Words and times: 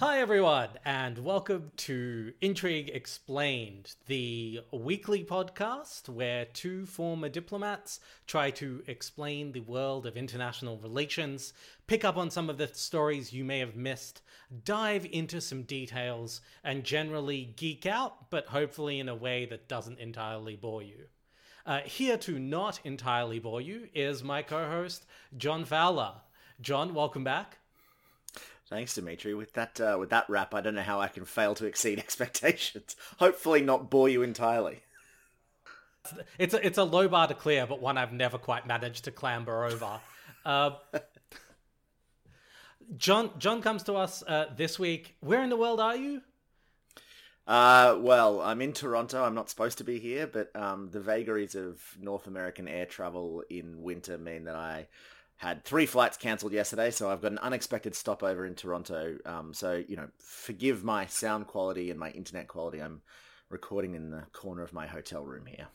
Hi, 0.00 0.18
everyone, 0.18 0.70
and 0.86 1.18
welcome 1.18 1.72
to 1.76 2.32
Intrigue 2.40 2.88
Explained, 2.88 3.96
the 4.06 4.60
weekly 4.72 5.24
podcast 5.24 6.08
where 6.08 6.46
two 6.46 6.86
former 6.86 7.28
diplomats 7.28 8.00
try 8.26 8.50
to 8.52 8.82
explain 8.86 9.52
the 9.52 9.60
world 9.60 10.06
of 10.06 10.16
international 10.16 10.78
relations, 10.78 11.52
pick 11.86 12.02
up 12.02 12.16
on 12.16 12.30
some 12.30 12.48
of 12.48 12.56
the 12.56 12.68
stories 12.68 13.34
you 13.34 13.44
may 13.44 13.58
have 13.58 13.76
missed, 13.76 14.22
dive 14.64 15.06
into 15.12 15.38
some 15.38 15.64
details, 15.64 16.40
and 16.64 16.82
generally 16.82 17.52
geek 17.56 17.84
out, 17.84 18.30
but 18.30 18.46
hopefully 18.46 19.00
in 19.00 19.08
a 19.10 19.14
way 19.14 19.44
that 19.44 19.68
doesn't 19.68 19.98
entirely 19.98 20.56
bore 20.56 20.82
you. 20.82 21.08
Uh, 21.66 21.80
here 21.80 22.16
to 22.16 22.38
not 22.38 22.80
entirely 22.84 23.38
bore 23.38 23.60
you 23.60 23.86
is 23.92 24.24
my 24.24 24.40
co 24.40 24.66
host, 24.66 25.04
John 25.36 25.66
Fowler. 25.66 26.22
John, 26.62 26.94
welcome 26.94 27.22
back. 27.22 27.59
Thanks, 28.70 28.94
Dmitry. 28.94 29.34
With 29.34 29.52
that, 29.54 29.80
uh, 29.80 29.96
with 29.98 30.10
that 30.10 30.30
wrap, 30.30 30.54
I 30.54 30.60
don't 30.60 30.76
know 30.76 30.82
how 30.82 31.00
I 31.00 31.08
can 31.08 31.24
fail 31.24 31.56
to 31.56 31.66
exceed 31.66 31.98
expectations. 31.98 32.94
Hopefully, 33.18 33.62
not 33.62 33.90
bore 33.90 34.08
you 34.08 34.22
entirely. 34.22 34.82
It's 36.38 36.54
a, 36.54 36.64
it's 36.64 36.78
a 36.78 36.84
low 36.84 37.08
bar 37.08 37.26
to 37.26 37.34
clear, 37.34 37.66
but 37.66 37.82
one 37.82 37.98
I've 37.98 38.12
never 38.12 38.38
quite 38.38 38.66
managed 38.66 39.04
to 39.04 39.10
clamber 39.10 39.64
over. 39.64 40.00
Uh, 40.42 40.70
John 42.96 43.30
John 43.36 43.60
comes 43.60 43.82
to 43.82 43.92
us 43.92 44.22
uh, 44.26 44.46
this 44.56 44.78
week. 44.78 45.16
Where 45.20 45.42
in 45.42 45.50
the 45.50 45.56
world 45.56 45.80
are 45.80 45.94
you? 45.94 46.22
Uh, 47.46 47.98
well, 47.98 48.40
I'm 48.40 48.62
in 48.62 48.72
Toronto. 48.72 49.22
I'm 49.22 49.34
not 49.34 49.50
supposed 49.50 49.76
to 49.78 49.84
be 49.84 49.98
here, 49.98 50.26
but 50.26 50.50
um, 50.56 50.88
the 50.90 51.00
vagaries 51.00 51.54
of 51.54 51.78
North 52.00 52.26
American 52.26 52.68
air 52.68 52.86
travel 52.86 53.44
in 53.50 53.82
winter 53.82 54.16
mean 54.16 54.44
that 54.44 54.56
I 54.56 54.86
had 55.40 55.64
three 55.64 55.86
flights 55.86 56.18
cancelled 56.18 56.52
yesterday, 56.52 56.90
so 56.90 57.08
I've 57.10 57.22
got 57.22 57.32
an 57.32 57.38
unexpected 57.38 57.94
stopover 57.94 58.44
in 58.44 58.54
Toronto. 58.54 59.16
Um, 59.24 59.54
so, 59.54 59.82
you 59.88 59.96
know, 59.96 60.06
forgive 60.18 60.84
my 60.84 61.06
sound 61.06 61.46
quality 61.46 61.90
and 61.90 61.98
my 61.98 62.10
internet 62.10 62.46
quality. 62.46 62.78
I'm 62.78 63.00
recording 63.48 63.94
in 63.94 64.10
the 64.10 64.24
corner 64.34 64.62
of 64.62 64.74
my 64.74 64.86
hotel 64.86 65.24
room 65.24 65.46
here. 65.46 65.68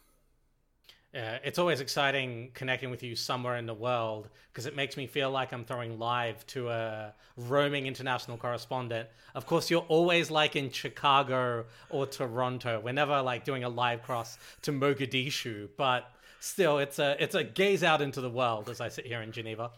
Uh, 1.16 1.40
it's 1.44 1.58
always 1.58 1.80
exciting 1.80 2.52
connecting 2.54 2.92
with 2.92 3.02
you 3.02 3.16
somewhere 3.16 3.56
in 3.56 3.66
the 3.66 3.74
world 3.74 4.30
because 4.52 4.68
it 4.68 4.76
makes 4.76 4.98
me 4.98 5.08
feel 5.08 5.32
like 5.32 5.52
I'm 5.52 5.66
throwing 5.66 5.98
live 5.98 6.46
to 6.48 6.70
a 6.70 7.16
roaming 7.36 7.88
international 7.88 8.38
correspondent. 8.38 9.10
Of 9.34 9.48
course, 9.48 9.72
you're 9.72 9.86
always 9.88 10.30
like 10.30 10.56
in 10.56 10.70
Chicago 10.70 11.66
or 11.90 12.06
Toronto. 12.06 12.80
We're 12.84 12.92
never 12.92 13.20
like 13.24 13.46
doing 13.46 13.64
a 13.64 13.70
live 13.70 14.04
cross 14.04 14.38
to 14.62 14.72
Mogadishu, 14.72 15.70
but 15.76 16.12
still, 16.46 16.78
it's 16.78 17.00
a 17.00 17.22
it's 17.22 17.36
a 17.36 17.44
gaze 17.44 17.84
out 17.84 18.02
into 18.02 18.22
the 18.22 18.30
world 18.30 18.70
as 18.70 18.80
I 18.80 18.90
sit 18.90 19.06
here 19.06 19.22
in 19.22 19.32
Geneva. 19.32 19.72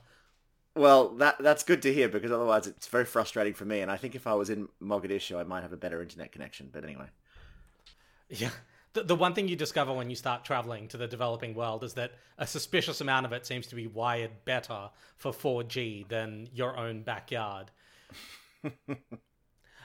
Well, 0.76 1.10
that 1.16 1.38
that's 1.40 1.64
good 1.64 1.82
to 1.84 1.94
hear 1.94 2.08
because 2.08 2.32
otherwise 2.32 2.68
it's 2.68 2.88
very 2.88 3.06
frustrating 3.06 3.54
for 3.54 3.66
me. 3.66 3.82
And 3.82 3.90
I 3.90 3.98
think 3.98 4.14
if 4.14 4.28
I 4.28 4.34
was 4.36 4.50
in 4.50 4.68
Mogadishu, 4.82 5.40
I 5.40 5.44
might 5.44 5.64
have 5.64 5.74
a 5.74 5.78
better 5.78 6.02
internet 6.02 6.32
connection. 6.32 6.70
But 6.72 6.84
anyway, 6.84 7.08
yeah. 8.30 8.52
The, 8.94 9.04
the 9.04 9.16
one 9.16 9.34
thing 9.34 9.48
you 9.48 9.56
discover 9.56 9.94
when 9.94 10.10
you 10.10 10.16
start 10.16 10.46
traveling 10.46 10.88
to 10.90 10.98
the 10.98 11.08
developing 11.08 11.54
world 11.54 11.84
is 11.84 11.94
that 11.96 12.14
a 12.38 12.48
suspicious 12.48 13.02
amount 13.02 13.26
of 13.26 13.34
it 13.34 13.46
seems 13.46 13.68
to 13.68 13.76
be 13.76 13.86
wired 13.86 14.32
better 14.46 14.90
for 15.18 15.32
4G 15.32 16.08
than 16.08 16.48
your 16.54 16.78
own 16.78 17.02
backyard. 17.02 17.70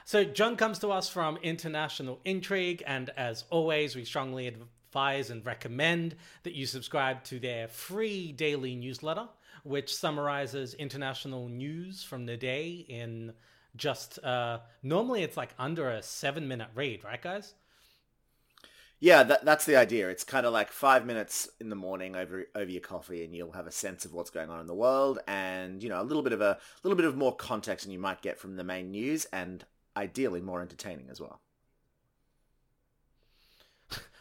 so, 0.04 0.24
John 0.24 0.56
comes 0.56 0.78
to 0.80 0.88
us 0.88 1.08
from 1.08 1.36
International 1.38 2.20
Intrigue, 2.24 2.82
and 2.86 3.10
as 3.16 3.44
always, 3.50 3.96
we 3.96 4.04
strongly 4.04 4.46
advise 4.92 5.30
and 5.30 5.44
recommend 5.46 6.14
that 6.42 6.52
you 6.52 6.66
subscribe 6.66 7.24
to 7.24 7.40
their 7.40 7.66
free 7.66 8.30
daily 8.30 8.74
newsletter, 8.74 9.26
which 9.64 9.94
summarizes 9.94 10.74
international 10.74 11.48
news 11.48 12.04
from 12.04 12.26
the 12.26 12.36
day 12.36 12.84
in 12.90 13.32
just 13.74 14.22
uh, 14.22 14.58
normally 14.82 15.22
it's 15.22 15.38
like 15.38 15.54
under 15.58 15.88
a 15.88 16.02
seven 16.02 16.46
minute 16.46 16.68
read, 16.74 17.04
right, 17.04 17.22
guys? 17.22 17.54
Yeah, 19.00 19.22
that, 19.22 19.46
that's 19.46 19.64
the 19.64 19.76
idea. 19.76 20.10
It's 20.10 20.24
kind 20.24 20.44
of 20.44 20.52
like 20.52 20.70
five 20.70 21.06
minutes 21.06 21.48
in 21.58 21.70
the 21.70 21.74
morning 21.74 22.14
over 22.14 22.44
over 22.54 22.70
your 22.70 22.82
coffee, 22.82 23.24
and 23.24 23.34
you'll 23.34 23.52
have 23.52 23.66
a 23.66 23.72
sense 23.72 24.04
of 24.04 24.12
what's 24.12 24.28
going 24.30 24.50
on 24.50 24.60
in 24.60 24.66
the 24.66 24.74
world, 24.74 25.20
and 25.26 25.82
you 25.82 25.88
know 25.88 26.02
a 26.02 26.04
little 26.04 26.22
bit 26.22 26.34
of 26.34 26.42
a 26.42 26.58
little 26.82 26.98
bit 26.98 27.06
of 27.06 27.16
more 27.16 27.34
context 27.34 27.86
than 27.86 27.94
you 27.94 27.98
might 27.98 28.20
get 28.20 28.38
from 28.38 28.56
the 28.56 28.62
main 28.62 28.90
news, 28.90 29.24
and 29.32 29.64
ideally 29.96 30.42
more 30.42 30.60
entertaining 30.60 31.08
as 31.10 31.18
well 31.18 31.40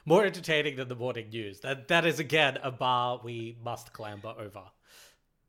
more 0.06 0.26
entertaining 0.26 0.76
than 0.76 0.88
the 0.88 0.96
morning 0.96 1.30
news. 1.30 1.60
That 1.62 1.88
that 1.90 2.06
is 2.06 2.20
again 2.20 2.58
a 2.64 2.72
bar 2.72 3.20
we 3.24 3.58
must 3.64 3.94
clamber 3.94 4.34
over. 4.38 4.64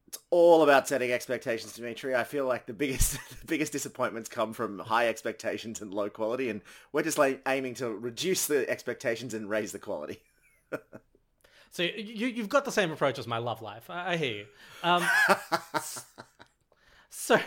It's 0.09 0.19
all 0.31 0.63
about 0.63 0.87
setting 0.87 1.11
expectations, 1.11 1.73
Dmitry. 1.73 2.15
I 2.15 2.25
feel 2.25 2.45
like 2.45 2.67
the 2.67 2.75
biggest 2.75 3.13
the 3.41 3.47
biggest 3.47 3.73
disappointments 3.73 4.29
come 4.29 4.53
from 4.53 4.79
high 4.79 5.09
expectations 5.09 5.81
and 5.81 5.93
low 5.93 6.11
quality, 6.11 6.51
and 6.51 6.61
we're 6.93 7.03
just 7.03 7.19
like 7.19 7.41
aiming 7.49 7.75
to 7.75 7.91
reduce 7.91 8.47
the 8.47 8.69
expectations 8.69 9.35
and 9.35 9.49
raise 9.49 9.73
the 9.73 9.79
quality. 9.79 10.21
so 11.71 11.83
you 11.83 12.27
you've 12.29 12.49
got 12.49 12.65
the 12.65 12.73
same 12.73 12.91
approach 12.91 13.19
as 13.19 13.27
my 13.27 13.39
love 13.39 13.63
life. 13.63 13.89
I, 13.89 14.13
I 14.13 14.17
hear 14.17 14.35
you. 14.35 14.47
Um, 14.83 15.09
so 17.11 17.41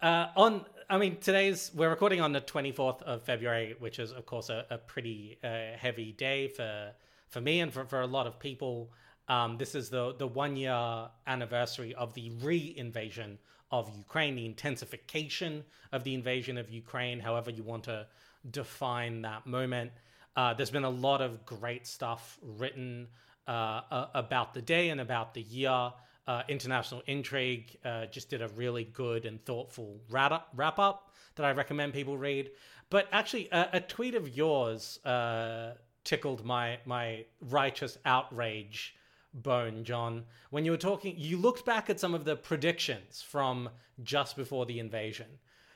uh, 0.00 0.28
on 0.36 0.64
I 0.88 0.98
mean, 0.98 1.16
today's 1.16 1.72
we're 1.74 1.90
recording 1.90 2.20
on 2.20 2.30
the 2.30 2.40
24th 2.40 3.02
of 3.02 3.24
February, 3.24 3.74
which 3.80 3.98
is 3.98 4.12
of 4.12 4.24
course 4.24 4.50
a, 4.50 4.64
a 4.70 4.78
pretty 4.78 5.36
uh, 5.42 5.76
heavy 5.76 6.12
day 6.12 6.46
for 6.46 6.92
for 7.28 7.40
me 7.40 7.58
and 7.58 7.72
for, 7.72 7.84
for 7.86 8.02
a 8.02 8.06
lot 8.06 8.28
of 8.28 8.38
people. 8.38 8.92
Um, 9.26 9.56
this 9.58 9.74
is 9.74 9.90
the 9.90 10.14
the 10.16 10.28
one 10.28 10.56
year 10.56 11.08
anniversary 11.26 11.92
of 11.96 12.14
the 12.14 12.30
re-invasion 12.40 13.38
of 13.72 13.90
Ukraine, 13.96 14.36
the 14.36 14.46
intensification 14.46 15.64
of 15.90 16.04
the 16.04 16.14
invasion 16.14 16.56
of 16.56 16.70
Ukraine, 16.70 17.18
however 17.18 17.50
you 17.50 17.64
want 17.64 17.82
to 17.84 18.06
define 18.48 19.22
that 19.22 19.44
moment. 19.44 19.90
Uh, 20.36 20.54
there's 20.54 20.70
been 20.70 20.84
a 20.84 20.90
lot 20.90 21.20
of 21.20 21.44
great 21.44 21.84
stuff 21.84 22.38
written 22.42 23.08
uh, 23.48 24.06
about 24.14 24.54
the 24.54 24.62
day 24.62 24.90
and 24.90 25.00
about 25.00 25.34
the 25.34 25.42
year 25.42 25.90
uh, 26.26 26.42
International 26.48 27.02
Intrigue 27.06 27.76
uh, 27.84 28.06
just 28.06 28.30
did 28.30 28.42
a 28.42 28.48
really 28.48 28.84
good 28.84 29.24
and 29.24 29.44
thoughtful 29.44 30.00
wrap 30.10 30.78
up 30.78 31.14
that 31.36 31.46
I 31.46 31.52
recommend 31.52 31.92
people 31.92 32.18
read. 32.18 32.50
But 32.90 33.08
actually, 33.12 33.48
a, 33.50 33.68
a 33.74 33.80
tweet 33.80 34.14
of 34.14 34.36
yours 34.36 35.04
uh, 35.04 35.74
tickled 36.04 36.44
my 36.44 36.78
my 36.84 37.24
righteous 37.40 37.98
outrage 38.04 38.94
bone, 39.34 39.84
John. 39.84 40.24
When 40.50 40.64
you 40.64 40.70
were 40.70 40.76
talking, 40.76 41.14
you 41.16 41.36
looked 41.36 41.64
back 41.64 41.90
at 41.90 42.00
some 42.00 42.14
of 42.14 42.24
the 42.24 42.36
predictions 42.36 43.22
from 43.22 43.68
just 44.02 44.36
before 44.36 44.66
the 44.66 44.78
invasion. 44.78 45.26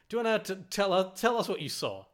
Do 0.09 0.17
you 0.17 0.25
want 0.25 0.45
to 0.47 0.57
tell 0.71 0.93
us 0.93 1.21
tell 1.21 1.37
us 1.37 1.49
what 1.49 1.61
you 1.61 1.69
saw? 1.69 2.05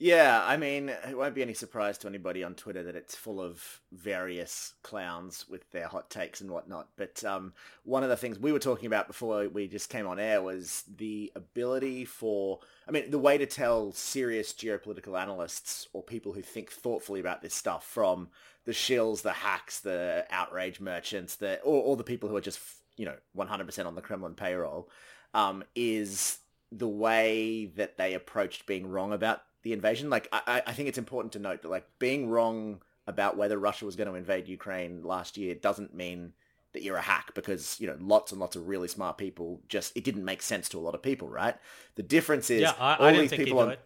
Yeah, 0.00 0.44
I 0.46 0.56
mean, 0.56 0.90
it 0.90 1.18
won't 1.18 1.34
be 1.34 1.42
any 1.42 1.54
surprise 1.54 1.98
to 1.98 2.06
anybody 2.06 2.44
on 2.44 2.54
Twitter 2.54 2.84
that 2.84 2.94
it's 2.94 3.16
full 3.16 3.40
of 3.40 3.80
various 3.90 4.74
clowns 4.84 5.48
with 5.48 5.68
their 5.72 5.88
hot 5.88 6.08
takes 6.08 6.40
and 6.40 6.52
whatnot. 6.52 6.86
But 6.96 7.24
um, 7.24 7.52
one 7.82 8.04
of 8.04 8.08
the 8.08 8.16
things 8.16 8.38
we 8.38 8.52
were 8.52 8.60
talking 8.60 8.86
about 8.86 9.08
before 9.08 9.48
we 9.48 9.66
just 9.66 9.90
came 9.90 10.06
on 10.06 10.20
air 10.20 10.40
was 10.40 10.84
the 10.96 11.32
ability 11.34 12.04
for, 12.04 12.60
I 12.86 12.92
mean, 12.92 13.10
the 13.10 13.18
way 13.18 13.38
to 13.38 13.46
tell 13.46 13.90
serious 13.90 14.52
geopolitical 14.52 15.20
analysts 15.20 15.88
or 15.92 16.04
people 16.04 16.32
who 16.32 16.42
think 16.42 16.70
thoughtfully 16.70 17.18
about 17.18 17.42
this 17.42 17.54
stuff 17.54 17.84
from 17.84 18.28
the 18.66 18.72
shills, 18.72 19.22
the 19.22 19.32
hacks, 19.32 19.80
the 19.80 20.24
outrage 20.30 20.78
merchants, 20.78 21.34
the 21.34 21.60
or, 21.62 21.82
or 21.82 21.96
the 21.96 22.04
people 22.04 22.28
who 22.28 22.36
are 22.36 22.40
just, 22.40 22.60
you 22.96 23.04
know, 23.04 23.16
100% 23.36 23.84
on 23.84 23.96
the 23.96 24.00
Kremlin 24.00 24.34
payroll, 24.34 24.88
um, 25.34 25.64
is 25.74 26.38
the 26.70 26.86
way 26.86 27.66
that 27.74 27.96
they 27.96 28.14
approached 28.14 28.66
being 28.66 28.88
wrong 28.88 29.12
about 29.12 29.42
the 29.62 29.72
invasion. 29.72 30.10
Like, 30.10 30.28
I, 30.32 30.62
I 30.66 30.72
think 30.72 30.88
it's 30.88 30.98
important 30.98 31.32
to 31.32 31.38
note 31.38 31.62
that, 31.62 31.70
like, 31.70 31.86
being 31.98 32.28
wrong 32.28 32.80
about 33.06 33.36
whether 33.36 33.58
Russia 33.58 33.86
was 33.86 33.96
going 33.96 34.08
to 34.08 34.14
invade 34.14 34.48
Ukraine 34.48 35.02
last 35.02 35.36
year 35.36 35.54
doesn't 35.54 35.94
mean 35.94 36.32
that 36.74 36.82
you're 36.82 36.96
a 36.96 37.02
hack 37.02 37.32
because, 37.34 37.80
you 37.80 37.86
know, 37.86 37.96
lots 37.98 38.32
and 38.32 38.40
lots 38.40 38.54
of 38.54 38.68
really 38.68 38.88
smart 38.88 39.16
people 39.16 39.60
just, 39.68 39.96
it 39.96 40.04
didn't 40.04 40.24
make 40.24 40.42
sense 40.42 40.68
to 40.68 40.78
a 40.78 40.80
lot 40.80 40.94
of 40.94 41.02
people, 41.02 41.28
right? 41.28 41.56
The 41.94 42.02
difference 42.02 42.50
is 42.50 42.60
yeah, 42.60 42.74
I, 42.78 42.96
all 42.96 43.06
I 43.06 43.12
these 43.12 43.32
people 43.32 43.58
on, 43.60 43.76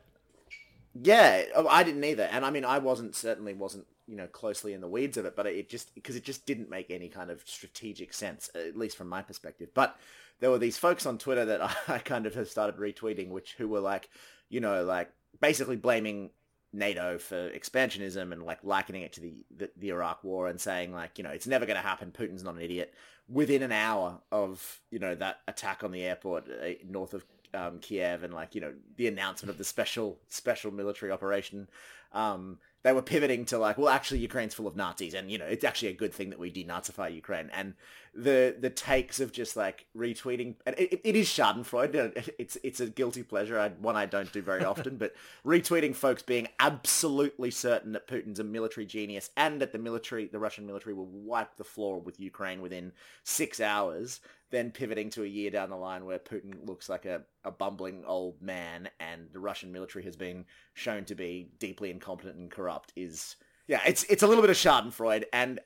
Yeah, 1.01 1.45
oh, 1.55 1.69
I 1.69 1.85
didn't 1.85 2.03
either. 2.03 2.25
And 2.25 2.45
I 2.45 2.51
mean, 2.51 2.65
I 2.65 2.79
wasn't, 2.79 3.15
certainly 3.15 3.55
wasn't, 3.55 3.87
you 4.09 4.17
know, 4.17 4.27
closely 4.27 4.73
in 4.73 4.81
the 4.81 4.89
weeds 4.89 5.17
of 5.17 5.25
it, 5.25 5.37
but 5.37 5.47
it 5.47 5.69
just, 5.69 5.95
because 5.95 6.17
it 6.17 6.25
just 6.25 6.45
didn't 6.45 6.69
make 6.69 6.91
any 6.91 7.09
kind 7.09 7.31
of 7.31 7.43
strategic 7.47 8.13
sense, 8.13 8.51
uh, 8.57 8.59
at 8.59 8.77
least 8.77 8.97
from 8.97 9.09
my 9.09 9.23
perspective. 9.23 9.69
But 9.73 9.97
there 10.41 10.51
were 10.51 10.59
these 10.59 10.77
folks 10.77 11.07
on 11.07 11.19
Twitter 11.19 11.45
that 11.45 11.61
I 11.89 11.99
kind 11.99 12.27
of 12.27 12.35
have 12.35 12.49
started 12.49 12.79
retweeting, 12.79 13.29
which, 13.29 13.55
who 13.55 13.69
were 13.69 13.81
like, 13.81 14.11
you 14.49 14.59
know, 14.59 14.83
like, 14.83 15.13
basically 15.41 15.77
blaming 15.77 16.31
NATO 16.73 17.19
for 17.19 17.51
expansionism 17.51 18.33
and 18.33 18.43
like 18.43 18.61
likening 18.63 19.03
it 19.03 19.13
to 19.15 19.21
the, 19.21 19.45
the, 19.55 19.71
the 19.77 19.89
Iraq 19.91 20.25
war 20.25 20.49
and 20.49 20.61
saying 20.61 20.93
like, 20.93 21.19
you 21.19 21.25
know, 21.25 21.31
it's 21.31 21.47
never 21.47 21.67
going 21.67 21.77
to 21.77 21.87
happen. 21.87 22.13
Putin's 22.13 22.43
not 22.43 22.55
an 22.55 22.63
idiot. 22.63 22.95
Within 23.29 23.63
an 23.63 23.73
hour 23.73 24.21
of, 24.31 24.81
you 24.91 24.99
know, 24.99 25.15
that 25.15 25.41
attack 25.49 25.85
on 25.85 25.93
the 25.93 26.03
airport 26.03 26.49
uh, 26.49 26.71
north 26.89 27.15
of 27.15 27.25
um, 27.55 27.79
Kiev 27.79 28.23
and 28.23 28.33
like, 28.33 28.55
you 28.55 28.61
know, 28.61 28.73
the 28.97 29.07
announcement 29.07 29.51
of 29.51 29.59
the 29.59 29.65
special, 29.65 30.19
special 30.29 30.71
military 30.71 31.13
operation, 31.13 31.69
um, 32.13 32.59
they 32.83 32.93
were 32.93 33.03
pivoting 33.03 33.45
to 33.47 33.59
like, 33.59 33.79
well, 33.79 33.89
actually, 33.89 34.19
Ukraine's 34.21 34.55
full 34.55 34.67
of 34.67 34.75
Nazis, 34.75 35.15
and 35.15 35.31
you 35.31 35.39
know, 35.39 35.47
it's 35.47 35.65
actually 35.65 35.89
a 35.89 35.95
good 35.95 36.13
thing 36.13 36.31
that 36.31 36.39
we 36.39 36.51
denazify 36.51 37.15
Ukraine. 37.15 37.49
And 37.53 37.75
the 38.13 38.57
the 38.59 38.71
takes 38.71 39.21
of 39.21 39.33
just 39.33 39.57
like 39.57 39.87
retweeting, 39.97 40.57
and 40.67 40.75
it, 40.77 41.01
it 41.05 41.17
is 41.17 41.29
Schadenfreude. 41.29 42.33
It's 42.39 42.59
it's 42.65 42.81
a 42.81 42.89
guilty 42.89 43.23
pleasure, 43.23 43.59
I, 43.59 43.69
one 43.69 43.95
I 43.95 44.07
don't 44.07 44.33
do 44.33 44.43
very 44.43 44.65
often, 44.65 44.97
but 44.97 45.15
retweeting 45.47 45.95
folks 45.95 46.23
being 46.23 46.49
absolutely 46.59 47.53
certain 47.53 47.93
that 47.93 48.09
Putin's 48.09 48.41
a 48.41 48.45
military 48.45 48.87
genius 48.87 49.31
and 49.37 49.61
that 49.61 49.73
the 49.73 49.79
military, 49.79 50.27
the 50.27 50.41
Russian 50.41 50.67
military, 50.67 50.95
will 50.95 51.07
wipe 51.07 51.57
the 51.57 51.65
floor 51.65 52.01
with 52.01 52.19
Ukraine 52.19 52.61
within 52.61 52.93
six 53.23 53.61
hours 53.61 54.21
then 54.53 54.71
pivoting 54.71 55.09
to 55.09 55.25
a 55.25 55.27
year 55.27 55.51
down 55.51 55.71
the 55.71 55.77
line 55.77 56.05
where 56.05 56.19
Putin 56.19 56.67
looks 56.67 56.89
like 56.89 57.07
a, 57.07 57.23
a 57.43 57.51
bumbling 57.51 58.05
old 58.07 58.41
man 58.41 58.89
and 59.01 59.27
the 59.33 59.41
Russian 59.41 59.73
military 59.73 60.05
has 60.05 60.15
been 60.15 60.45
shown 60.75 61.07
to 61.07 61.15
be 61.15 61.49
deeply 61.59 61.91
incompetent 61.91 62.37
and 62.37 62.51
corrupt 62.51 62.72
is 62.97 63.37
yeah, 63.67 63.81
it's 63.87 64.05
it's 64.05 64.23
a 64.23 64.27
little 64.27 64.43
bit 64.43 64.51
of 64.51 64.57
Schadenfreude 64.57 65.25
and 65.33 65.61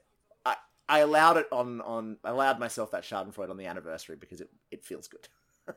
I 0.45 0.57
I 0.89 1.01
allowed 1.01 1.37
it 1.37 1.47
on 1.51 1.81
on 1.81 2.19
I 2.25 2.31
allowed 2.31 2.59
myself 2.59 2.91
that 2.93 3.05
Schadenfreude 3.05 3.51
on 3.51 3.57
the 3.57 3.67
anniversary 3.67 4.17
because 4.17 4.41
it, 4.41 4.51
it 4.71 4.85
feels 4.85 5.09
good. 5.09 5.29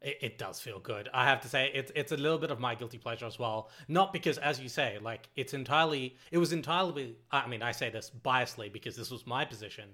it, 0.00 0.18
it, 0.20 0.38
does 0.38 0.60
feel 0.60 0.78
good. 0.78 1.08
I 1.12 1.24
have 1.24 1.40
to 1.40 1.48
say 1.48 1.70
it's 1.74 1.90
it's 1.94 2.12
a 2.12 2.16
little 2.16 2.38
bit 2.38 2.50
of 2.50 2.60
my 2.60 2.74
guilty 2.74 2.98
pleasure 2.98 3.26
as 3.26 3.38
well. 3.38 3.70
Not 3.88 4.12
because, 4.12 4.38
as 4.38 4.60
you 4.60 4.68
say, 4.68 4.98
like 5.02 5.28
it's 5.34 5.54
entirely 5.54 6.16
it 6.30 6.38
was 6.38 6.52
entirely. 6.52 7.16
I 7.32 7.46
mean, 7.48 7.62
I 7.62 7.72
say 7.72 7.90
this 7.90 8.10
biasly 8.24 8.72
because 8.72 8.96
this 8.96 9.10
was 9.10 9.26
my 9.26 9.44
position, 9.44 9.90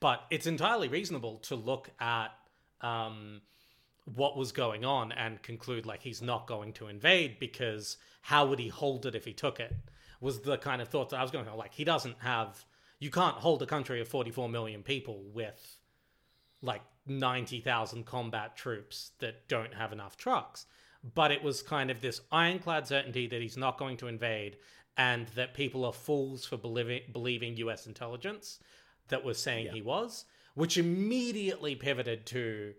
but 0.00 0.24
it's 0.30 0.46
entirely 0.46 0.88
reasonable 0.88 1.38
to 1.38 1.54
look 1.54 1.90
at 2.00 2.32
um, 2.80 3.40
what 4.04 4.36
was 4.36 4.52
going 4.52 4.84
on 4.84 5.12
and 5.12 5.42
conclude 5.42 5.86
like 5.86 6.02
he's 6.02 6.22
not 6.22 6.46
going 6.46 6.72
to 6.74 6.88
invade 6.88 7.38
because 7.38 7.96
how 8.22 8.46
would 8.46 8.58
he 8.58 8.68
hold 8.68 9.06
it 9.06 9.14
if 9.14 9.24
he 9.24 9.32
took 9.32 9.60
it? 9.60 9.74
Was 10.20 10.40
the 10.40 10.58
kind 10.58 10.82
of 10.82 10.88
thought 10.88 11.10
that 11.10 11.18
I 11.18 11.22
was 11.22 11.30
going 11.30 11.46
to 11.46 11.54
like 11.54 11.74
he 11.74 11.84
doesn't 11.84 12.16
have 12.20 12.64
you 12.98 13.10
can't 13.10 13.36
hold 13.36 13.60
a 13.62 13.66
country 13.66 14.00
of 14.00 14.06
44 14.06 14.48
million 14.48 14.82
people 14.82 15.24
with 15.32 15.78
like 16.62 16.82
90,000 17.06 18.06
combat 18.06 18.56
troops 18.56 19.10
that 19.18 19.48
don't 19.48 19.74
have 19.74 19.92
enough 19.92 20.16
trucks. 20.16 20.66
But 21.14 21.32
it 21.32 21.42
was 21.42 21.62
kind 21.62 21.90
of 21.90 22.00
this 22.00 22.20
ironclad 22.30 22.86
certainty 22.86 23.26
that 23.26 23.42
he's 23.42 23.56
not 23.56 23.76
going 23.76 23.96
to 23.98 24.06
invade 24.06 24.56
and 24.96 25.26
that 25.34 25.54
people 25.54 25.84
are 25.84 25.92
fools 25.92 26.44
for 26.44 26.56
believing, 26.56 27.00
believing 27.12 27.56
US 27.56 27.86
intelligence 27.86 28.60
that 29.08 29.24
was 29.24 29.38
saying 29.38 29.66
yeah. 29.66 29.72
he 29.72 29.82
was, 29.82 30.24
which 30.54 30.78
immediately 30.78 31.74
pivoted 31.74 32.24
to 32.26 32.74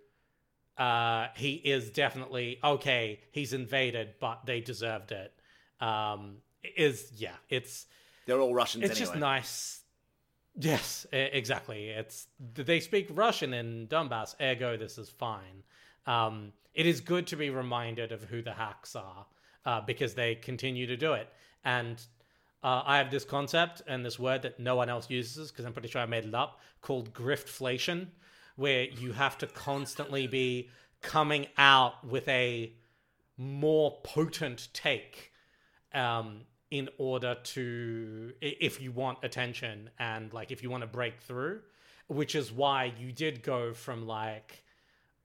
uh, 0.77 1.27
he 1.35 1.53
is 1.53 1.89
definitely 1.91 2.59
okay. 2.63 3.19
He's 3.31 3.53
invaded, 3.53 4.15
but 4.19 4.45
they 4.45 4.59
deserved 4.59 5.11
it. 5.11 5.33
Um, 5.79 6.37
is 6.77 7.11
yeah, 7.15 7.35
it's 7.49 7.85
they're 8.25 8.39
all 8.39 8.53
Russians. 8.53 8.83
It's 8.83 8.91
anyway. 8.91 9.05
just 9.05 9.15
nice. 9.19 9.79
Yes, 10.55 11.07
exactly. 11.11 11.89
It's 11.89 12.27
they 12.53 12.79
speak 12.79 13.07
Russian 13.11 13.53
in 13.53 13.87
Donbass, 13.87 14.35
ergo 14.39 14.77
this 14.77 14.97
is 14.97 15.09
fine. 15.09 15.63
Um, 16.05 16.53
it 16.73 16.85
is 16.85 17.01
good 17.01 17.27
to 17.27 17.35
be 17.35 17.49
reminded 17.49 18.11
of 18.11 18.23
who 18.23 18.41
the 18.41 18.53
hacks 18.53 18.95
are 18.95 19.25
uh, 19.65 19.81
because 19.81 20.13
they 20.13 20.35
continue 20.35 20.87
to 20.87 20.97
do 20.97 21.13
it. 21.13 21.29
And 21.63 22.01
uh, 22.63 22.83
I 22.85 22.97
have 22.97 23.11
this 23.11 23.25
concept 23.25 23.81
and 23.87 24.05
this 24.05 24.19
word 24.19 24.41
that 24.43 24.59
no 24.59 24.75
one 24.75 24.89
else 24.89 25.09
uses 25.09 25.51
because 25.51 25.65
I'm 25.65 25.73
pretty 25.73 25.87
sure 25.89 26.01
I 26.01 26.05
made 26.05 26.25
it 26.25 26.35
up 26.35 26.59
called 26.81 27.13
griftflation, 27.13 28.07
where 28.55 28.83
you 28.83 29.13
have 29.13 29.37
to 29.39 29.47
constantly 29.47 30.27
be 30.27 30.69
coming 31.01 31.47
out 31.57 32.05
with 32.05 32.27
a 32.27 32.73
more 33.37 33.99
potent 34.03 34.69
take 34.73 35.31
um, 35.93 36.41
in 36.71 36.89
order 36.97 37.35
to, 37.43 38.33
if 38.41 38.81
you 38.81 38.91
want 38.91 39.19
attention 39.23 39.89
and 39.99 40.33
like 40.33 40.51
if 40.51 40.63
you 40.63 40.69
want 40.69 40.81
to 40.81 40.87
break 40.87 41.19
through, 41.21 41.59
which 42.07 42.35
is 42.35 42.51
why 42.51 42.93
you 42.99 43.11
did 43.11 43.43
go 43.43 43.73
from 43.73 44.07
like, 44.07 44.63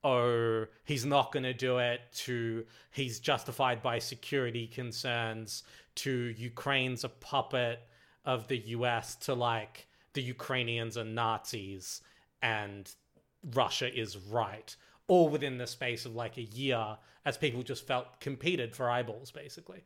oh, 0.05 0.67
he's 0.85 1.05
not 1.05 1.33
going 1.33 1.43
to 1.45 1.55
do 1.55 1.79
it 1.79 2.01
to 2.13 2.65
he's 2.91 3.19
justified 3.19 3.83
by 3.83 3.99
security 3.99 4.67
concerns 4.67 5.65
to 5.97 6.35
Ukraine's 6.39 7.05
a 7.05 7.09
puppet 7.09 7.81
of 8.25 8.47
the 8.49 8.59
US 8.59 9.17
to 9.17 9.35
like 9.35 9.89
the 10.13 10.23
Ukrainians 10.23 10.97
are 10.97 11.05
Nazis 11.05 12.03
and 12.43 12.91
Russia 13.55 13.93
is 13.93 14.17
right, 14.17 14.75
all 15.07 15.29
within 15.29 15.59
the 15.59 15.67
space 15.67 16.05
of 16.05 16.15
like 16.15 16.37
a 16.37 16.43
year 16.43 16.99
as 17.25 17.37
people 17.37 17.63
just 17.63 17.87
felt 17.87 18.21
competed 18.21 18.75
for 18.75 18.91
eyeballs 18.91 19.31
basically. 19.31 19.83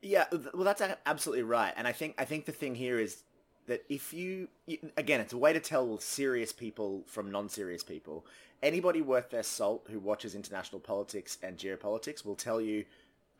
Yeah, 0.00 0.26
well 0.54 0.64
that's 0.64 0.82
absolutely 1.06 1.42
right. 1.42 1.72
And 1.76 1.88
I 1.88 1.92
think 1.92 2.14
I 2.18 2.24
think 2.24 2.44
the 2.44 2.52
thing 2.52 2.74
here 2.74 2.98
is 2.98 3.22
that 3.66 3.84
if 3.88 4.12
you 4.12 4.48
again 4.96 5.20
it's 5.20 5.32
a 5.32 5.38
way 5.38 5.52
to 5.52 5.60
tell 5.60 5.98
serious 5.98 6.52
people 6.52 7.02
from 7.06 7.30
non-serious 7.30 7.82
people. 7.82 8.24
Anybody 8.62 9.00
worth 9.00 9.30
their 9.30 9.44
salt 9.44 9.86
who 9.90 10.00
watches 10.00 10.34
international 10.34 10.80
politics 10.80 11.38
and 11.42 11.56
geopolitics 11.56 12.24
will 12.24 12.34
tell 12.34 12.60
you 12.60 12.84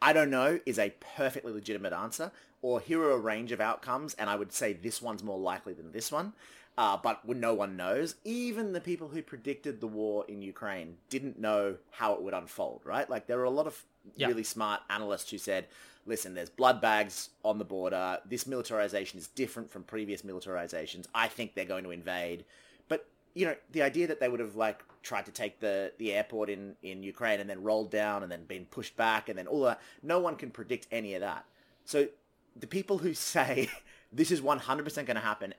I 0.01 0.13
don't 0.13 0.31
know 0.31 0.61
is 0.65 0.79
a 0.79 0.95
perfectly 1.17 1.53
legitimate 1.53 1.93
answer, 1.93 2.31
or 2.63 2.81
here 2.81 3.03
are 3.03 3.13
a 3.13 3.19
range 3.19 3.51
of 3.51 3.61
outcomes, 3.61 4.15
and 4.15 4.31
I 4.31 4.37
would 4.37 4.53
say 4.53 4.73
this 4.73 5.03
one's 5.03 5.25
more 5.25 5.39
likely 5.39 5.73
than 5.73 5.91
this 5.91 6.13
one. 6.13 6.35
Uh, 6.79 6.97
but 6.97 7.27
no 7.27 7.53
one 7.53 7.77
knows, 7.77 8.15
even 8.25 8.73
the 8.73 8.81
people 8.81 9.09
who 9.09 9.21
predicted 9.21 9.81
the 9.81 9.87
war 9.89 10.25
in 10.29 10.41
Ukraine 10.41 10.97
didn't 11.11 11.37
know 11.37 11.75
how 11.91 12.13
it 12.15 12.23
would 12.23 12.35
unfold, 12.35 12.83
right? 12.85 13.11
Like 13.11 13.27
there 13.27 13.37
were 13.37 13.43
a 13.43 13.51
lot 13.51 13.67
of 13.67 13.85
yeah. 14.15 14.29
really 14.29 14.45
smart 14.45 14.83
analysts 14.89 15.29
who 15.29 15.39
said, 15.39 15.67
listen, 16.07 16.35
there's 16.35 16.49
blood 16.49 16.81
bags 16.81 17.31
on 17.45 17.59
the 17.59 17.65
border. 17.65 18.21
This 18.25 18.47
militarization 18.47 19.19
is 19.19 19.27
different 19.27 19.73
from 19.73 19.83
previous 19.83 20.23
militarizations. 20.23 21.07
I 21.13 21.27
think 21.27 21.57
they're 21.57 21.65
going 21.65 21.83
to 21.83 21.91
invade. 21.91 22.45
But, 22.87 23.09
you 23.35 23.47
know, 23.47 23.57
the 23.73 23.83
idea 23.83 24.07
that 24.07 24.21
they 24.21 24.29
would 24.29 24.39
have 24.39 24.55
like 24.55 24.85
tried 25.03 25.27
to 25.27 25.33
take 25.33 25.59
the, 25.59 25.91
the 25.99 26.13
airport 26.13 26.49
in, 26.49 26.77
in 26.85 27.03
Ukraine 27.03 27.41
and 27.41 27.51
then 27.51 27.65
rolled 27.65 27.91
down 27.91 28.23
and 28.23 28.31
then 28.31 28.45
been 28.45 28.67
pushed 28.67 28.97
back 28.97 29.29
and 29.29 29.37
then 29.37 29.49
all 29.49 29.63
that. 29.63 29.81
No 30.05 30.21
one 30.21 30.37
can 30.37 30.53
predict 30.53 30.87
any 30.93 31.15
of 31.15 31.23
that. 31.23 31.45
So 31.85 32.07
the 32.55 32.69
people 32.69 32.99
who 32.99 33.15
say 33.35 33.69
this 34.13 34.31
is 34.31 34.41
100% 34.41 34.95
going 34.95 35.07
to 35.17 35.21
happen, 35.21 35.55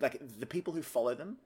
like 0.00 0.20
the 0.38 0.46
people 0.46 0.72
who 0.72 0.82
follow 0.82 1.14
them 1.14 1.38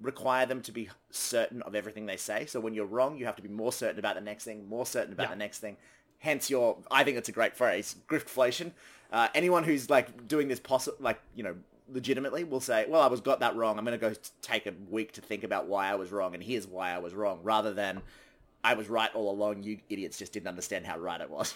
require 0.00 0.46
them 0.46 0.62
to 0.62 0.72
be 0.72 0.88
certain 1.10 1.62
of 1.62 1.74
everything 1.74 2.06
they 2.06 2.16
say. 2.16 2.46
So 2.46 2.60
when 2.60 2.74
you're 2.74 2.86
wrong, 2.86 3.18
you 3.18 3.26
have 3.26 3.36
to 3.36 3.42
be 3.42 3.48
more 3.48 3.72
certain 3.72 3.98
about 3.98 4.14
the 4.14 4.20
next 4.20 4.44
thing, 4.44 4.68
more 4.68 4.86
certain 4.86 5.12
about 5.12 5.24
yeah. 5.24 5.30
the 5.30 5.36
next 5.36 5.58
thing. 5.58 5.76
Hence 6.18 6.50
your, 6.50 6.78
I 6.90 7.04
think 7.04 7.16
it's 7.16 7.28
a 7.28 7.32
great 7.32 7.56
phrase, 7.56 7.96
griftflation. 8.08 8.72
Uh, 9.12 9.28
anyone 9.34 9.64
who's 9.64 9.88
like 9.88 10.28
doing 10.28 10.48
this 10.48 10.60
possible, 10.60 10.96
like, 11.00 11.20
you 11.34 11.42
know, 11.42 11.56
legitimately 11.90 12.44
will 12.44 12.60
say, 12.60 12.86
well, 12.88 13.00
I 13.00 13.06
was 13.06 13.20
got 13.20 13.40
that 13.40 13.56
wrong. 13.56 13.78
I'm 13.78 13.84
going 13.84 13.98
to 13.98 14.10
go 14.10 14.14
take 14.42 14.66
a 14.66 14.74
week 14.90 15.12
to 15.12 15.20
think 15.20 15.44
about 15.44 15.66
why 15.66 15.88
I 15.88 15.94
was 15.94 16.12
wrong, 16.12 16.34
and 16.34 16.42
here's 16.42 16.66
why 16.66 16.90
I 16.90 16.98
was 16.98 17.14
wrong, 17.14 17.40
rather 17.42 17.72
than 17.72 18.02
I 18.62 18.74
was 18.74 18.88
right 18.88 19.10
all 19.14 19.30
along. 19.30 19.62
You 19.62 19.78
idiots 19.88 20.18
just 20.18 20.32
didn't 20.32 20.48
understand 20.48 20.86
how 20.86 20.98
right 20.98 21.20
it 21.20 21.30
was. 21.30 21.54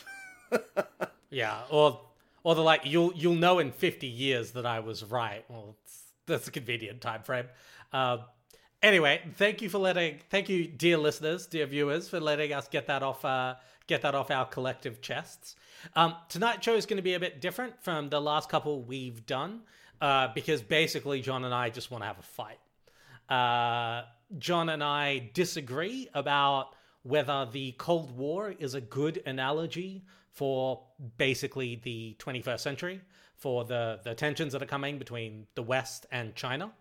yeah, 1.31 1.63
or 1.71 2.01
or 2.45 2.55
the 2.55 2.63
like, 2.63 2.83
you'll 2.85 3.13
you'll 3.15 3.35
know 3.35 3.59
in 3.59 3.73
50 3.73 4.07
years 4.07 4.53
that 4.53 4.67
I 4.67 4.81
was 4.81 5.05
right. 5.05 5.45
Well, 5.49 5.77
that's 6.27 6.49
a 6.49 6.51
convenient 6.51 7.01
time 7.01 7.23
frame. 7.23 7.47
Uh, 7.93 8.19
anyway, 8.83 9.23
thank 9.37 9.63
you 9.63 9.69
for 9.69 9.79
letting, 9.79 10.21
thank 10.31 10.49
you, 10.49 10.67
dear 10.67 10.99
listeners, 10.99 11.47
dear 11.47 11.67
viewers, 11.67 12.09
for 12.09 12.21
letting 12.21 12.53
us 12.53 12.69
get 12.69 12.87
that 12.87 13.03
off, 13.03 13.25
uh, 13.25 13.55
get 13.87 14.03
that 14.03 14.15
off 14.15 14.31
our 14.31 14.47
collective 14.47 15.01
chests. 15.01 15.57
Um, 15.97 16.15
tonight's 16.29 16.65
show 16.65 16.75
is 16.75 16.87
going 16.87 16.99
to 16.99 17.03
be 17.03 17.15
a 17.15 17.21
bit 17.21 17.41
different 17.41 17.83
from 17.83 18.09
the 18.09 18.21
last 18.21 18.49
couple 18.49 18.83
we've 18.83 19.27
done 19.27 19.63
uh, 20.01 20.29
because 20.35 20.63
basically 20.63 21.21
John 21.21 21.45
and 21.45 21.55
I 21.55 21.71
just 21.71 21.91
want 21.91 22.03
to 22.03 22.07
have 22.07 22.19
a 22.19 22.23
fight. 22.23 22.59
Uh, 23.29 24.07
John 24.39 24.69
and 24.69 24.83
I 24.83 25.31
disagree 25.33 26.09
about 26.15 26.75
whether 27.03 27.47
the 27.51 27.73
Cold 27.73 28.17
War 28.17 28.55
is 28.59 28.75
a 28.75 28.81
good 28.81 29.23
analogy 29.27 30.05
for 30.33 30.83
basically 31.19 31.81
the 31.83 32.17
21st 32.19 32.61
century, 32.61 33.01
for 33.43 33.65
the, 33.65 33.99
the 34.05 34.15
tensions 34.15 34.53
that 34.53 34.63
are 34.63 34.67
coming 34.67 34.99
between 34.99 35.47
the 35.57 35.63
West 35.63 36.07
and 36.13 36.35
China. 36.37 36.73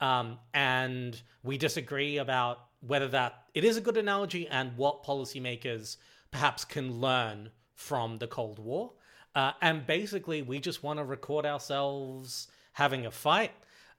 Um, 0.00 0.38
and 0.54 1.20
we 1.42 1.58
disagree 1.58 2.18
about 2.18 2.66
whether 2.86 3.08
that 3.08 3.44
it 3.52 3.64
is 3.64 3.76
a 3.76 3.80
good 3.80 3.96
analogy 3.96 4.46
and 4.46 4.76
what 4.76 5.02
policymakers 5.02 5.96
perhaps 6.30 6.64
can 6.64 7.00
learn 7.00 7.50
from 7.74 8.18
the 8.18 8.28
Cold 8.28 8.60
War. 8.60 8.92
Uh, 9.34 9.52
and 9.60 9.84
basically, 9.86 10.42
we 10.42 10.60
just 10.60 10.84
want 10.84 11.00
to 11.00 11.04
record 11.04 11.44
ourselves 11.44 12.46
having 12.72 13.06
a 13.06 13.10
fight. 13.10 13.50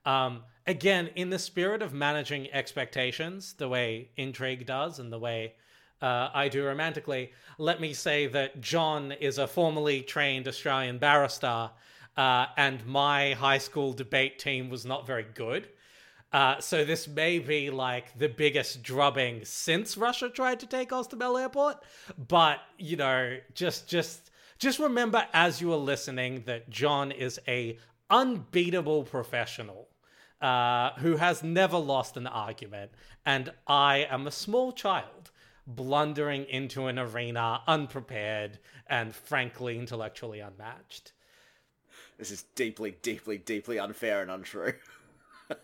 Um, 0.06 0.44
again, 0.66 1.10
in 1.16 1.28
the 1.28 1.38
spirit 1.38 1.82
of 1.82 1.92
managing 1.92 2.50
expectations, 2.52 3.52
the 3.54 3.68
way 3.68 4.08
Intrigue 4.16 4.64
does 4.64 4.98
and 4.98 5.12
the 5.12 5.18
way 5.18 5.54
uh, 6.00 6.30
I 6.32 6.48
do 6.48 6.64
romantically, 6.64 7.32
let 7.58 7.80
me 7.80 7.92
say 7.92 8.26
that 8.28 8.60
John 8.60 9.12
is 9.12 9.38
a 9.38 9.46
formally 9.46 10.02
trained 10.02 10.46
Australian 10.46 10.98
barrister, 10.98 11.70
uh, 12.16 12.46
and 12.56 12.84
my 12.86 13.32
high 13.34 13.58
school 13.58 13.92
debate 13.92 14.38
team 14.38 14.70
was 14.70 14.84
not 14.84 15.06
very 15.06 15.26
good. 15.34 15.68
Uh, 16.32 16.60
so 16.60 16.84
this 16.84 17.06
may 17.06 17.38
be 17.38 17.70
like 17.70 18.18
the 18.18 18.28
biggest 18.28 18.82
drubbing 18.82 19.44
since 19.44 19.96
Russia 19.96 20.28
tried 20.28 20.60
to 20.60 20.66
take 20.66 20.90
Hostomel 20.90 21.40
Airport, 21.40 21.82
but 22.28 22.58
you 22.78 22.96
know, 22.96 23.38
just 23.54 23.88
just 23.88 24.30
just 24.58 24.78
remember 24.78 25.26
as 25.32 25.60
you 25.60 25.72
are 25.72 25.78
listening 25.78 26.42
that 26.46 26.68
John 26.68 27.12
is 27.12 27.38
a 27.46 27.78
unbeatable 28.10 29.04
professional 29.04 29.88
uh, 30.40 30.90
who 30.98 31.16
has 31.16 31.42
never 31.42 31.78
lost 31.78 32.16
an 32.16 32.26
argument, 32.26 32.90
and 33.24 33.52
I 33.66 34.06
am 34.10 34.26
a 34.26 34.32
small 34.32 34.72
child 34.72 35.30
blundering 35.66 36.44
into 36.44 36.86
an 36.86 36.98
arena 36.98 37.60
unprepared 37.66 38.58
and 38.86 39.14
frankly 39.14 39.78
intellectually 39.78 40.40
unmatched. 40.40 41.12
This 42.18 42.30
is 42.30 42.44
deeply, 42.54 42.96
deeply, 43.02 43.38
deeply 43.38 43.78
unfair 43.78 44.22
and 44.22 44.30
untrue. 44.30 44.72
um, 45.50 45.56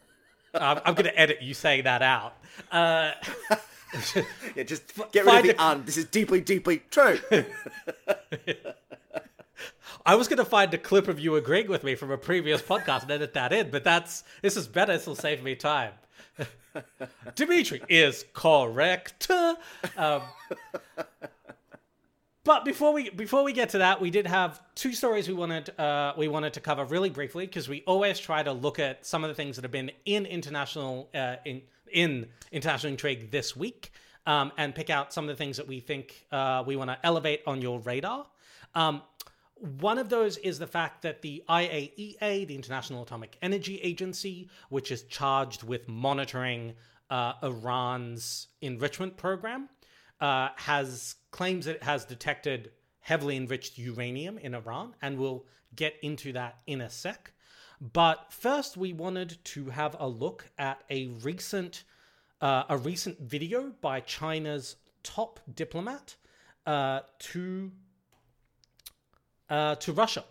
I'm 0.85 0.94
going 0.94 1.06
to 1.06 1.18
edit 1.18 1.40
you 1.40 1.54
saying 1.54 1.85
that 1.85 2.02
out. 2.02 2.37
Uh, 2.71 3.12
yeah, 4.54 4.64
just 4.64 4.82
get 5.12 5.25
rid 5.25 5.37
of 5.37 5.42
the 5.44 5.56
a... 5.59 5.64
un. 5.64 5.85
This 5.85 5.97
is 5.97 6.04
deeply, 6.06 6.40
deeply 6.40 6.82
true. 6.90 7.18
I 10.04 10.16
was 10.16 10.28
going 10.28 10.38
to 10.38 10.44
find 10.44 10.75
a 10.75 10.78
clip 10.78 11.09
of 11.09 11.21
you 11.21 11.37
agreeing 11.37 11.68
with 11.68 11.85
me 11.85 11.94
from 11.94 12.11
a 12.11 12.18
previous 12.18 12.61
podcast 12.61 13.02
and 13.02 13.12
edit 13.12 13.35
that 13.35 13.52
in, 13.52 13.71
but 13.71 13.85
that's 13.85 14.25
this 14.42 14.56
is 14.56 14.66
better. 14.66 14.92
This 14.94 15.06
will 15.06 15.14
save 15.14 15.42
me 15.42 15.54
time. 15.54 15.92
Dmitry 17.35 17.82
is 17.88 18.25
correct. 18.32 19.30
Um, 19.97 20.23
but 22.45 22.65
before 22.65 22.93
we 22.93 23.11
before 23.11 23.45
we 23.45 23.53
get 23.53 23.71
to 23.71 23.79
that, 23.79 24.01
we 24.01 24.11
did 24.11 24.27
have 24.27 24.61
two 24.75 24.93
stories 24.93 25.29
we 25.29 25.35
wanted 25.35 25.79
uh, 25.79 26.13
we 26.17 26.29
wanted 26.29 26.53
to 26.55 26.61
cover 26.61 26.85
really 26.85 27.11
briefly 27.11 27.47
because 27.47 27.69
we 27.69 27.83
always 27.87 28.19
try 28.19 28.43
to 28.43 28.53
look 28.53 28.79
at 28.79 29.07
some 29.07 29.23
of 29.23 29.29
the 29.29 29.35
things 29.35 29.57
that 29.57 29.63
have 29.63 29.71
been 29.71 29.91
in 30.05 30.27
international 30.27 31.09
uh, 31.15 31.37
in 31.45 31.63
in 31.93 32.27
international 32.51 32.91
intrigue 32.91 33.31
this 33.31 33.55
week 33.55 33.93
um, 34.27 34.53
and 34.57 34.75
pick 34.75 34.91
out 34.91 35.13
some 35.13 35.25
of 35.25 35.29
the 35.29 35.37
things 35.37 35.57
that 35.57 35.69
we 35.69 35.81
think 35.81 36.27
uh, 36.33 36.63
we 36.67 36.77
want 36.77 36.91
to 36.91 36.99
elevate 37.05 37.43
on 37.47 37.63
your 37.63 37.79
radar. 37.81 38.27
Um, 38.75 39.03
one 39.81 39.99
of 39.99 40.09
those 40.09 40.39
is 40.39 40.59
the 40.59 40.67
fact 40.67 41.03
that 41.03 41.23
the 41.23 41.45
IAEA, 41.49 42.49
the 42.49 42.55
International 42.55 43.05
Atomic 43.05 43.39
Energy 43.43 43.79
Agency, 43.81 44.49
which 44.71 44.91
is 44.91 45.03
charged 45.05 45.63
with 45.63 45.89
monitoring 45.89 46.75
uh, 47.11 47.35
Iran's 47.43 48.49
enrichment 48.61 49.17
program, 49.17 49.69
uh, 50.23 50.50
has 50.55 51.17
claims 51.33 51.67
it 51.67 51.83
has 51.83 52.05
detected 52.05 52.71
heavily 53.00 53.37
enriched 53.37 53.76
uranium 53.76 54.38
in 54.38 54.55
Iran, 54.55 54.95
and 55.02 55.19
we'll 55.19 55.45
get 55.75 55.97
into 56.00 56.33
that 56.33 56.61
in 56.67 56.81
a 56.81 56.88
sec. 56.88 57.33
But 57.81 58.33
first, 58.33 58.76
we 58.76 58.93
wanted 58.93 59.38
to 59.45 59.71
have 59.71 59.97
a 59.99 60.09
look 60.09 60.49
at 60.57 60.85
a 60.88 61.09
recent 61.09 61.83
uh, 62.41 62.64
a 62.69 62.76
recent 62.76 63.21
video 63.21 63.73
by 63.81 64.00
China's 64.00 64.76
top 65.02 65.41
diplomat 65.52 66.17
uh, 66.67 67.00
to 67.19 67.73
uh, 69.50 69.75
to 69.75 69.93
Russia. 69.93 70.25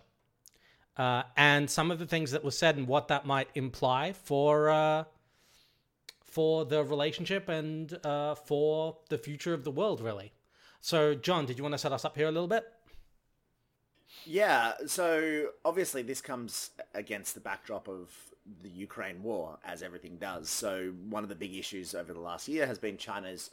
Uh, 0.95 1.23
and 1.35 1.69
some 1.69 1.91
of 1.91 1.99
the 1.99 2.05
things 2.05 2.31
that 2.31 2.43
were 2.43 2.51
said 2.51 2.77
and 2.77 2.87
what 2.87 3.07
that 3.09 3.25
might 3.25 3.49
imply 3.55 4.13
for 4.13 4.69
uh, 4.69 5.03
for 6.31 6.65
the 6.65 6.83
relationship 6.83 7.47
and 7.49 7.99
uh, 8.03 8.35
for 8.35 8.97
the 9.09 9.17
future 9.17 9.53
of 9.53 9.63
the 9.63 9.71
world, 9.71 10.01
really. 10.01 10.31
So, 10.79 11.13
John, 11.13 11.45
did 11.45 11.57
you 11.57 11.63
want 11.63 11.73
to 11.73 11.77
set 11.77 11.91
us 11.91 12.03
up 12.05 12.17
here 12.17 12.27
a 12.27 12.31
little 12.31 12.47
bit? 12.47 12.65
Yeah. 14.25 14.73
So 14.87 15.49
obviously, 15.63 16.01
this 16.01 16.21
comes 16.21 16.71
against 16.93 17.35
the 17.35 17.39
backdrop 17.39 17.87
of 17.87 18.09
the 18.63 18.69
Ukraine 18.69 19.21
war, 19.21 19.59
as 19.63 19.83
everything 19.83 20.17
does. 20.17 20.49
So 20.49 20.93
one 21.09 21.23
of 21.23 21.29
the 21.29 21.35
big 21.35 21.55
issues 21.55 21.93
over 21.93 22.11
the 22.11 22.19
last 22.19 22.47
year 22.47 22.65
has 22.65 22.79
been 22.79 22.97
China's 22.97 23.51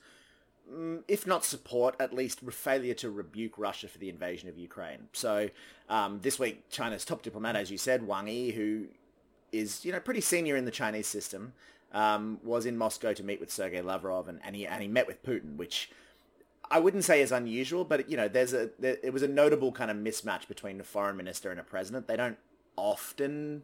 Mm, 0.73 1.02
if 1.08 1.26
not 1.26 1.44
support, 1.44 1.94
at 1.99 2.12
least 2.12 2.40
failure 2.40 2.94
to 2.94 3.11
rebuke 3.11 3.56
Russia 3.58 3.88
for 3.88 3.99
the 3.99 4.08
invasion 4.08 4.49
of 4.49 4.58
Ukraine. 4.58 5.08
So 5.12 5.49
um, 5.88 6.20
this 6.23 6.38
week, 6.38 6.68
China's 6.70 7.04
top 7.04 7.23
diplomat, 7.23 7.56
as 7.56 7.70
you 7.70 7.78
said, 7.78 8.06
Wang 8.06 8.28
Yi, 8.28 8.50
who 8.50 8.87
is 9.52 9.85
you 9.85 9.93
know 9.93 10.00
pretty 10.00 10.21
senior 10.21 10.57
in 10.57 10.64
the 10.64 10.71
Chinese 10.71 11.07
system, 11.07 11.52
um, 11.93 12.38
was 12.43 12.67
in 12.67 12.76
Moscow 12.76 13.12
to 13.12 13.23
meet 13.23 13.40
with 13.40 13.50
Sergei 13.50 13.81
Lavrov, 13.81 14.28
and, 14.28 14.40
and 14.45 14.57
he 14.57 14.67
and 14.67 14.83
he 14.83 14.88
met 14.88 15.07
with 15.07 15.23
Putin, 15.23 15.57
which 15.57 15.90
I 16.71 16.78
wouldn't 16.78 17.05
say 17.05 17.21
is 17.21 17.33
unusual, 17.33 17.85
but 17.85 18.11
you 18.11 18.17
know 18.17 18.28
there's 18.28 18.52
a 18.52 18.71
there, 18.78 18.99
it 19.02 19.12
was 19.12 19.23
a 19.23 19.28
notable 19.28 19.73
kind 19.73 19.90
of 19.90 19.97
mismatch 19.97 20.49
between 20.49 20.81
a 20.81 20.85
foreign 20.85 21.17
minister 21.17 21.50
and 21.50 21.59
a 21.59 21.64
president. 21.64 22.09
They 22.09 22.17
don't 22.17 22.38
often 22.76 23.62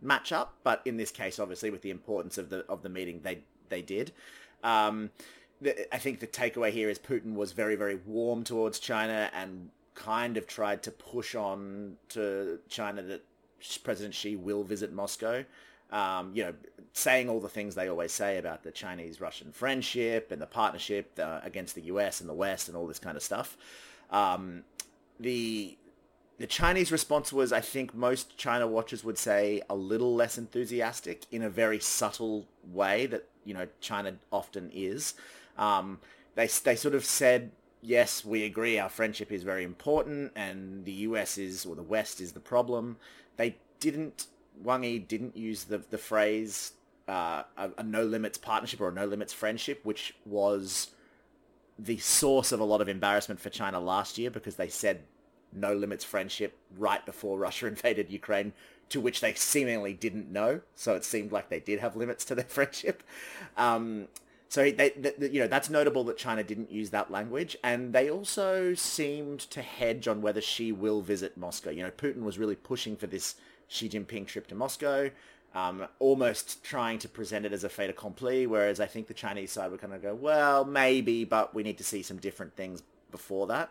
match 0.00 0.32
up, 0.32 0.54
but 0.62 0.82
in 0.84 0.96
this 0.96 1.10
case, 1.10 1.38
obviously, 1.38 1.70
with 1.70 1.82
the 1.82 1.90
importance 1.90 2.38
of 2.38 2.50
the 2.50 2.64
of 2.68 2.82
the 2.82 2.88
meeting, 2.88 3.20
they 3.22 3.40
they 3.68 3.82
did. 3.82 4.12
Um, 4.62 5.10
I 5.92 5.98
think 5.98 6.20
the 6.20 6.26
takeaway 6.26 6.70
here 6.70 6.88
is 6.88 6.98
Putin 6.98 7.34
was 7.34 7.52
very, 7.52 7.74
very 7.74 7.96
warm 8.06 8.44
towards 8.44 8.78
China 8.78 9.30
and 9.34 9.70
kind 9.94 10.36
of 10.36 10.46
tried 10.46 10.82
to 10.84 10.92
push 10.92 11.34
on 11.34 11.96
to 12.10 12.60
China 12.68 13.02
that 13.02 13.24
President 13.82 14.14
Xi 14.14 14.36
will 14.36 14.64
visit 14.64 14.92
Moscow. 14.92 15.44
Um, 15.90 16.32
you 16.34 16.44
know, 16.44 16.54
saying 16.92 17.30
all 17.30 17.40
the 17.40 17.48
things 17.48 17.74
they 17.74 17.88
always 17.88 18.12
say 18.12 18.36
about 18.36 18.62
the 18.62 18.70
Chinese-Russian 18.70 19.52
friendship 19.52 20.30
and 20.30 20.40
the 20.40 20.46
partnership 20.46 21.18
uh, 21.18 21.40
against 21.42 21.74
the 21.74 21.82
U.S. 21.82 22.20
and 22.20 22.28
the 22.28 22.34
West 22.34 22.68
and 22.68 22.76
all 22.76 22.86
this 22.86 22.98
kind 22.98 23.16
of 23.16 23.22
stuff. 23.22 23.56
Um, 24.10 24.64
the 25.18 25.78
the 26.38 26.46
Chinese 26.46 26.92
response 26.92 27.32
was, 27.32 27.52
I 27.52 27.60
think 27.60 27.94
most 27.94 28.36
China 28.36 28.66
watchers 28.68 29.02
would 29.02 29.18
say, 29.18 29.60
a 29.68 29.74
little 29.74 30.14
less 30.14 30.38
enthusiastic 30.38 31.24
in 31.32 31.42
a 31.42 31.50
very 31.50 31.80
subtle 31.80 32.46
way 32.70 33.06
that 33.06 33.26
you 33.44 33.54
know 33.54 33.66
China 33.80 34.14
often 34.30 34.70
is. 34.72 35.14
Um, 35.56 36.00
they 36.34 36.46
they 36.46 36.76
sort 36.76 36.94
of 36.94 37.04
said, 37.04 37.50
yes, 37.82 38.24
we 38.24 38.44
agree, 38.44 38.78
our 38.78 38.88
friendship 38.88 39.32
is 39.32 39.42
very 39.42 39.64
important, 39.64 40.32
and 40.36 40.84
the 40.84 40.92
US 40.92 41.38
is 41.38 41.66
or 41.66 41.74
the 41.74 41.82
West 41.82 42.20
is 42.20 42.32
the 42.32 42.40
problem. 42.40 42.98
They 43.38 43.56
didn't. 43.80 44.26
Wang 44.62 44.84
Yi 44.84 44.98
didn't 44.98 45.36
use 45.36 45.64
the 45.64 45.78
the 45.78 45.96
phrase 45.96 46.72
uh, 47.08 47.44
a, 47.56 47.70
a 47.78 47.82
no 47.82 48.02
limits 48.02 48.36
partnership 48.36 48.80
or 48.80 48.88
a 48.88 48.92
no 48.92 49.06
limits 49.06 49.32
friendship, 49.32 49.80
which 49.84 50.14
was 50.26 50.90
the 51.78 51.96
source 51.98 52.52
of 52.52 52.60
a 52.60 52.64
lot 52.64 52.80
of 52.82 52.88
embarrassment 52.88 53.40
for 53.40 53.50
China 53.50 53.80
last 53.80 54.18
year 54.18 54.30
because 54.30 54.56
they 54.56 54.68
said 54.68 55.00
no 55.52 55.72
limits 55.72 56.04
friendship 56.04 56.58
right 56.76 57.04
before 57.06 57.38
Russia 57.38 57.66
invaded 57.68 58.10
Ukraine, 58.10 58.52
to 58.90 59.00
which 59.00 59.20
they 59.20 59.32
seemingly 59.32 59.94
didn't 59.94 60.30
know. 60.30 60.60
So 60.74 60.94
it 60.94 61.04
seemed 61.04 61.32
like 61.32 61.48
they 61.48 61.60
did 61.60 61.78
have 61.80 61.96
limits 61.96 62.24
to 62.26 62.34
their 62.34 62.44
friendship. 62.48 63.02
Um, 63.56 64.08
so 64.48 64.62
they, 64.70 64.90
they, 64.90 65.12
you 65.28 65.40
know, 65.40 65.46
that's 65.46 65.68
notable 65.68 66.04
that 66.04 66.16
China 66.16 66.42
didn't 66.42 66.72
use 66.72 66.90
that 66.90 67.10
language, 67.10 67.56
and 67.62 67.92
they 67.92 68.10
also 68.10 68.74
seemed 68.74 69.40
to 69.40 69.60
hedge 69.60 70.08
on 70.08 70.22
whether 70.22 70.40
Xi 70.40 70.72
will 70.72 71.02
visit 71.02 71.36
Moscow. 71.36 71.70
You 71.70 71.82
know, 71.82 71.90
Putin 71.90 72.22
was 72.22 72.38
really 72.38 72.56
pushing 72.56 72.96
for 72.96 73.06
this 73.06 73.34
Xi 73.68 73.90
Jinping 73.90 74.26
trip 74.26 74.46
to 74.48 74.54
Moscow, 74.54 75.10
um, 75.54 75.86
almost 75.98 76.64
trying 76.64 76.98
to 77.00 77.08
present 77.08 77.44
it 77.44 77.52
as 77.52 77.62
a 77.62 77.68
fait 77.68 77.90
accompli. 77.90 78.46
Whereas 78.46 78.80
I 78.80 78.86
think 78.86 79.06
the 79.06 79.14
Chinese 79.14 79.52
side 79.52 79.70
would 79.70 79.80
kind 79.80 79.92
of 79.92 80.00
go, 80.00 80.14
well, 80.14 80.64
maybe, 80.64 81.24
but 81.24 81.54
we 81.54 81.62
need 81.62 81.78
to 81.78 81.84
see 81.84 82.02
some 82.02 82.16
different 82.16 82.56
things 82.56 82.82
before 83.10 83.46
that. 83.48 83.70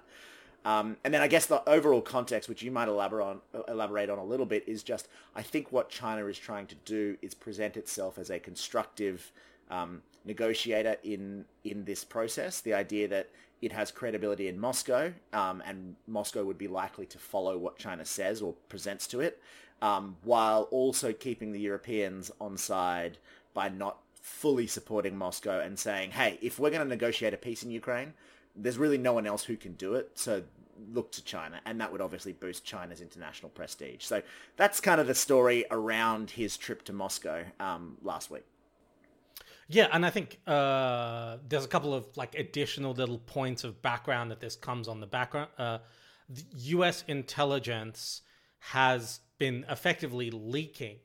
Um, 0.64 0.98
and 1.04 1.14
then 1.14 1.22
I 1.22 1.28
guess 1.28 1.46
the 1.46 1.68
overall 1.68 2.02
context, 2.02 2.50
which 2.50 2.62
you 2.62 2.72
might 2.72 2.88
elaborate 2.88 3.24
on, 3.26 3.42
elaborate 3.68 4.10
on 4.10 4.18
a 4.20 4.24
little 4.24 4.46
bit, 4.46 4.68
is 4.68 4.84
just 4.84 5.08
I 5.36 5.42
think 5.42 5.72
what 5.72 5.90
China 5.90 6.26
is 6.28 6.38
trying 6.38 6.68
to 6.68 6.76
do 6.76 7.18
is 7.22 7.34
present 7.34 7.78
itself 7.78 8.18
as 8.18 8.30
a 8.30 8.40
constructive 8.40 9.32
um, 9.70 10.02
negotiator 10.26 10.98
in 11.04 11.46
in 11.64 11.86
this 11.86 12.04
process. 12.04 12.62
The 12.62 12.74
idea 12.74 13.08
that 13.08 13.30
it 13.62 13.72
has 13.72 13.92
credibility 13.92 14.48
in 14.48 14.60
Moscow, 14.60 15.14
um, 15.34 15.64
and 15.66 15.96
Moscow 16.06 16.44
would 16.44 16.58
be 16.58 16.68
likely 16.68 17.08
to 17.08 17.18
follow 17.18 17.58
what 17.58 17.78
China 17.78 18.06
says 18.06 18.42
or 18.42 18.54
presents 18.70 19.08
to 19.08 19.20
it, 19.20 19.42
um, 19.82 20.18
while 20.24 20.64
also 20.64 21.12
keeping 21.12 21.52
the 21.52 21.60
Europeans 21.60 22.30
on 22.40 22.58
side 22.58 23.18
by 23.54 23.70
not 23.70 23.98
fully 24.22 24.68
supporting 24.68 25.18
Moscow 25.18 25.60
and 25.60 25.80
saying, 25.80 26.12
"Hey, 26.12 26.38
if 26.42 26.60
we're 26.60 26.70
going 26.70 26.84
to 26.84 26.88
negotiate 26.88 27.34
a 27.34 27.38
peace 27.38 27.64
in 27.64 27.72
Ukraine, 27.72 28.14
there's 28.56 28.78
really 28.78 28.98
no 28.98 29.14
one 29.14 29.26
else 29.26 29.46
who 29.46 29.58
can 29.58 29.74
do 29.74 29.96
it." 29.96 30.12
So 30.16 30.44
look 30.94 31.12
to 31.14 31.24
China, 31.24 31.60
and 31.66 31.82
that 31.82 31.92
would 31.92 32.02
obviously 32.02 32.34
boost 32.34 32.64
China's 32.64 33.02
international 33.02 33.50
prestige. 33.50 34.04
So 34.04 34.22
that's 34.58 34.80
kind 34.80 35.02
of 35.02 35.08
the 35.08 35.16
story 35.16 35.66
around 35.72 36.32
his 36.32 36.58
trip 36.58 36.84
to 36.84 36.94
Moscow 36.94 37.46
um, 37.60 37.98
last 38.04 38.30
week. 38.30 38.46
Yeah, 39.68 39.90
and 39.92 40.06
I 40.06 40.10
think 40.10 40.40
uh, 40.48 41.38
there's 41.48 41.66
a 41.66 41.68
couple 41.68 41.94
of 41.94 42.06
like 42.16 42.36
additional 42.36 42.94
little 42.94 43.20
points 43.20 43.64
of 43.64 43.82
background 43.82 44.32
that 44.32 44.40
this 44.40 44.56
comes 44.56 44.88
on 44.88 45.00
the 45.00 45.08
background. 45.08 45.50
Uh, 45.58 45.80
the 46.30 46.44
U.S. 46.54 47.04
intelligence 47.08 48.22
has 48.60 49.20
been 49.38 49.66
effectively 49.70 50.32
leaking 50.32 50.98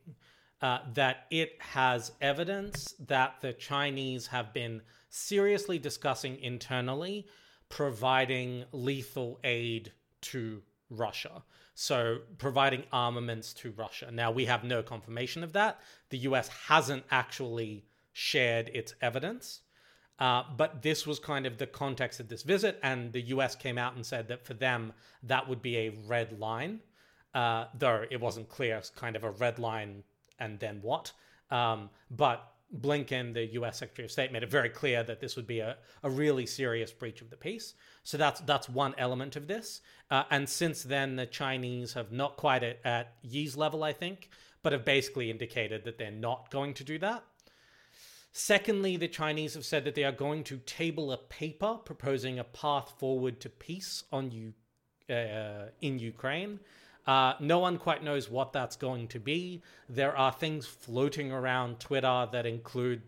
uh, 0.61 0.79
that 0.95 1.27
it 1.31 1.57
has 1.59 2.13
evidence 2.21 2.95
that 3.07 3.35
the 3.41 3.53
Chinese 3.53 4.29
have 4.29 4.53
been 4.53 4.81
seriously 5.11 5.79
discussing 5.79 6.39
internally 6.41 7.27
providing 7.69 8.65
lethal 8.73 9.41
aid 9.45 9.93
to 10.21 10.63
Russia. 10.91 11.43
So, 11.75 12.19
providing 12.37 12.85
armaments 12.93 13.55
to 13.55 13.73
Russia. 13.73 14.11
Now, 14.13 14.31
we 14.31 14.45
have 14.45 14.63
no 14.63 14.83
confirmation 14.83 15.43
of 15.43 15.55
that. 15.55 15.81
The 16.11 16.19
US 16.19 16.49
hasn't 16.49 17.05
actually 17.11 17.87
shared 18.13 18.71
its 18.75 18.95
evidence. 19.01 19.61
Uh, 20.19 20.45
but 20.57 20.83
this 20.83 21.07
was 21.07 21.19
kind 21.19 21.47
of 21.47 21.59
the 21.59 21.67
context 21.67 22.21
of 22.21 22.29
this 22.29 22.43
visit, 22.43 22.79
and 22.83 23.13
the 23.13 23.23
US 23.23 23.57
came 23.57 23.79
out 23.79 23.95
and 23.95 24.05
said 24.05 24.29
that 24.29 24.45
for 24.47 24.55
them, 24.55 24.93
that 25.23 25.49
would 25.49 25.63
be 25.63 25.77
a 25.79 25.89
red 26.07 26.39
line, 26.39 26.81
uh, 27.35 27.65
though 27.75 28.05
it 28.11 28.21
wasn't 28.21 28.49
clear, 28.49 28.77
it's 28.77 28.91
kind 28.91 29.17
of 29.17 29.25
a 29.25 29.31
red 29.31 29.59
line 29.59 30.05
and 30.39 30.59
then 30.61 30.79
what. 30.83 31.13
Um, 31.51 31.91
but 32.11 32.53
Blinken, 32.81 33.35
the 33.35 33.47
US 33.55 33.79
Secretary 33.79 34.07
of 34.07 34.11
State, 34.11 34.33
made 34.33 34.43
it 34.43 34.51
very 34.51 34.69
clear 34.69 35.03
that 35.03 35.21
this 35.21 35.37
would 35.37 35.47
be 35.47 35.61
a, 35.61 35.77
a 36.03 36.11
really 36.11 36.47
serious 36.47 36.91
breach 36.91 37.21
of 37.21 37.31
the 37.31 37.37
peace. 37.37 37.75
So 38.03 38.17
that's 38.17 38.41
that's 38.41 38.69
one 38.69 38.95
element 38.99 39.37
of 39.37 39.47
this. 39.47 39.81
Uh, 40.11 40.25
and 40.31 40.49
since 40.49 40.83
then, 40.83 41.17
the 41.17 41.27
Chinese 41.27 41.93
have 41.93 42.13
not 42.13 42.37
quite 42.37 42.63
at, 42.63 42.79
at 42.85 43.15
Yi's 43.23 43.57
level, 43.57 43.85
I 43.85 43.93
think, 43.93 44.31
but 44.63 44.73
have 44.73 44.85
basically 44.85 45.31
indicated 45.31 45.85
that 45.85 45.99
they're 45.99 46.11
not 46.11 46.51
going 46.51 46.75
to 46.75 46.85
do 46.85 46.99
that. 46.99 47.25
Secondly, 48.33 48.97
the 48.97 49.09
Chinese 49.09 49.55
have 49.55 49.65
said 49.65 49.85
that 49.85 49.95
they 49.95 50.05
are 50.05 50.13
going 50.13 50.43
to 50.45 50.59
table 50.59 51.13
a 51.13 51.19
paper 51.19 51.79
proposing 51.85 52.39
a 52.39 52.45
path 52.45 52.95
forward 52.99 53.41
to 53.41 53.49
peace 53.49 54.05
on 54.11 54.31
U- 54.31 54.55
uh, 55.15 55.67
in 55.81 55.99
Ukraine. 55.99 56.61
Uh, 57.07 57.35
no 57.41 57.59
one 57.59 57.79
quite 57.79 58.03
knows 58.03 58.31
what 58.31 58.53
that's 58.53 58.77
going 58.77 59.09
to 59.09 59.19
be. 59.19 59.63
There 59.89 60.17
are 60.17 60.33
things 60.33 60.67
floating 60.67 61.33
around 61.33 61.81
Twitter 61.81 62.29
that 62.33 62.47
include 62.47 63.03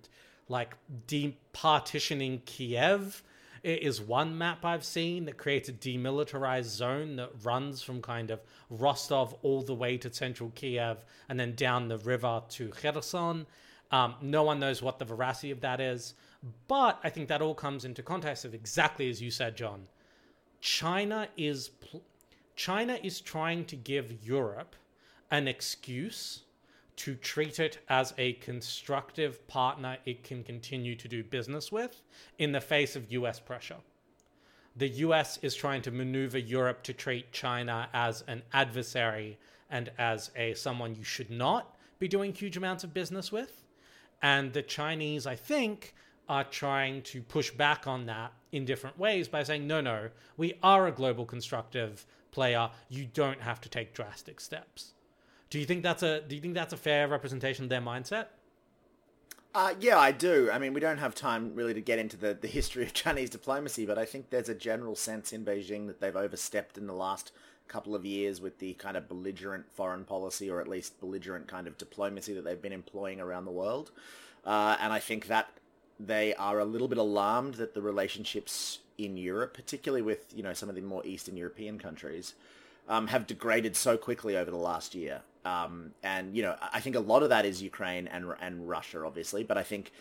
like 0.49 0.75
departitioning 1.07 2.45
Kiev 2.45 3.23
it 3.65 3.83
is 3.83 3.99
one 3.99 4.37
map 4.37 4.63
I've 4.63 4.85
seen 4.85 5.25
that 5.25 5.39
creates 5.39 5.71
a 5.71 5.73
demilitarized 5.73 6.65
zone 6.65 7.17
that 7.17 7.31
runs 7.43 7.81
from 7.81 8.03
kind 8.03 8.31
of 8.31 8.43
Rostov 8.69 9.35
all 9.41 9.63
the 9.63 9.75
way 9.75 9.97
to 9.97 10.13
central 10.13 10.53
Kiev 10.55 10.99
and 11.31 11.41
then 11.41 11.55
down 11.55 11.89
the 11.89 11.97
river 11.97 12.43
to 12.51 12.69
Kherson. 12.69 13.47
Um, 13.91 14.15
no 14.21 14.43
one 14.43 14.59
knows 14.59 14.83
what 14.83 14.99
the 14.99 15.05
veracity 15.05 15.51
of 15.51 15.61
that 15.61 15.81
is, 15.81 16.15
but 16.69 16.99
I 17.05 17.11
think 17.11 17.29
that 17.29 17.43
all 17.43 17.55
comes 17.55 17.85
into 17.85 18.03
context 18.03 18.45
of 18.45 18.55
exactly 18.55 19.09
as 19.09 19.23
you 19.23 19.31
said, 19.31 19.57
John. 19.57 19.87
China 20.61 21.29
is 21.37 21.69
pl- 21.69 22.03
China 22.57 22.99
is 23.03 23.21
trying 23.21 23.65
to 23.67 23.77
give 23.77 24.25
Europe 24.25 24.77
an 25.31 25.49
excuse 25.49 26.43
to 26.97 27.15
treat 27.17 27.59
it 27.59 27.79
as 27.89 28.15
a 28.19 28.35
constructive 28.35 29.47
partner 29.49 29.99
it 30.05 30.23
can 30.23 30.45
continue 30.45 30.95
to 30.95 31.09
do 31.09 31.25
business 31.25 31.73
with 31.73 32.03
in 32.39 32.53
the 32.53 32.61
face 32.61 32.95
of 32.95 33.11
US 33.13 33.41
pressure. 33.41 33.79
The 34.77 34.89
US 34.89 35.39
is 35.43 35.55
trying 35.55 35.83
to 35.83 35.91
maneuver 35.91 36.39
Europe 36.39 36.83
to 36.85 36.93
treat 36.93 37.33
China 37.33 37.89
as 37.93 38.23
an 38.27 38.43
adversary 38.53 39.39
and 39.71 39.91
as 39.99 40.31
a 40.37 40.55
someone 40.55 40.95
you 40.95 41.05
should 41.05 41.31
not 41.31 41.77
be 41.99 42.09
doing 42.09 42.33
huge 42.33 42.57
amounts 42.57 42.85
of 42.85 42.95
business 42.95 43.33
with. 43.33 43.64
And 44.25 44.55
the 44.55 44.63
Chinese, 44.63 45.27
I 45.27 45.37
think, 45.37 45.95
are 46.31 46.45
trying 46.45 47.03
to 47.03 47.21
push 47.21 47.51
back 47.51 47.87
on 47.87 48.07
that 48.07 48.33
in 48.53 48.65
different 48.65 48.99
ways 48.99 49.29
by 49.29 49.43
saying, 49.43 49.67
no, 49.67 49.83
no, 49.83 50.09
we 50.39 50.55
are 50.63 50.87
a 50.87 50.93
global 50.93 51.27
constructive 51.27 52.07
player. 52.31 52.71
You 52.89 53.05
don't 53.05 53.43
have 53.43 53.61
to 53.61 53.69
take 53.69 53.93
drastic 53.93 54.41
steps. 54.41 54.95
Do 55.51 55.59
you 55.59 55.67
think 55.67 55.83
that's 55.83 56.03
a 56.03 56.23
do 56.23 56.35
you 56.35 56.41
think 56.41 56.55
that's 56.55 56.73
a 56.73 56.79
fair 56.79 57.07
representation 57.07 57.65
of 57.65 57.69
their 57.69 57.83
mindset? 57.83 58.29
Uh, 59.55 59.75
yeah, 59.79 59.99
I 59.99 60.11
do. 60.11 60.49
I 60.51 60.59
mean, 60.59 60.73
we 60.73 60.81
don't 60.81 60.97
have 60.97 61.15
time 61.15 61.55
really 61.55 61.75
to 61.75 61.83
get 61.83 61.99
into 61.99 62.17
the, 62.17 62.33
the 62.33 62.49
history 62.49 62.83
of 62.83 62.95
Chinese 63.05 63.29
diplomacy, 63.29 63.85
but 63.85 63.99
I 63.99 64.07
think 64.07 64.31
there's 64.31 64.49
a 64.49 64.55
general 64.55 64.97
sense 64.97 65.35
in 65.35 65.45
Beijing 65.45 65.87
that 65.87 66.01
they've 66.01 66.17
overstepped 66.17 66.79
in 66.79 66.87
the 66.87 66.95
last 66.95 67.31
couple 67.69 67.95
of 67.95 68.05
years 68.05 68.41
with 68.41 68.59
the 68.59 68.75
kind 68.75 68.97
of 68.97 69.09
belligerent 69.09 69.65
foreign 69.73 70.05
policy 70.05 70.51
or 70.51 70.61
at 70.61 70.69
least 70.69 71.01
belligerent 71.01 71.49
kind 71.49 71.67
of 71.67 71.79
diplomacy 71.79 72.35
that 72.35 72.45
they've 72.45 72.61
been 72.61 72.73
employing 72.73 73.21
around 73.21 73.45
the 73.45 73.51
world. 73.51 73.91
Uh, 74.45 74.77
and 74.81 74.93
I 74.93 75.01
think 75.01 75.27
that 75.29 75.49
they 75.99 76.35
are 76.35 76.59
a 76.59 76.65
little 76.65 76.89
bit 76.89 76.99
alarmed 76.99 77.55
that 77.55 77.75
the 77.75 77.83
relationships 77.83 78.81
in 78.99 79.17
Europe, 79.17 79.55
particularly 79.55 80.03
with 80.03 80.33
you 80.35 80.43
know 80.43 80.53
some 80.53 80.69
of 80.69 80.75
the 80.75 80.81
more 80.81 81.05
Eastern 81.07 81.37
European 81.37 81.79
countries, 81.79 82.35
um, 82.89 83.09
have 83.09 83.27
degraded 83.27 83.77
so 83.77 83.97
quickly 83.97 84.37
over 84.37 84.51
the 84.51 84.57
last 84.57 84.95
year. 84.95 85.23
Um, 85.45 85.93
and 86.03 86.37
you 86.37 86.43
know, 86.43 86.57
I 86.73 86.81
think 86.81 86.97
a 86.97 87.01
lot 87.01 87.23
of 87.23 87.29
that 87.31 87.45
is 87.45 87.63
Ukraine 87.63 88.07
and 88.09 88.27
and 88.41 88.69
Russia, 88.69 89.05
obviously, 89.05 89.45
but 89.45 89.57
I 89.57 89.63
think 89.63 89.93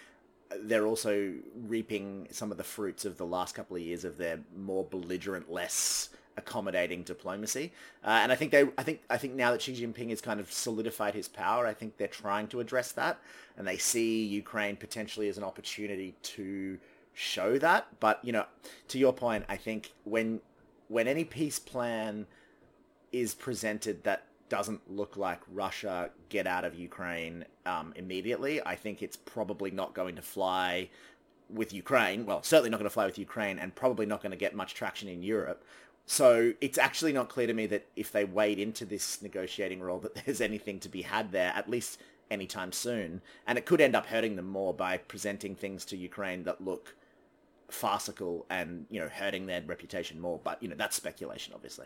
they're 0.61 0.85
also 0.85 1.33
reaping 1.55 2.27
some 2.31 2.51
of 2.51 2.57
the 2.57 2.63
fruits 2.63 3.05
of 3.05 3.17
the 3.17 3.25
last 3.25 3.55
couple 3.55 3.75
of 3.75 3.81
years 3.81 4.05
of 4.05 4.17
their 4.17 4.39
more 4.55 4.83
belligerent, 4.83 5.51
less 5.51 6.09
accommodating 6.37 7.03
diplomacy. 7.03 7.71
Uh, 8.03 8.19
and 8.21 8.31
I 8.31 8.35
think 8.35 8.51
they, 8.51 8.65
I 8.77 8.83
think, 8.83 9.01
I 9.09 9.17
think 9.17 9.33
now 9.33 9.51
that 9.51 9.61
Xi 9.61 9.73
Jinping 9.73 10.09
has 10.09 10.21
kind 10.21 10.39
of 10.39 10.51
solidified 10.51 11.13
his 11.13 11.27
power, 11.27 11.65
I 11.65 11.73
think 11.73 11.97
they're 11.97 12.07
trying 12.07 12.47
to 12.47 12.59
address 12.59 12.91
that, 12.93 13.19
and 13.57 13.67
they 13.67 13.77
see 13.77 14.23
Ukraine 14.25 14.75
potentially 14.75 15.29
as 15.29 15.37
an 15.37 15.43
opportunity 15.43 16.15
to 16.23 16.79
show 17.13 17.57
that. 17.59 17.87
But 17.99 18.23
you 18.23 18.31
know, 18.31 18.45
to 18.89 18.97
your 18.97 19.13
point, 19.13 19.45
I 19.49 19.57
think 19.57 19.93
when 20.03 20.41
when 20.87 21.07
any 21.07 21.23
peace 21.23 21.59
plan 21.59 22.27
is 23.11 23.33
presented 23.33 24.03
that 24.03 24.25
doesn't 24.49 24.91
look 24.91 25.17
like 25.17 25.39
Russia 25.51 26.11
get 26.29 26.45
out 26.45 26.65
of 26.65 26.75
Ukraine 26.75 27.45
um, 27.65 27.93
immediately, 27.95 28.61
I 28.65 28.75
think 28.75 29.01
it's 29.01 29.15
probably 29.15 29.71
not 29.71 29.93
going 29.93 30.15
to 30.15 30.21
fly 30.21 30.89
with 31.49 31.73
Ukraine. 31.73 32.25
Well, 32.25 32.43
certainly 32.43 32.69
not 32.69 32.77
going 32.77 32.89
to 32.89 32.93
fly 32.93 33.05
with 33.05 33.17
Ukraine, 33.17 33.59
and 33.59 33.73
probably 33.73 34.05
not 34.05 34.21
going 34.21 34.31
to 34.31 34.37
get 34.37 34.55
much 34.55 34.73
traction 34.73 35.07
in 35.07 35.23
Europe. 35.23 35.63
So 36.05 36.53
it's 36.59 36.77
actually 36.77 37.13
not 37.13 37.29
clear 37.29 37.47
to 37.47 37.53
me 37.53 37.65
that 37.67 37.87
if 37.95 38.11
they 38.11 38.25
wade 38.25 38.59
into 38.59 38.85
this 38.85 39.21
negotiating 39.21 39.81
role 39.81 39.99
that 39.99 40.15
there's 40.25 40.41
anything 40.41 40.79
to 40.81 40.89
be 40.89 41.03
had 41.03 41.31
there, 41.31 41.53
at 41.55 41.69
least 41.69 41.99
anytime 42.29 42.71
soon. 42.71 43.21
And 43.47 43.57
it 43.57 43.65
could 43.65 43.81
end 43.81 43.95
up 43.95 44.07
hurting 44.07 44.35
them 44.35 44.47
more 44.47 44.73
by 44.73 44.97
presenting 44.97 45.55
things 45.55 45.85
to 45.85 45.97
Ukraine 45.97 46.43
that 46.43 46.61
look 46.61 46.95
farcical 47.69 48.45
and, 48.49 48.85
you 48.89 48.99
know, 48.99 49.09
hurting 49.09 49.45
their 49.45 49.61
reputation 49.61 50.19
more. 50.19 50.39
But, 50.43 50.61
you 50.61 50.69
know, 50.69 50.75
that's 50.75 50.95
speculation, 50.95 51.53
obviously. 51.53 51.85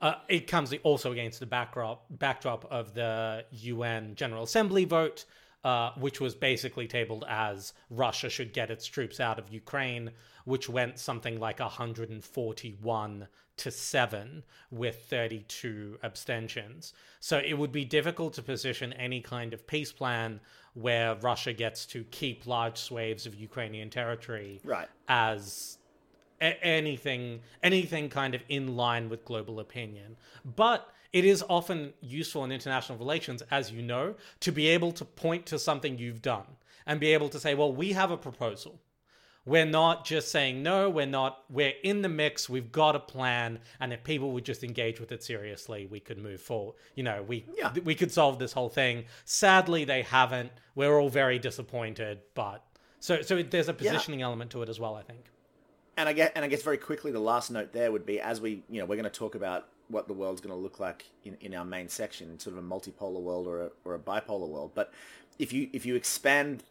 Uh, 0.00 0.16
it 0.28 0.46
comes 0.46 0.74
also 0.82 1.12
against 1.12 1.40
the 1.40 1.46
backdrop 1.46 2.04
backdrop 2.10 2.66
of 2.70 2.94
the 2.94 3.44
UN 3.52 4.14
General 4.16 4.42
Assembly 4.42 4.84
vote, 4.84 5.24
uh, 5.64 5.92
which 5.96 6.20
was 6.20 6.34
basically 6.34 6.86
tabled 6.86 7.24
as 7.28 7.72
Russia 7.90 8.28
should 8.28 8.52
get 8.52 8.70
its 8.70 8.86
troops 8.86 9.18
out 9.18 9.38
of 9.38 9.48
Ukraine, 9.48 10.10
which 10.44 10.68
went 10.68 10.98
something 10.98 11.40
like 11.40 11.58
141 11.58 13.28
to 13.56 13.70
7 13.70 14.42
with 14.70 15.06
32 15.08 15.98
abstentions. 16.02 16.92
So 17.20 17.38
it 17.38 17.54
would 17.54 17.72
be 17.72 17.84
difficult 17.84 18.34
to 18.34 18.42
position 18.42 18.92
any 18.94 19.20
kind 19.20 19.54
of 19.54 19.66
peace 19.66 19.92
plan 19.92 20.40
where 20.74 21.14
Russia 21.16 21.52
gets 21.52 21.86
to 21.86 22.04
keep 22.04 22.46
large 22.46 22.76
swathes 22.76 23.26
of 23.26 23.34
Ukrainian 23.34 23.90
territory 23.90 24.60
right. 24.64 24.88
as 25.08 25.78
a- 26.40 26.62
anything 26.64 27.40
anything 27.62 28.08
kind 28.08 28.34
of 28.34 28.42
in 28.48 28.76
line 28.76 29.08
with 29.08 29.24
global 29.24 29.60
opinion. 29.60 30.16
But 30.56 30.88
it 31.14 31.24
is 31.24 31.44
often 31.48 31.94
useful 32.00 32.42
in 32.44 32.50
international 32.50 32.98
relations, 32.98 33.40
as 33.48 33.70
you 33.70 33.80
know, 33.80 34.16
to 34.40 34.50
be 34.50 34.66
able 34.66 34.90
to 34.90 35.04
point 35.04 35.46
to 35.46 35.60
something 35.60 35.96
you've 35.96 36.20
done 36.20 36.44
and 36.86 36.98
be 36.98 37.14
able 37.14 37.28
to 37.28 37.38
say, 37.38 37.54
well, 37.54 37.72
we 37.72 37.92
have 37.92 38.10
a 38.10 38.16
proposal. 38.16 38.80
We're 39.46 39.64
not 39.64 40.04
just 40.04 40.32
saying 40.32 40.62
no, 40.64 40.90
we're 40.90 41.06
not, 41.06 41.44
we're 41.48 41.74
in 41.84 42.02
the 42.02 42.08
mix, 42.08 42.48
we've 42.48 42.72
got 42.72 42.96
a 42.96 42.98
plan, 42.98 43.60
and 43.78 43.92
if 43.92 44.02
people 44.02 44.32
would 44.32 44.44
just 44.44 44.64
engage 44.64 44.98
with 44.98 45.12
it 45.12 45.22
seriously, 45.22 45.86
we 45.86 46.00
could 46.00 46.18
move 46.18 46.40
forward. 46.40 46.74
You 46.96 47.04
know, 47.04 47.22
we 47.22 47.44
Yeah. 47.56 47.72
we 47.84 47.94
could 47.94 48.10
solve 48.10 48.40
this 48.40 48.52
whole 48.52 48.70
thing. 48.70 49.04
Sadly, 49.24 49.84
they 49.84 50.02
haven't. 50.02 50.50
We're 50.74 50.98
all 50.98 51.10
very 51.10 51.38
disappointed, 51.38 52.22
but 52.34 52.64
so 52.98 53.22
so 53.22 53.40
there's 53.40 53.68
a 53.68 53.74
positioning 53.74 54.20
element 54.22 54.50
to 54.52 54.62
it 54.62 54.68
as 54.68 54.80
well, 54.80 54.96
I 54.96 55.02
think. 55.02 55.26
And 55.96 56.08
I 56.08 56.12
guess, 56.12 56.32
and 56.34 56.44
I 56.44 56.48
guess 56.48 56.62
very 56.62 56.78
quickly, 56.78 57.12
the 57.12 57.20
last 57.20 57.52
note 57.52 57.72
there 57.72 57.92
would 57.92 58.04
be 58.04 58.18
as 58.20 58.40
we, 58.40 58.64
you 58.68 58.80
know, 58.80 58.86
we're 58.86 58.96
going 58.96 59.04
to 59.04 59.10
talk 59.10 59.36
about 59.36 59.68
what 59.88 60.08
the 60.08 60.14
world's 60.14 60.40
going 60.40 60.54
to 60.54 60.60
look 60.60 60.80
like 60.80 61.06
in, 61.24 61.36
in 61.40 61.54
our 61.54 61.64
main 61.64 61.88
section, 61.88 62.38
sort 62.38 62.56
of 62.56 62.64
a 62.64 62.66
multipolar 62.66 63.20
world 63.20 63.46
or 63.46 63.60
a, 63.60 63.70
or 63.84 63.94
a 63.94 63.98
bipolar 63.98 64.48
world. 64.48 64.72
But 64.74 64.92
if 65.38 65.52
you 65.52 65.68
if 65.72 65.84
you 65.84 65.94
expand 65.94 66.62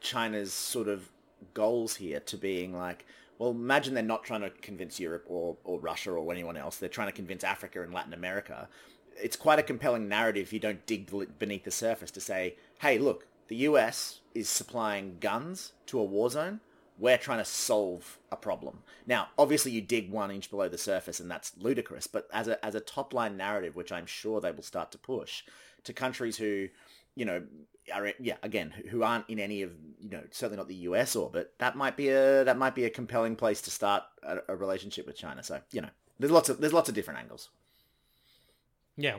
China's 0.00 0.52
sort 0.52 0.88
of 0.88 1.10
goals 1.52 1.96
here 1.96 2.20
to 2.20 2.36
being 2.36 2.72
like, 2.72 3.06
well, 3.38 3.50
imagine 3.50 3.94
they're 3.94 4.02
not 4.02 4.24
trying 4.24 4.42
to 4.42 4.50
convince 4.50 5.00
Europe 5.00 5.24
or, 5.26 5.56
or 5.64 5.80
Russia 5.80 6.12
or 6.12 6.32
anyone 6.32 6.56
else. 6.56 6.76
They're 6.76 6.88
trying 6.88 7.08
to 7.08 7.12
convince 7.12 7.44
Africa 7.44 7.82
and 7.82 7.92
Latin 7.92 8.14
America. 8.14 8.68
It's 9.20 9.36
quite 9.36 9.58
a 9.58 9.62
compelling 9.62 10.08
narrative 10.08 10.42
if 10.44 10.52
you 10.52 10.60
don't 10.60 10.84
dig 10.86 11.10
beneath 11.38 11.64
the 11.64 11.70
surface 11.70 12.10
to 12.12 12.20
say, 12.20 12.56
hey, 12.80 12.98
look, 12.98 13.26
the 13.48 13.56
US 13.56 14.20
is 14.34 14.48
supplying 14.48 15.18
guns 15.20 15.72
to 15.86 15.98
a 15.98 16.04
war 16.04 16.30
zone. 16.30 16.60
We're 16.98 17.18
trying 17.18 17.38
to 17.38 17.44
solve 17.44 18.18
a 18.30 18.36
problem. 18.36 18.82
Now, 19.06 19.28
obviously, 19.36 19.72
you 19.72 19.80
dig 19.80 20.10
one 20.10 20.30
inch 20.30 20.50
below 20.50 20.68
the 20.68 20.78
surface, 20.78 21.20
and 21.20 21.30
that's 21.30 21.52
ludicrous. 21.58 22.06
But 22.06 22.28
as 22.32 22.48
a 22.48 22.64
as 22.64 22.74
a 22.74 22.80
top 22.80 23.12
line 23.12 23.36
narrative, 23.36 23.76
which 23.76 23.92
I'm 23.92 24.06
sure 24.06 24.40
they 24.40 24.52
will 24.52 24.62
start 24.62 24.92
to 24.92 24.98
push 24.98 25.42
to 25.84 25.92
countries 25.92 26.36
who, 26.36 26.68
you 27.14 27.24
know, 27.24 27.42
are 27.92 28.12
yeah 28.18 28.36
again 28.42 28.70
who 28.90 29.02
aren't 29.02 29.28
in 29.28 29.38
any 29.38 29.62
of 29.62 29.72
you 30.00 30.08
know 30.08 30.22
certainly 30.30 30.56
not 30.56 30.68
the 30.68 30.74
US 30.74 31.16
orbit, 31.16 31.52
that 31.58 31.76
might 31.76 31.96
be 31.96 32.08
a 32.08 32.44
that 32.44 32.56
might 32.56 32.74
be 32.74 32.84
a 32.84 32.90
compelling 32.90 33.36
place 33.36 33.60
to 33.62 33.70
start 33.70 34.04
a, 34.22 34.38
a 34.48 34.56
relationship 34.56 35.06
with 35.06 35.16
China. 35.16 35.42
So 35.42 35.60
you 35.72 35.80
know, 35.80 35.90
there's 36.18 36.32
lots 36.32 36.48
of 36.48 36.60
there's 36.60 36.72
lots 36.72 36.88
of 36.88 36.94
different 36.94 37.20
angles. 37.20 37.50
Yeah. 38.96 39.18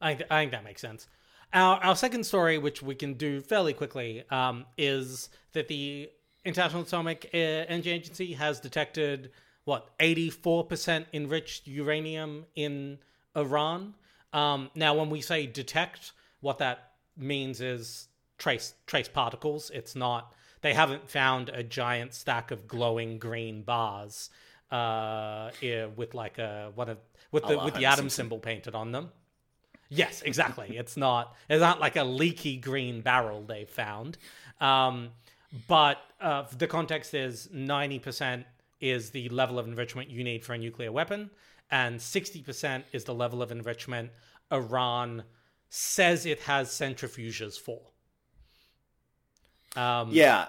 I 0.00 0.14
think, 0.14 0.30
I 0.30 0.42
think 0.42 0.52
that 0.52 0.64
makes 0.64 0.80
sense. 0.80 1.08
Our 1.56 1.82
our 1.82 1.96
second 1.96 2.24
story, 2.24 2.58
which 2.58 2.82
we 2.82 2.94
can 2.94 3.14
do 3.14 3.40
fairly 3.40 3.72
quickly, 3.72 4.24
um, 4.30 4.66
is 4.76 5.28
that 5.54 5.66
the 5.68 6.10
International 6.44 6.82
Atomic 6.82 7.30
uh, 7.34 7.36
Energy 7.36 7.90
Agency 7.90 8.34
has 8.34 8.60
detected 8.60 9.30
what 9.64 9.90
eighty 9.98 10.30
four 10.30 10.64
percent 10.64 11.06
enriched 11.12 11.66
uranium 11.66 12.44
in 12.54 12.98
Iran. 13.34 13.94
Um, 14.32 14.70
now, 14.74 14.94
when 14.94 15.10
we 15.10 15.20
say 15.22 15.46
detect, 15.46 16.12
what 16.40 16.58
that 16.58 16.92
means 17.16 17.60
is 17.60 18.08
trace 18.38 18.74
trace 18.86 19.08
particles. 19.08 19.70
It's 19.74 19.96
not 19.96 20.34
they 20.60 20.74
haven't 20.74 21.08
found 21.08 21.48
a 21.48 21.62
giant 21.62 22.12
stack 22.12 22.50
of 22.50 22.68
glowing 22.68 23.18
green 23.18 23.62
bars 23.62 24.30
uh, 24.70 25.50
with 25.96 26.14
like 26.14 26.38
a 26.38 26.70
one 26.74 26.90
of 26.90 26.98
with 27.32 27.46
the 27.46 27.58
with 27.58 27.74
the 27.74 27.86
atom 27.86 28.10
symbol 28.10 28.38
painted 28.38 28.74
on 28.74 28.92
them. 28.92 29.10
Yes, 29.88 30.22
exactly. 30.22 30.76
it's 30.76 30.96
not 30.96 31.34
it's 31.48 31.60
not 31.60 31.80
like 31.80 31.96
a 31.96 32.04
leaky 32.04 32.56
green 32.56 33.00
barrel 33.00 33.42
they've 33.42 33.68
found. 33.68 34.18
Um, 34.60 35.10
but 35.68 35.98
uh, 36.20 36.44
the 36.56 36.66
context 36.66 37.14
is 37.14 37.48
ninety 37.52 37.98
percent 37.98 38.46
is 38.80 39.10
the 39.10 39.28
level 39.28 39.58
of 39.58 39.66
enrichment 39.66 40.10
you 40.10 40.24
need 40.24 40.44
for 40.44 40.54
a 40.54 40.58
nuclear 40.58 40.92
weapon, 40.92 41.30
and 41.70 42.00
sixty 42.00 42.42
percent 42.42 42.84
is 42.92 43.04
the 43.04 43.14
level 43.14 43.42
of 43.42 43.52
enrichment 43.52 44.10
Iran 44.52 45.24
says 45.68 46.26
it 46.26 46.40
has 46.40 46.68
centrifuges 46.68 47.58
for. 47.58 47.80
Um, 49.76 50.10
yeah. 50.12 50.46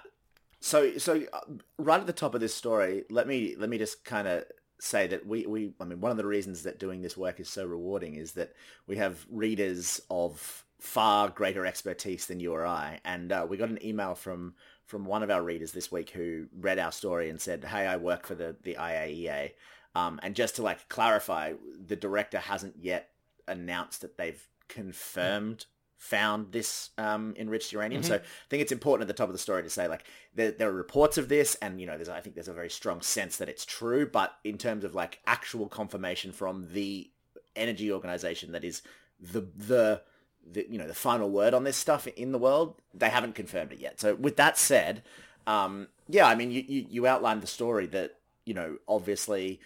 So, 0.60 0.98
so 0.98 1.22
uh, 1.34 1.40
right 1.78 2.00
at 2.00 2.08
the 2.08 2.14
top 2.14 2.34
of 2.34 2.42
this 2.42 2.54
story, 2.54 3.04
let 3.10 3.28
me 3.28 3.56
let 3.58 3.70
me 3.70 3.78
just 3.78 4.04
kind 4.04 4.28
of 4.28 4.46
say 4.80 5.08
that 5.08 5.26
we, 5.26 5.46
we 5.46 5.74
I 5.80 5.86
mean 5.86 6.02
one 6.02 6.12
of 6.12 6.18
the 6.18 6.26
reasons 6.26 6.64
that 6.64 6.80
doing 6.80 7.02
this 7.02 7.18
work 7.18 7.40
is 7.40 7.50
so 7.50 7.66
rewarding 7.66 8.16
is 8.16 8.34
that 8.34 8.54
we 8.86 8.98
have 8.98 9.26
readers 9.30 10.02
of 10.10 10.64
far 10.80 11.30
greater 11.30 11.66
expertise 11.66 12.28
than 12.28 12.40
you 12.40 12.54
or 12.54 12.66
I, 12.66 13.00
and 13.04 13.32
uh, 13.32 13.46
we 13.50 13.58
got 13.58 13.70
an 13.70 13.84
email 13.84 14.16
from 14.16 14.54
from 14.86 15.06
one 15.06 15.24
of 15.24 15.30
our 15.30 15.44
readers 15.44 15.72
this 15.72 15.92
week 15.92 16.12
who 16.12 16.48
read 16.58 16.80
our 16.80 16.92
story 16.92 17.30
and 17.30 17.42
said, 17.42 17.64
"Hey, 17.64 17.88
I 17.88 17.98
work 17.98 18.26
for 18.28 18.36
the 18.36 18.56
the 18.64 18.76
IAEA," 18.76 19.54
um, 19.96 20.20
and 20.22 20.36
just 20.36 20.56
to 20.58 20.62
like 20.62 20.88
clarify, 20.90 21.54
the 21.86 21.96
director 21.96 22.40
hasn't 22.40 22.76
yet 22.80 23.10
announced 23.48 24.02
that 24.02 24.18
they've 24.18 24.48
confirmed 24.68 25.66
found 25.98 26.52
this 26.52 26.92
um, 26.98 27.34
enriched 27.38 27.72
uranium. 27.74 28.02
Mm-hmm. 28.02 28.10
So 28.10 28.16
I 28.18 28.50
think 28.50 28.62
it's 28.62 28.72
important 28.72 29.10
at 29.10 29.16
the 29.16 29.20
top 29.20 29.30
of 29.30 29.34
the 29.34 29.40
story 29.40 29.64
to 29.64 29.70
say 29.70 29.88
like 29.88 30.06
there, 30.36 30.52
there, 30.52 30.70
are 30.70 30.74
reports 30.74 31.18
of 31.18 31.28
this, 31.28 31.56
and 31.56 31.82
you 31.82 31.88
know, 31.88 31.96
there's 31.96 32.10
I 32.10 32.22
think 32.22 32.36
there's 32.36 32.48
a 32.48 32.54
very 32.54 32.70
strong 32.70 33.02
sense 33.02 33.38
that 33.38 33.50
it's 33.50 33.66
true. 33.66 34.08
But 34.08 34.36
in 34.44 34.58
terms 34.58 34.84
of 34.84 34.96
like 34.96 35.20
actual 35.26 35.68
confirmation 35.68 36.32
from 36.32 36.70
the 36.74 37.10
energy 37.56 37.92
organization 37.92 38.52
that 38.52 38.64
is 38.64 38.84
the 39.20 39.42
the 39.56 40.02
the 40.50 40.68
you 40.70 40.78
know 40.78 40.88
the 40.88 40.94
final 40.94 41.30
word 41.30 41.56
on 41.56 41.64
this 41.64 41.78
stuff 41.78 42.08
in 42.08 42.32
the 42.32 42.40
world, 42.40 42.76
they 42.94 43.10
haven't 43.10 43.36
confirmed 43.36 43.72
it 43.74 43.80
yet. 43.80 44.00
So 44.00 44.16
with 44.16 44.38
that 44.38 44.58
said, 44.58 45.04
um, 45.48 45.88
yeah, 46.08 46.28
I 46.28 46.36
mean 46.36 46.52
you, 46.52 46.64
you 46.68 46.86
you 46.90 47.08
outlined 47.08 47.42
the 47.42 47.48
story 47.48 47.88
that 47.88 48.16
you 48.46 48.54
know 48.54 48.78
obviously. 48.88 49.60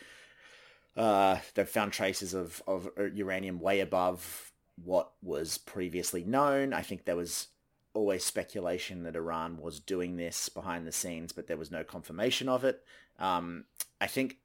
Uh, 0.98 1.38
they've 1.56 1.70
found 1.70 1.94
traces 1.94 2.34
of, 2.34 2.62
of 2.68 2.90
uranium 3.14 3.62
way 3.62 3.80
above 3.80 4.51
what 4.84 5.12
was 5.22 5.58
previously 5.58 6.24
known. 6.24 6.74
I 6.74 6.82
think 6.82 7.06
there 7.06 7.16
was 7.16 7.48
always 7.94 8.24
speculation 8.24 9.04
that 9.04 9.16
Iran 9.16 9.58
was 9.58 9.80
doing 9.80 10.18
this 10.18 10.50
behind 10.50 10.88
the 10.88 10.92
scenes, 10.92 11.32
but 11.32 11.48
there 11.48 11.58
was 11.58 11.72
no 11.72 11.84
confirmation 11.84 12.48
of 12.48 12.64
it. 12.64 12.84
Um, 13.20 13.66
I 14.00 14.08
think, 14.08 14.38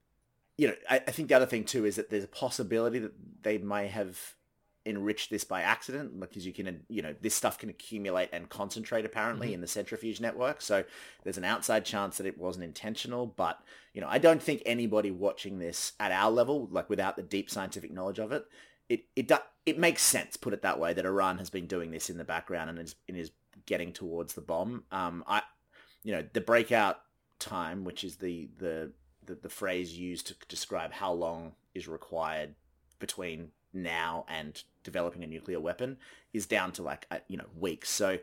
you 0.59 0.68
know, 0.68 0.75
I, 0.90 0.96
I, 0.96 1.11
think 1.12 1.29
the 1.29 1.35
other 1.35 1.46
thing 1.46 1.64
too 1.64 1.85
is 1.85 1.96
that 1.96 2.11
there's 2.11 2.25
a 2.25 2.29
possibility 2.29 2.99
that 2.99 3.12
they 3.42 3.59
may 3.59 3.87
have 3.87 4.35
enriched 4.85 5.31
this 5.31 5.44
by 5.44 5.62
accident 5.62 6.18
because 6.18 6.46
you 6.46 6.53
can, 6.53 6.83
you 6.88 7.03
know, 7.03 7.14
this 7.20 7.35
stuff 7.35 7.59
can 7.59 7.68
accumulate 7.68 8.29
and 8.33 8.49
concentrate 8.49 9.05
apparently 9.05 9.49
mm-hmm. 9.49 9.55
in 9.55 9.61
the 9.61 9.66
centrifuge 9.66 10.20
network. 10.20 10.61
So 10.61 10.85
there's 11.25 11.38
an 11.38 11.44
outside 11.44 11.85
chance 11.85 12.18
that 12.18 12.27
it 12.27 12.38
wasn't 12.38 12.64
intentional, 12.64 13.27
but, 13.27 13.61
you 13.92 14.01
know, 14.01 14.09
I 14.09 14.18
don't 14.18 14.42
think 14.42 14.62
anybody 14.64 15.11
watching 15.11 15.59
this 15.59 15.92
at 15.99 16.12
our 16.12 16.31
level, 16.31 16.68
like 16.70 16.88
without 16.88 17.16
the 17.16 17.22
deep 17.22 17.51
scientific 17.51 17.92
knowledge 17.92 18.18
of 18.18 18.33
it, 18.33 18.46
it 18.88 19.05
it 19.14 19.31
it 19.64 19.79
makes 19.79 20.03
sense, 20.03 20.37
put 20.37 20.53
it 20.53 20.62
that 20.62 20.79
way, 20.79 20.92
that 20.92 21.05
Iran 21.05 21.38
has 21.38 21.51
been 21.51 21.66
doing 21.66 21.90
this 21.90 22.09
in 22.09 22.18
the 22.18 22.25
background 22.25 22.70
and 22.70 22.79
is 22.79 22.94
and 23.09 23.16
is 23.16 23.33
getting 23.66 23.92
towards 23.92 24.35
the 24.35 24.40
bomb. 24.40 24.85
Um, 24.92 25.25
I, 25.27 25.42
you 26.05 26.12
know, 26.12 26.25
the 26.33 26.40
breakout 26.40 27.01
time, 27.38 27.85
which 27.85 28.05
is 28.05 28.16
the 28.16 28.49
the 28.59 28.92
the, 29.25 29.35
the 29.35 29.49
phrase 29.49 29.99
used 29.99 30.29
to 30.29 30.35
describe 30.49 30.92
how 30.92 31.12
long 31.12 31.53
is 31.75 31.88
required 31.88 32.55
between 32.99 33.51
now 33.72 34.25
and 34.29 34.62
developing 34.85 35.25
a 35.25 35.27
nuclear 35.27 35.61
weapon, 35.61 35.99
is 36.33 36.46
down 36.46 36.72
to 36.72 36.83
like 36.83 37.07
uh, 37.11 37.18
you 37.29 37.37
know 37.37 37.46
weeks. 37.59 37.90
So. 37.90 38.18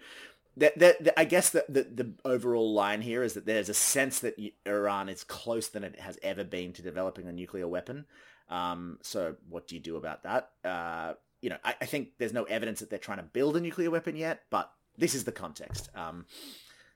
That, 0.55 0.77
that, 0.77 1.19
I 1.19 1.25
guess 1.25 1.49
the, 1.49 1.65
the, 1.67 1.81
the 1.81 2.11
overall 2.23 2.75
line 2.75 3.01
here 3.01 3.23
is 3.23 3.33
that 3.33 3.47
there's 3.47 3.69
a 3.69 3.73
sense 3.73 4.19
that 4.19 4.37
Iran 4.67 5.09
is 5.09 5.23
closer 5.23 5.71
than 5.71 5.83
it 5.83 5.99
has 5.99 6.19
ever 6.21 6.43
been 6.43 6.73
to 6.73 6.83
developing 6.83 7.27
a 7.27 7.31
nuclear 7.31 7.67
weapon. 7.67 8.05
Um, 8.53 8.99
so 9.01 9.35
what 9.49 9.67
do 9.67 9.73
you 9.73 9.81
do 9.81 9.95
about 9.95 10.23
that? 10.23 10.51
Uh, 10.63 11.13
you 11.41 11.49
know, 11.49 11.57
I, 11.63 11.73
I, 11.81 11.85
think 11.85 12.09
there's 12.19 12.33
no 12.33 12.43
evidence 12.43 12.81
that 12.81 12.91
they're 12.91 12.99
trying 12.99 13.17
to 13.17 13.23
build 13.23 13.57
a 13.57 13.59
nuclear 13.59 13.89
weapon 13.89 14.15
yet, 14.15 14.43
but 14.51 14.71
this 14.95 15.15
is 15.15 15.23
the 15.23 15.31
context. 15.31 15.89
Um, 15.95 16.27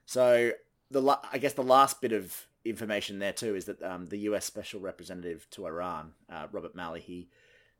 so 0.06 0.52
the 0.92 1.02
la- 1.02 1.20
I 1.32 1.38
guess 1.38 1.54
the 1.54 1.64
last 1.64 2.00
bit 2.00 2.12
of 2.12 2.46
information 2.64 3.18
there 3.18 3.32
too 3.32 3.56
is 3.56 3.64
that 3.64 3.82
um, 3.82 4.06
the 4.06 4.18
U.S. 4.18 4.44
Special 4.44 4.78
Representative 4.78 5.48
to 5.50 5.66
Iran, 5.66 6.12
uh, 6.30 6.46
Robert 6.52 6.76
Malley, 6.76 7.00
he 7.00 7.28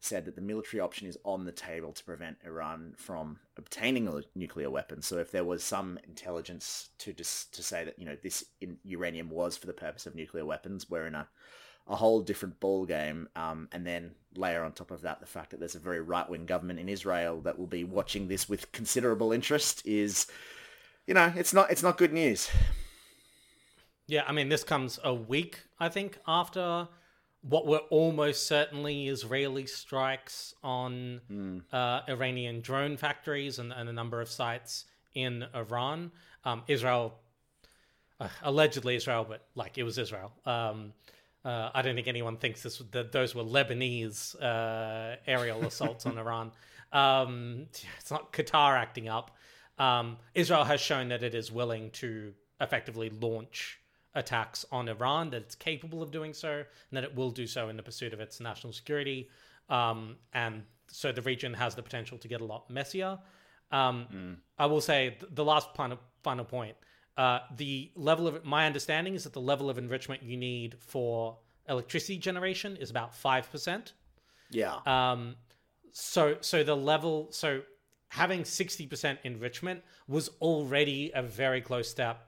said 0.01 0.25
that 0.25 0.35
the 0.35 0.43
military 0.43 0.81
option 0.81 1.07
is 1.07 1.19
on 1.25 1.45
the 1.45 1.53
table 1.53 1.93
to 1.93 2.05
prevent 2.05 2.39
Iran 2.45 2.95
from 2.97 3.39
obtaining 3.57 4.09
a 4.09 4.23
nuclear 4.35 4.71
weapon. 4.71 5.03
So 5.03 5.19
if 5.19 5.31
there 5.31 5.45
was 5.45 5.63
some 5.63 6.01
intelligence 6.07 6.91
to 6.99 7.13
just 7.13 7.55
to 7.55 7.63
say 7.63 7.85
that 7.85 7.97
you 7.97 8.07
know 8.07 8.17
this 8.21 8.45
uranium 8.83 9.31
was 9.31 9.57
for 9.57 9.69
the 9.69 9.73
purpose 9.73 10.07
of 10.07 10.17
nuclear 10.17 10.45
weapons, 10.45 10.91
we're 10.91 11.07
in 11.07 11.15
a 11.15 11.29
a 11.89 11.97
whole 11.97 12.21
different 12.21 12.61
ball 12.61 12.85
game. 12.85 13.29
Um, 13.35 13.69
and 13.73 13.87
then 13.87 14.13
layer 14.37 14.63
on 14.63 14.73
top 14.73 14.91
of 14.91 15.03
that 15.03 15.21
the 15.21 15.27
fact 15.27 15.51
that 15.51 15.59
there's 15.59 15.75
a 15.75 15.81
very 15.81 16.01
right 16.01 16.29
wing 16.29 16.47
government 16.47 16.79
in 16.79 16.89
Israel 16.89 17.41
that 17.41 17.59
will 17.59 17.67
be 17.67 17.83
watching 17.83 18.29
this 18.29 18.49
with 18.49 18.71
considerable 18.73 19.33
interest 19.33 19.85
is, 19.87 20.27
you 21.07 21.15
know, 21.15 21.33
it's 21.37 21.53
not 21.53 21.71
it's 21.71 21.83
not 21.83 21.99
good 21.99 22.13
news. 22.13 22.51
Yeah, 24.07 24.25
I 24.27 24.33
mean, 24.33 24.49
this 24.49 24.65
comes 24.65 24.99
a 25.05 25.13
week, 25.13 25.61
I 25.79 25.91
think, 25.91 26.19
after 26.27 26.89
what 27.43 27.67
were 27.67 27.83
almost 27.91 28.47
certainly 28.47 29.09
Israeli 29.09 29.67
strikes 29.67 30.55
on 30.63 31.21
mm. 31.31 31.63
uh, 31.73 32.01
Iranian 32.09 32.61
drone 32.61 32.97
factories 32.97 33.59
and, 33.59 33.73
and, 33.73 33.89
a 33.89 33.93
number 33.93 34.21
of 34.21 34.29
sites 34.29 34.87
in 35.15 35.45
Iran. 35.55 36.11
Um, 36.45 36.63
Israel, 36.67 37.15
uh, 38.19 38.29
allegedly 38.43 38.97
Israel, 38.97 39.27
but 39.29 39.47
like 39.55 39.79
it 39.79 39.85
was 39.85 39.99
Israel. 39.99 40.33
Um, 40.47 40.95
uh, 41.49 41.71
I 41.73 41.81
don't 41.81 41.95
think 41.95 42.09
anyone 42.09 42.37
thinks 42.37 42.63
this 42.63 42.83
that 42.91 43.11
those 43.11 43.35
were 43.35 43.43
Lebanese 43.43 44.37
uh, 44.43 45.17
aerial 45.27 45.65
assaults 45.71 46.05
on 46.05 46.19
Iran. 46.19 46.53
Um, 46.93 47.67
it's 47.99 48.11
not 48.11 48.33
Qatar 48.35 48.77
acting 48.77 49.09
up. 49.09 49.37
Um, 49.79 50.19
Israel 50.35 50.65
has 50.65 50.79
shown 50.81 51.09
that 51.09 51.23
it 51.23 51.35
is 51.35 51.51
willing 51.51 51.91
to 51.93 52.35
effectively 52.61 53.09
launch 53.09 53.81
attacks 54.15 54.67
on 54.71 54.89
Iran, 54.89 55.31
that 55.31 55.43
it's 55.43 55.55
capable 55.55 56.03
of 56.03 56.11
doing 56.11 56.35
so, 56.35 56.51
and 56.51 56.97
that 56.97 57.05
it 57.05 57.17
will 57.17 57.31
do 57.31 57.47
so 57.47 57.71
in 57.71 57.79
the 57.79 57.83
pursuit 57.83 58.13
of 58.13 58.21
its 58.21 58.41
national 58.41 58.75
security. 58.75 59.31
Um, 59.71 60.17
and 60.35 60.65
so 60.89 61.13
the 61.13 61.23
region 61.23 61.55
has 61.55 61.75
the 61.75 61.83
potential 61.83 62.19
to 62.19 62.29
get 62.29 62.43
a 62.43 62.45
lot 62.45 62.69
messier. 62.69 63.19
Mm. 63.73 64.37
I 64.59 64.67
will 64.67 64.83
say 64.83 65.17
the 65.31 65.45
last 65.45 65.75
final, 65.75 65.99
final 66.23 66.45
point 66.45 66.77
uh, 67.19 67.41
the 67.57 67.91
level 67.97 68.29
of 68.29 68.45
my 68.45 68.65
understanding 68.65 69.15
is 69.15 69.25
that 69.25 69.33
the 69.33 69.41
level 69.41 69.69
of 69.69 69.77
enrichment 69.77 70.23
you 70.23 70.37
need 70.37 70.77
for 70.79 71.37
electricity 71.69 72.17
generation 72.17 72.77
is 72.77 72.91
about 72.91 73.15
five 73.15 73.51
percent. 73.51 73.93
Yeah. 74.51 74.77
Um. 74.87 75.35
So 75.93 76.37
so 76.41 76.63
the 76.63 76.77
level 76.77 77.29
so 77.31 77.63
having 78.09 78.45
sixty 78.45 78.87
percent 78.87 79.19
enrichment 79.25 79.83
was 80.07 80.31
already 80.41 81.11
a 81.13 81.23
very 81.23 81.61
close 81.61 81.91
step. 81.91 82.25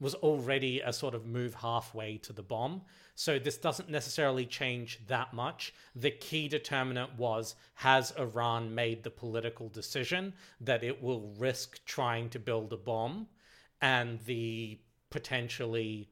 Was 0.00 0.14
already 0.16 0.80
a 0.80 0.92
sort 0.92 1.14
of 1.14 1.24
move 1.24 1.54
halfway 1.54 2.18
to 2.18 2.32
the 2.34 2.42
bomb. 2.42 2.82
So 3.14 3.38
this 3.38 3.56
doesn't 3.56 3.88
necessarily 3.88 4.44
change 4.44 5.00
that 5.06 5.32
much. 5.32 5.72
The 5.94 6.10
key 6.10 6.48
determinant 6.48 7.16
was 7.16 7.54
has 7.74 8.12
Iran 8.18 8.74
made 8.74 9.04
the 9.04 9.10
political 9.10 9.70
decision 9.70 10.34
that 10.60 10.84
it 10.84 11.02
will 11.02 11.32
risk 11.38 11.82
trying 11.86 12.28
to 12.30 12.38
build 12.38 12.72
a 12.74 12.76
bomb 12.76 13.28
and 13.86 14.18
the 14.22 14.80
potentially 15.10 16.10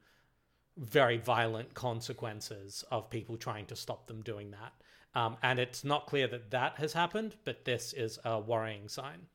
very 0.77 1.17
violent 1.17 1.73
consequences 1.73 2.85
of 2.89 3.09
people 3.09 3.35
trying 3.35 3.65
to 3.65 3.75
stop 3.75 4.07
them 4.07 4.21
doing 4.21 4.51
that. 4.51 4.71
Um, 5.13 5.35
and 5.43 5.59
it's 5.59 5.83
not 5.83 6.07
clear 6.07 6.25
that 6.29 6.51
that 6.51 6.77
has 6.77 6.93
happened, 6.93 7.35
but 7.43 7.65
this 7.65 7.91
is 7.91 8.17
a 8.23 8.39
worrying 8.39 8.87
sign. 8.87 9.27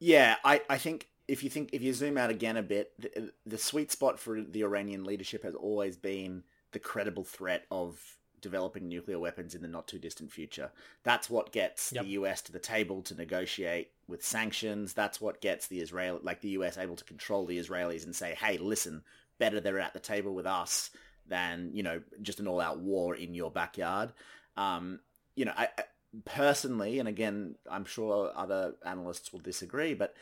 Yeah, 0.00 0.36
I, 0.44 0.60
I 0.68 0.78
think 0.78 1.06
if 1.28 1.44
you 1.44 1.50
think 1.50 1.70
if 1.72 1.82
you 1.82 1.92
zoom 1.92 2.18
out 2.18 2.30
again 2.30 2.56
a 2.56 2.62
bit, 2.62 2.92
the, 2.98 3.32
the 3.46 3.58
sweet 3.58 3.92
spot 3.92 4.18
for 4.18 4.42
the 4.42 4.64
Iranian 4.64 5.04
leadership 5.04 5.44
has 5.44 5.54
always 5.54 5.96
been 5.96 6.42
the 6.72 6.80
credible 6.80 7.24
threat 7.24 7.64
of 7.70 8.18
developing 8.40 8.88
nuclear 8.88 9.18
weapons 9.18 9.54
in 9.54 9.62
the 9.62 9.68
not 9.68 9.86
too 9.86 9.98
distant 9.98 10.32
future. 10.32 10.70
That's 11.02 11.28
what 11.28 11.52
gets 11.52 11.92
yep. 11.92 12.04
the 12.04 12.10
US 12.10 12.42
to 12.42 12.52
the 12.52 12.58
table 12.58 13.02
to 13.02 13.14
negotiate 13.14 13.90
with 14.06 14.24
sanctions. 14.24 14.92
That's 14.92 15.20
what 15.20 15.40
gets 15.40 15.66
the 15.66 15.80
Israel, 15.80 16.20
like 16.22 16.40
the 16.40 16.50
US, 16.50 16.78
able 16.78 16.96
to 16.96 17.04
control 17.04 17.46
the 17.46 17.58
Israelis 17.58 18.04
and 18.04 18.14
say, 18.14 18.34
"Hey, 18.34 18.58
listen, 18.58 19.02
better 19.38 19.60
they're 19.60 19.80
at 19.80 19.92
the 19.92 20.00
table 20.00 20.34
with 20.34 20.46
us 20.46 20.90
than 21.26 21.70
you 21.72 21.82
know 21.82 22.00
just 22.22 22.40
an 22.40 22.48
all-out 22.48 22.80
war 22.80 23.14
in 23.14 23.34
your 23.34 23.50
backyard." 23.50 24.12
Um, 24.56 25.00
you 25.36 25.44
know, 25.44 25.54
I, 25.56 25.68
I 25.78 25.84
personally, 26.24 26.98
and 26.98 27.08
again, 27.08 27.56
I'm 27.70 27.84
sure 27.84 28.32
other 28.34 28.74
analysts 28.84 29.32
will 29.32 29.40
disagree, 29.40 29.94
but 29.94 30.14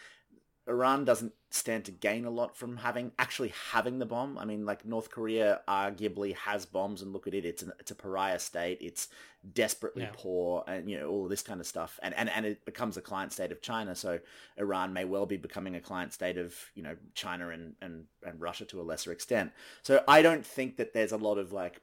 Iran 0.68 1.04
doesn't 1.04 1.32
stand 1.50 1.84
to 1.84 1.92
gain 1.92 2.24
a 2.24 2.30
lot 2.30 2.56
from 2.56 2.78
having 2.78 3.12
actually 3.18 3.52
having 3.70 3.98
the 3.98 4.06
bomb. 4.06 4.36
I 4.36 4.44
mean, 4.44 4.66
like 4.66 4.84
North 4.84 5.10
Korea 5.10 5.60
arguably 5.68 6.34
has 6.34 6.66
bombs, 6.66 7.02
and 7.02 7.12
look 7.12 7.26
at 7.26 7.34
it; 7.34 7.44
it's 7.44 7.62
an, 7.62 7.72
it's 7.78 7.92
a 7.92 7.94
pariah 7.94 8.38
state. 8.38 8.78
It's 8.80 9.08
desperately 9.52 10.02
yeah. 10.02 10.10
poor, 10.12 10.64
and 10.66 10.90
you 10.90 10.98
know 10.98 11.08
all 11.08 11.28
this 11.28 11.42
kind 11.42 11.60
of 11.60 11.66
stuff. 11.66 12.00
And, 12.02 12.14
and 12.14 12.28
and 12.28 12.44
it 12.44 12.64
becomes 12.64 12.96
a 12.96 13.02
client 13.02 13.32
state 13.32 13.52
of 13.52 13.62
China. 13.62 13.94
So 13.94 14.18
Iran 14.56 14.92
may 14.92 15.04
well 15.04 15.26
be 15.26 15.36
becoming 15.36 15.76
a 15.76 15.80
client 15.80 16.12
state 16.12 16.36
of 16.36 16.54
you 16.74 16.82
know 16.82 16.96
China 17.14 17.50
and 17.50 17.74
and 17.80 18.04
and 18.24 18.40
Russia 18.40 18.64
to 18.66 18.80
a 18.80 18.82
lesser 18.82 19.12
extent. 19.12 19.52
So 19.82 20.02
I 20.08 20.22
don't 20.22 20.44
think 20.44 20.76
that 20.78 20.92
there's 20.92 21.12
a 21.12 21.16
lot 21.16 21.38
of 21.38 21.52
like 21.52 21.80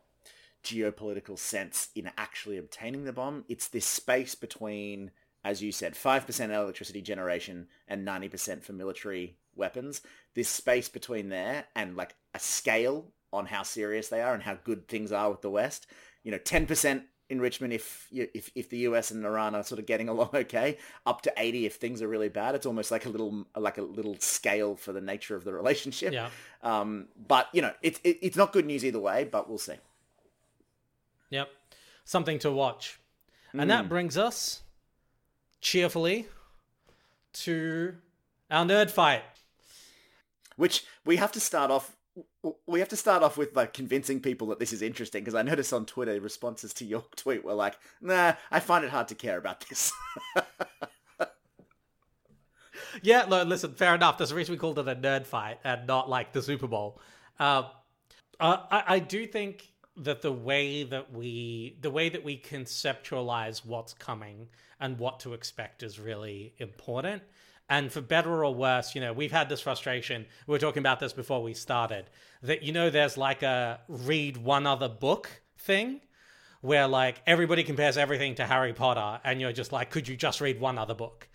geopolitical 0.63 1.37
sense 1.37 1.89
in 1.95 2.09
actually 2.17 2.57
obtaining 2.57 3.05
the 3.05 3.13
bomb. 3.13 3.45
It's 3.47 3.67
this 3.67 3.85
space 3.85 4.35
between 4.35 5.11
as 5.43 5.61
you 5.61 5.71
said, 5.71 5.93
5% 5.93 6.49
electricity 6.49 7.01
generation 7.01 7.67
and 7.87 8.07
90% 8.07 8.63
for 8.63 8.73
military 8.73 9.35
weapons. 9.55 10.01
This 10.35 10.49
space 10.49 10.89
between 10.89 11.29
there 11.29 11.65
and 11.75 11.95
like 11.95 12.15
a 12.33 12.39
scale 12.39 13.07
on 13.31 13.47
how 13.47 13.63
serious 13.63 14.07
they 14.07 14.21
are 14.21 14.33
and 14.33 14.43
how 14.43 14.57
good 14.63 14.87
things 14.87 15.11
are 15.11 15.29
with 15.29 15.41
the 15.41 15.49
West. 15.49 15.87
You 16.23 16.31
know, 16.31 16.37
10% 16.37 17.03
enrichment 17.29 17.73
if 17.73 18.07
if 18.11 18.51
if 18.53 18.69
the 18.69 18.79
US 18.79 19.09
and 19.09 19.25
Iran 19.25 19.55
are 19.55 19.63
sort 19.63 19.79
of 19.79 19.85
getting 19.85 20.07
along 20.09 20.29
okay, 20.33 20.77
up 21.05 21.21
to 21.23 21.33
80 21.35 21.65
if 21.65 21.75
things 21.75 22.01
are 22.01 22.07
really 22.07 22.29
bad. 22.29 22.55
It's 22.55 22.65
almost 22.65 22.91
like 22.91 23.05
a 23.05 23.09
little 23.09 23.45
like 23.55 23.77
a 23.77 23.81
little 23.81 24.15
scale 24.19 24.75
for 24.75 24.93
the 24.93 25.01
nature 25.01 25.35
of 25.35 25.43
the 25.43 25.53
relationship. 25.53 26.13
Yeah. 26.13 26.29
Um, 26.61 27.07
but 27.27 27.47
you 27.53 27.61
know, 27.61 27.73
it's 27.81 27.99
it, 28.03 28.19
it's 28.21 28.37
not 28.37 28.53
good 28.53 28.65
news 28.65 28.85
either 28.85 28.99
way. 28.99 29.25
But 29.25 29.49
we'll 29.49 29.57
see. 29.57 29.75
Yep, 31.31 31.49
something 32.05 32.39
to 32.39 32.51
watch, 32.51 32.99
and 33.51 33.61
mm. 33.61 33.67
that 33.69 33.89
brings 33.89 34.17
us 34.17 34.61
cheerfully 35.63 36.27
to 37.33 37.95
our 38.51 38.65
nerd 38.65 38.91
fight. 38.91 39.23
Which 40.55 40.85
we 41.03 41.15
have 41.15 41.31
to 41.31 41.39
start 41.39 41.71
off 41.71 41.95
we 42.67 42.79
have 42.79 42.89
to 42.89 42.95
start 42.95 43.23
off 43.23 43.37
with 43.37 43.55
like 43.55 43.73
convincing 43.73 44.19
people 44.19 44.47
that 44.47 44.59
this 44.59 44.71
is 44.71 44.83
interesting 44.83 45.23
because 45.23 45.33
I 45.33 45.41
noticed 45.41 45.73
on 45.73 45.87
Twitter 45.87 46.19
responses 46.19 46.71
to 46.75 46.85
your 46.85 47.03
tweet 47.15 47.43
were 47.43 47.53
like, 47.53 47.75
"Nah, 48.01 48.33
I 48.51 48.59
find 48.59 48.85
it 48.85 48.91
hard 48.91 49.07
to 49.07 49.15
care 49.15 49.37
about 49.37 49.65
this." 49.67 49.91
yeah, 53.01 53.25
look, 53.27 53.47
listen, 53.47 53.73
fair 53.73 53.95
enough. 53.95 54.19
There's 54.19 54.31
a 54.31 54.35
reason 54.35 54.51
we 54.53 54.59
called 54.59 54.77
it 54.77 54.87
a 54.87 54.95
nerd 54.95 55.25
fight 55.25 55.59
and 55.63 55.87
not 55.87 56.07
like 56.07 56.33
the 56.33 56.43
Super 56.43 56.67
Bowl. 56.67 57.01
Uh, 57.39 57.63
uh, 58.39 58.57
I, 58.69 58.83
I 58.87 58.99
do 58.99 59.25
think 59.25 59.72
that 59.97 60.21
the 60.21 60.31
way 60.31 60.83
that 60.83 61.13
we 61.13 61.77
the 61.81 61.91
way 61.91 62.09
that 62.09 62.23
we 62.23 62.37
conceptualize 62.37 63.65
what's 63.65 63.93
coming 63.93 64.47
and 64.79 64.97
what 64.97 65.19
to 65.21 65.33
expect 65.33 65.83
is 65.83 65.99
really 65.99 66.53
important. 66.57 67.21
And 67.69 67.91
for 67.91 68.01
better 68.01 68.43
or 68.43 68.53
worse 68.53 68.95
you 68.95 69.01
know 69.01 69.13
we've 69.13 69.31
had 69.31 69.49
this 69.49 69.61
frustration. 69.61 70.25
We 70.47 70.51
were 70.51 70.59
talking 70.59 70.81
about 70.81 70.99
this 70.99 71.13
before 71.13 71.43
we 71.43 71.53
started 71.53 72.09
that 72.41 72.63
you 72.63 72.71
know 72.71 72.89
there's 72.89 73.17
like 73.17 73.43
a 73.43 73.81
read 73.87 74.37
one 74.37 74.65
other 74.65 74.89
book 74.89 75.29
thing 75.57 76.01
where 76.61 76.87
like 76.87 77.21
everybody 77.27 77.63
compares 77.63 77.97
everything 77.97 78.35
to 78.35 78.45
harry 78.45 78.73
potter 78.73 79.19
and 79.23 79.39
you're 79.39 79.51
just 79.51 79.71
like 79.71 79.91
could 79.91 80.07
you 80.07 80.15
just 80.15 80.41
read 80.41 80.59
one 80.59 80.77
other 80.77 80.95
book? 80.95 81.27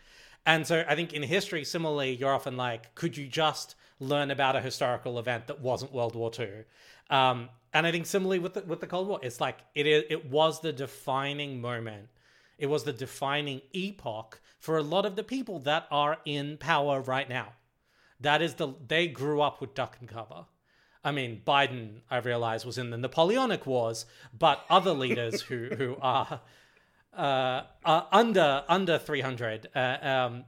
And 0.44 0.66
so 0.66 0.85
i 0.88 0.97
think 0.97 1.12
in 1.12 1.23
history 1.23 1.64
similarly 1.64 2.14
you're 2.14 2.35
often 2.35 2.57
like 2.57 2.94
could 2.94 3.16
you 3.16 3.29
just 3.29 3.77
learn 4.01 4.31
about 4.31 4.57
a 4.57 4.61
historical 4.61 5.18
event 5.18 5.47
that 5.47 5.61
wasn't 5.61 5.92
world 5.92 6.14
war 6.14 6.31
ii 6.38 6.64
um, 7.11 7.49
and 7.73 7.87
I 7.87 7.92
think 7.92 8.07
similarly 8.07 8.38
with 8.38 8.55
the, 8.55 8.62
with 8.62 8.81
the 8.81 8.87
Cold 8.87 9.09
War, 9.09 9.21
it's 9.23 9.40
like 9.40 9.59
it 9.75 9.87
it 9.87 10.27
was 10.31 10.61
the 10.61 10.73
defining 10.73 11.61
moment. 11.61 12.09
It 12.59 12.66
was 12.66 12.85
the 12.85 12.92
defining 12.92 13.61
epoch 13.73 14.40
for 14.59 14.79
a 14.79 14.83
lot 14.83 15.07
of 15.07 15.16
the 15.16 15.23
people 15.23 15.61
that 15.61 15.87
are 15.90 16.18
in 16.25 16.57
power 16.59 17.01
right 17.01 17.29
now. 17.29 17.53
That 18.21 18.42
is 18.42 18.55
the 18.55 18.75
they 18.87 19.07
grew 19.07 19.40
up 19.40 19.61
with 19.61 19.75
duck 19.75 19.97
and 20.01 20.09
cover. 20.09 20.47
I 21.05 21.12
mean, 21.12 21.42
Biden, 21.47 22.01
I 22.11 22.18
realize, 22.18 22.66
was 22.66 22.77
in 22.77 22.90
the 22.90 22.99
Napoleonic 22.99 23.66
Wars, 23.66 24.07
but 24.37 24.64
other 24.68 24.92
leaders 25.05 25.42
who 25.42 25.66
who 25.66 25.97
are 26.01 26.40
uh, 27.16 27.62
are 27.85 28.09
under 28.11 28.64
under 28.68 28.99
three 28.99 29.21
hundred 29.21 29.68
uh, 29.75 29.99
um, 30.03 30.44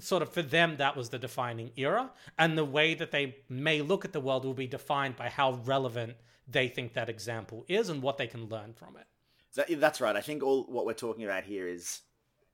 sort 0.00 0.22
of 0.22 0.32
for 0.32 0.42
them 0.42 0.76
that 0.78 0.96
was 0.96 1.08
the 1.08 1.18
defining 1.18 1.70
era. 1.76 2.10
And 2.38 2.56
the 2.56 2.64
way 2.64 2.94
that 2.94 3.10
they 3.10 3.36
may 3.48 3.82
look 3.82 4.04
at 4.04 4.12
the 4.12 4.20
world 4.20 4.44
will 4.44 4.54
be 4.54 4.66
defined 4.66 5.16
by 5.16 5.28
how 5.28 5.54
relevant 5.64 6.16
they 6.46 6.68
think 6.68 6.94
that 6.94 7.08
example 7.08 7.64
is 7.68 7.88
and 7.88 8.02
what 8.02 8.18
they 8.18 8.26
can 8.26 8.48
learn 8.48 8.74
from 8.74 8.96
it. 8.96 9.06
That, 9.54 9.80
that's 9.80 10.00
right. 10.00 10.16
I 10.16 10.20
think 10.20 10.42
all 10.42 10.64
what 10.64 10.84
we're 10.84 10.94
talking 10.94 11.24
about 11.24 11.44
here 11.44 11.68
is 11.68 12.00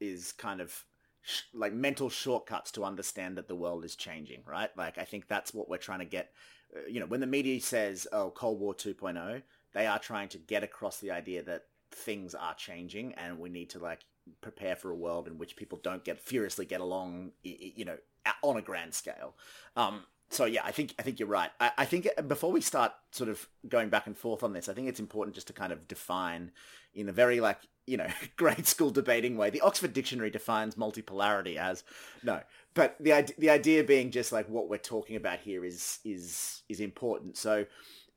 is 0.00 0.32
kind 0.32 0.60
of 0.60 0.84
sh- 1.22 1.42
like 1.52 1.72
mental 1.72 2.08
shortcuts 2.08 2.70
to 2.72 2.84
understand 2.84 3.36
that 3.36 3.48
the 3.48 3.54
world 3.54 3.84
is 3.84 3.96
changing 3.96 4.42
right? 4.46 4.70
Like 4.76 4.98
i 4.98 5.04
think 5.04 5.28
that's 5.28 5.54
what 5.54 5.68
we're 5.68 5.76
trying 5.78 6.00
to 6.00 6.04
get 6.04 6.32
uh, 6.76 6.80
you 6.88 7.00
know 7.00 7.06
when 7.06 7.20
the 7.20 7.26
media 7.26 7.60
says 7.60 8.06
oh 8.12 8.30
cold 8.30 8.60
war 8.60 8.74
2.0 8.74 9.42
they 9.72 9.86
are 9.86 9.98
trying 9.98 10.28
to 10.28 10.38
get 10.38 10.64
across 10.64 10.98
the 10.98 11.10
idea 11.10 11.42
that 11.42 11.64
things 11.92 12.34
are 12.34 12.54
changing 12.54 13.14
and 13.14 13.38
we 13.38 13.48
need 13.48 13.70
to 13.70 13.78
like 13.78 14.00
prepare 14.40 14.76
for 14.76 14.90
a 14.90 14.94
world 14.94 15.26
in 15.28 15.38
which 15.38 15.56
people 15.56 15.78
don't 15.82 16.04
get 16.04 16.20
furiously 16.20 16.64
get 16.64 16.80
along, 16.80 17.32
you 17.42 17.84
know, 17.84 17.96
on 18.42 18.56
a 18.56 18.62
grand 18.62 18.94
scale. 18.94 19.34
Um, 19.76 20.04
so 20.30 20.44
yeah, 20.44 20.62
I 20.64 20.70
think 20.70 20.94
I 20.98 21.02
think 21.02 21.18
you're 21.18 21.28
right. 21.28 21.50
I, 21.58 21.72
I, 21.78 21.84
think 21.84 22.08
uh, 22.16 22.22
before 22.22 22.52
we 22.52 22.60
start 22.60 22.92
sort 23.10 23.28
of 23.28 23.48
going 23.68 23.88
back 23.88 24.06
and 24.06 24.16
forth 24.16 24.44
on 24.44 24.52
this, 24.52 24.68
I 24.68 24.74
think 24.74 24.88
it's 24.88 25.00
important 25.00 25.34
just 25.34 25.48
to 25.48 25.52
kind 25.52 25.72
of 25.72 25.88
define 25.88 26.52
in 26.94 27.08
a 27.08 27.12
very 27.12 27.40
like 27.40 27.58
you 27.86 27.96
know 27.96 28.06
grade 28.36 28.66
school 28.66 28.90
debating 28.90 29.36
way. 29.36 29.50
The 29.50 29.60
Oxford 29.60 29.92
Dictionary 29.92 30.30
defines 30.30 30.76
multipolarity 30.76 31.56
as 31.56 31.82
no, 32.22 32.40
but 32.74 32.94
the 33.00 33.28
the 33.38 33.50
idea 33.50 33.82
being 33.82 34.12
just 34.12 34.30
like 34.30 34.48
what 34.48 34.68
we're 34.70 34.78
talking 34.78 35.16
about 35.16 35.40
here 35.40 35.64
is 35.64 35.98
is 36.04 36.62
is 36.68 36.78
important. 36.78 37.36
So 37.36 37.66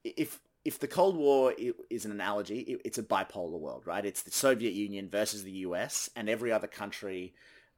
if 0.04 0.40
if 0.66 0.80
the 0.80 0.88
Cold 0.88 1.18
War 1.18 1.54
is 1.90 2.06
an 2.06 2.12
analogy, 2.12 2.78
it's 2.86 2.98
a 2.98 3.04
bipolar 3.04 3.60
world, 3.60 3.84
right? 3.86 4.06
It's 4.06 4.22
the 4.22 4.32
Soviet 4.32 4.74
Union 4.74 5.10
versus 5.10 5.44
the 5.44 5.52
US, 5.52 6.10
and 6.16 6.30
every 6.30 6.52
other 6.52 6.68
country 6.68 7.34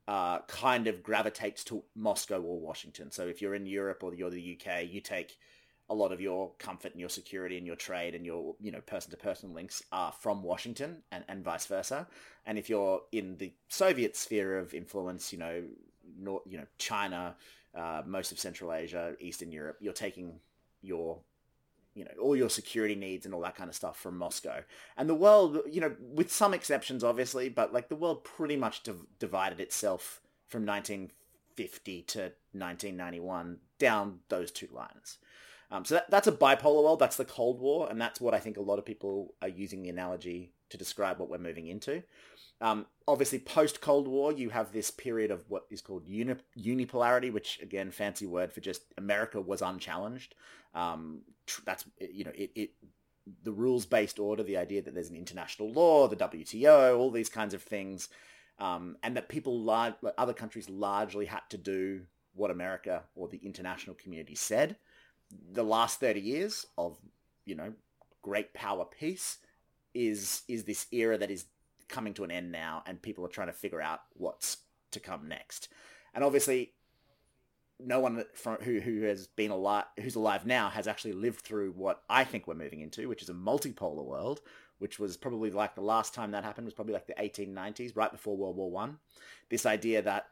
uh, 0.08 0.40
kind 0.48 0.88
of 0.88 1.02
gravitates 1.02 1.64
to 1.66 1.84
Moscow 1.96 2.40
or 2.42 2.60
Washington. 2.60 3.12
So 3.12 3.28
if 3.28 3.42
you're 3.42 3.56
in 3.56 3.66
Europe 3.66 4.04
or 4.04 4.14
you're 4.14 4.30
the 4.30 4.60
UK, 4.60 4.88
you 4.88 5.02
take 5.02 5.38
a 5.90 5.96
lot 5.96 6.12
of 6.12 6.22
your 6.22 6.52
comfort 6.60 6.92
and 6.92 7.00
your 7.00 7.10
security 7.10 7.58
and 7.58 7.66
your 7.66 7.76
trade 7.76 8.16
and 8.16 8.26
your 8.26 8.56
you 8.60 8.72
know 8.72 8.82
person 8.82 9.12
to 9.12 9.18
person 9.18 9.54
links 9.54 9.84
are 9.92 10.12
from 10.12 10.42
Washington 10.42 11.04
and, 11.12 11.24
and 11.28 11.44
vice 11.44 11.66
versa. 11.66 12.08
And 12.46 12.60
if 12.60 12.70
you're 12.70 13.02
in 13.12 13.38
the 13.38 13.54
Soviet 13.68 14.16
sphere 14.16 14.60
of 14.60 14.76
influence, 14.76 15.34
you 15.34 15.40
know, 15.40 15.64
you 16.46 16.58
know 16.58 16.66
China, 16.78 17.36
uh, 17.74 18.04
most 18.06 18.32
of 18.32 18.40
Central 18.40 18.74
Asia, 18.74 19.16
Eastern 19.20 19.52
Europe, 19.52 19.78
you're 19.80 19.94
taking 19.94 20.40
your 20.82 21.20
you 21.96 22.04
know 22.04 22.12
all 22.22 22.36
your 22.36 22.50
security 22.50 22.94
needs 22.94 23.26
and 23.26 23.34
all 23.34 23.42
that 23.42 23.56
kind 23.56 23.70
of 23.70 23.76
stuff 23.76 23.98
from 23.98 24.18
Moscow. 24.18 24.64
And 24.98 25.10
the 25.10 25.16
world, 25.16 25.62
you 25.70 25.82
know, 25.82 25.96
with 26.00 26.32
some 26.32 26.54
exceptions, 26.54 27.04
obviously, 27.04 27.50
but 27.50 27.74
like 27.74 27.90
the 27.90 27.96
world 27.96 28.24
pretty 28.24 28.58
much 28.58 28.84
div- 28.84 29.08
divided 29.18 29.60
itself 29.60 30.22
from 30.48 30.66
1950 30.66 32.02
to 32.04 32.20
1991 32.52 33.58
down 33.80 34.20
those 34.30 34.52
two 34.52 34.70
lines. 34.72 35.18
Um, 35.72 35.84
so 35.84 35.96
that, 35.96 36.12
that's 36.12 36.28
a 36.28 36.32
bipolar 36.32 36.84
world. 36.84 37.00
That's 37.00 37.18
the 37.18 37.26
Cold 37.26 37.60
War, 37.60 37.90
and 37.90 38.00
that's 38.00 38.22
what 38.22 38.34
I 38.34 38.40
think 38.40 38.58
a 38.58 38.62
lot 38.62 38.78
of 38.78 38.86
people 38.86 39.34
are 39.42 39.48
using 39.48 39.82
the 39.82 39.90
analogy 39.90 40.52
to 40.70 40.78
describe 40.78 41.20
what 41.20 41.30
we're 41.30 41.38
moving 41.38 41.68
into. 41.68 42.04
Um, 42.62 42.86
obviously, 43.08 43.40
post 43.40 43.82
Cold 43.82 44.08
War, 44.08 44.32
you 44.32 44.50
have 44.50 44.72
this 44.72 44.90
period 44.90 45.32
of 45.32 45.42
what 45.50 45.66
is 45.70 45.82
called 45.82 46.08
uni- 46.08 46.36
unipolarity, 46.58 47.32
which 47.32 47.60
again, 47.62 47.92
fancy 47.92 48.26
word 48.26 48.54
for 48.54 48.62
just 48.62 48.84
America 48.98 49.42
was 49.42 49.62
unchallenged. 49.62 50.36
Um, 50.74 51.22
tr- 51.46 51.62
that's 51.66 51.86
you 52.00 52.24
know 52.24 52.32
it, 52.34 52.52
it 52.56 52.70
the 53.44 53.52
rules 53.52 53.86
based 53.86 54.20
order, 54.20 54.44
the 54.44 54.58
idea 54.58 54.82
that 54.82 54.94
there's 54.94 55.10
an 55.10 55.16
international 55.16 55.72
law, 55.72 56.08
the 56.08 56.16
WTO, 56.16 56.98
all 56.98 57.12
these 57.12 57.30
kinds 57.30 57.54
of 57.54 57.62
things, 57.62 58.10
um, 58.60 58.98
and 59.04 59.18
that 59.18 59.30
people, 59.30 59.62
lar- 59.62 59.98
other 60.18 60.34
countries, 60.34 60.70
largely 60.70 61.26
had 61.26 61.42
to 61.50 61.58
do 61.58 62.02
what 62.34 62.52
America 62.52 63.04
or 63.16 63.28
the 63.28 63.38
international 63.44 63.96
community 63.96 64.36
said. 64.36 64.78
The 65.52 65.64
last 65.64 66.00
thirty 66.00 66.22
years 66.22 66.66
of 66.78 66.98
you 67.46 67.56
know 67.56 67.74
great 68.22 68.54
power 68.54 68.86
peace 68.86 69.40
is 69.96 70.44
is 70.48 70.66
this 70.66 70.86
era 70.92 71.18
that 71.18 71.32
is 71.32 71.46
coming 71.88 72.14
to 72.16 72.24
an 72.24 72.32
end 72.32 72.52
now, 72.52 72.84
and 72.86 73.02
people 73.02 73.26
are 73.26 73.30
trying 73.30 73.48
to 73.48 73.54
figure 73.54 73.82
out 73.82 74.02
what's 74.14 74.58
to 74.92 75.00
come 75.00 75.28
next. 75.28 75.70
And 76.14 76.24
obviously, 76.24 76.74
no 77.80 78.00
one 78.00 78.24
from 78.34 78.58
who 78.58 78.80
who 78.80 79.02
has 79.02 79.28
been 79.28 79.52
alive 79.52 79.86
who's 80.00 80.16
alive 80.16 80.46
now 80.46 80.70
has 80.70 80.88
actually 80.88 81.14
lived 81.14 81.42
through 81.42 81.72
what 81.72 82.04
I 82.10 82.24
think 82.24 82.48
we're 82.48 82.56
moving 82.56 82.82
into, 82.82 83.10
which 83.10 83.24
is 83.24 83.30
a 83.30 83.34
multipolar 83.34 84.06
world, 84.06 84.42
which 84.80 85.00
was 85.00 85.18
probably 85.18 85.52
like 85.52 85.76
the 85.76 85.82
last 85.82 86.14
time 86.14 86.32
that 86.32 86.44
happened 86.44 86.66
was 86.66 86.74
probably 86.74 86.94
like 86.94 87.08
the 87.08 87.14
1890s, 87.14 87.96
right 87.96 88.12
before 88.12 88.38
World 88.38 88.56
War 88.58 88.72
One. 88.72 89.00
This 89.50 89.66
idea 89.66 90.02
that 90.02 90.28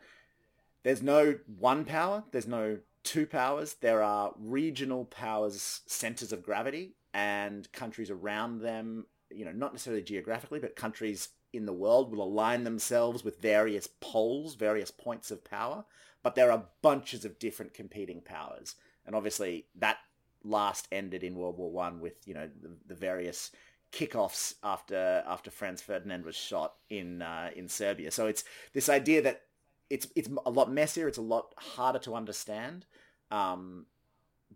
there's 0.84 1.02
no 1.02 1.40
one 1.58 1.86
power, 1.86 2.24
there's 2.32 2.48
no 2.48 2.80
two 3.04 3.26
powers, 3.26 3.76
there 3.76 4.02
are 4.02 4.34
regional 4.38 5.06
powers, 5.06 5.82
centers 5.86 6.32
of 6.32 6.44
gravity, 6.44 6.96
and 7.14 7.72
countries 7.72 8.10
around 8.10 8.60
them. 8.60 9.06
You 9.36 9.46
know, 9.46 9.52
not 9.52 9.74
necessarily 9.74 10.04
geographically, 10.04 10.60
but 10.60 10.76
countries 10.76 11.30
in 11.52 11.66
the 11.66 11.74
world 11.74 12.12
will 12.12 12.24
align 12.24 12.64
themselves 12.64 13.24
with 13.24 13.40
various 13.40 13.88
poles, 13.88 14.56
various 14.56 14.92
points 14.92 15.30
of 15.30 15.44
power 15.44 15.86
but 16.24 16.36
there 16.36 16.52
are 16.52 16.66
bunches 16.82 17.26
of 17.26 17.38
different 17.38 17.74
competing 17.74 18.22
powers, 18.22 18.76
and 19.06 19.16
obviously 19.16 19.68
that 19.76 19.98
last 20.46 20.88
ended 20.92 21.24
in 21.24 21.36
World 21.36 21.58
War 21.58 21.70
One 21.70 22.00
with 22.00 22.14
you 22.26 22.34
know 22.34 22.50
the, 22.62 22.72
the, 22.88 22.96
various 22.96 23.52
kickoffs 23.92 24.56
after 24.64 25.24
after 25.28 25.52
Franz 25.52 25.82
Ferdinand 25.82 26.26
was 26.26 26.36
shot 26.36 26.76
in 26.90 27.22
uh, 27.22 27.50
in 27.56 27.68
Serbia. 27.68 28.10
So 28.10 28.26
it's 28.26 28.46
this 28.74 28.88
idea 28.88 29.22
that 29.22 29.42
it's 29.90 30.08
it's 30.16 30.30
a 30.46 30.50
lot 30.50 30.72
messier, 30.72 31.10
it's 31.10 31.18
a 31.18 31.22
lot 31.22 31.54
harder 31.58 32.00
to 32.00 32.16
understand. 32.16 32.86
Um, 33.30 33.86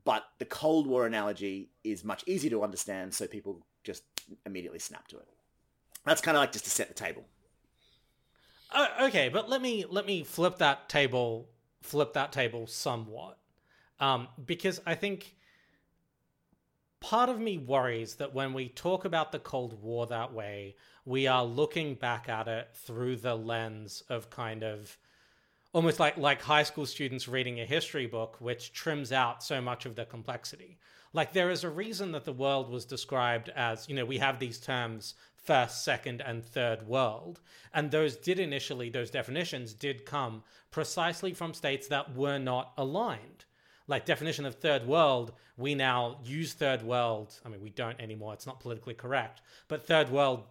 but 0.05 0.23
the 0.39 0.45
Cold 0.45 0.87
War 0.87 1.05
analogy 1.05 1.71
is 1.83 2.05
much 2.05 2.23
easier 2.27 2.51
to 2.51 2.63
understand, 2.63 3.13
so 3.13 3.27
people 3.27 3.65
just 3.87 4.03
immediately 4.45 4.79
snap 4.79 5.07
to 5.07 5.17
it. 5.17 5.27
That's 6.05 6.21
kind 6.21 6.37
of 6.37 6.41
like 6.41 6.51
just 6.51 6.65
to 6.65 6.71
set 6.71 6.89
the 6.89 6.93
table. 6.93 7.23
Uh, 8.69 8.87
okay, 9.03 9.29
but 9.29 9.49
let 9.49 9.61
me 9.61 9.85
let 9.89 10.05
me 10.05 10.23
flip 10.23 10.57
that 10.57 10.89
table 10.89 11.49
flip 11.81 12.13
that 12.13 12.31
table 12.33 12.67
somewhat. 12.67 13.37
Um, 13.99 14.27
because 14.45 14.81
I 14.85 14.93
think 14.93 15.35
part 16.99 17.29
of 17.29 17.39
me 17.39 17.57
worries 17.57 18.15
that 18.15 18.33
when 18.33 18.53
we 18.53 18.67
talk 18.67 19.05
about 19.05 19.31
the 19.31 19.39
Cold 19.39 19.81
War 19.81 20.05
that 20.07 20.33
way, 20.33 20.75
we 21.05 21.27
are 21.27 21.45
looking 21.45 21.95
back 21.95 22.27
at 22.27 22.47
it 22.49 22.69
through 22.73 23.15
the 23.15 23.35
lens 23.35 24.03
of 24.09 24.29
kind 24.29 24.63
of 24.63 24.97
almost 25.71 25.99
like 25.99 26.17
like 26.17 26.41
high 26.41 26.63
school 26.63 26.85
students 26.85 27.27
reading 27.29 27.61
a 27.61 27.65
history 27.65 28.05
book 28.05 28.35
which 28.39 28.73
trims 28.73 29.13
out 29.13 29.41
so 29.41 29.61
much 29.61 29.85
of 29.85 29.95
the 29.95 30.05
complexity 30.05 30.77
like 31.13 31.33
there 31.33 31.49
is 31.49 31.63
a 31.63 31.69
reason 31.69 32.11
that 32.11 32.25
the 32.25 32.33
world 32.33 32.69
was 32.69 32.85
described 32.85 33.49
as 33.55 33.87
you 33.87 33.95
know 33.95 34.05
we 34.05 34.17
have 34.17 34.39
these 34.39 34.59
terms 34.59 35.15
first, 35.47 35.85
second, 35.85 36.21
and 36.21 36.43
third 36.43 36.85
world. 36.85 37.39
And 37.73 37.89
those 37.89 38.17
did 38.17 38.37
initially, 38.37 38.89
those 38.89 39.09
definitions 39.09 39.73
did 39.73 40.05
come 40.05 40.43
precisely 40.71 41.33
from 41.33 41.53
states 41.53 41.87
that 41.87 42.13
were 42.15 42.37
not 42.37 42.73
aligned. 42.77 43.45
Like 43.87 44.05
definition 44.05 44.45
of 44.45 44.55
third 44.55 44.85
world, 44.85 45.31
we 45.55 45.73
now 45.73 46.19
use 46.25 46.51
third 46.51 46.83
world. 46.83 47.39
I 47.45 47.49
mean, 47.49 47.61
we 47.61 47.69
don't 47.69 47.99
anymore. 48.01 48.33
It's 48.33 48.45
not 48.45 48.59
politically 48.59 48.93
correct. 48.93 49.41
But 49.69 49.87
third 49.87 50.09
world 50.11 50.43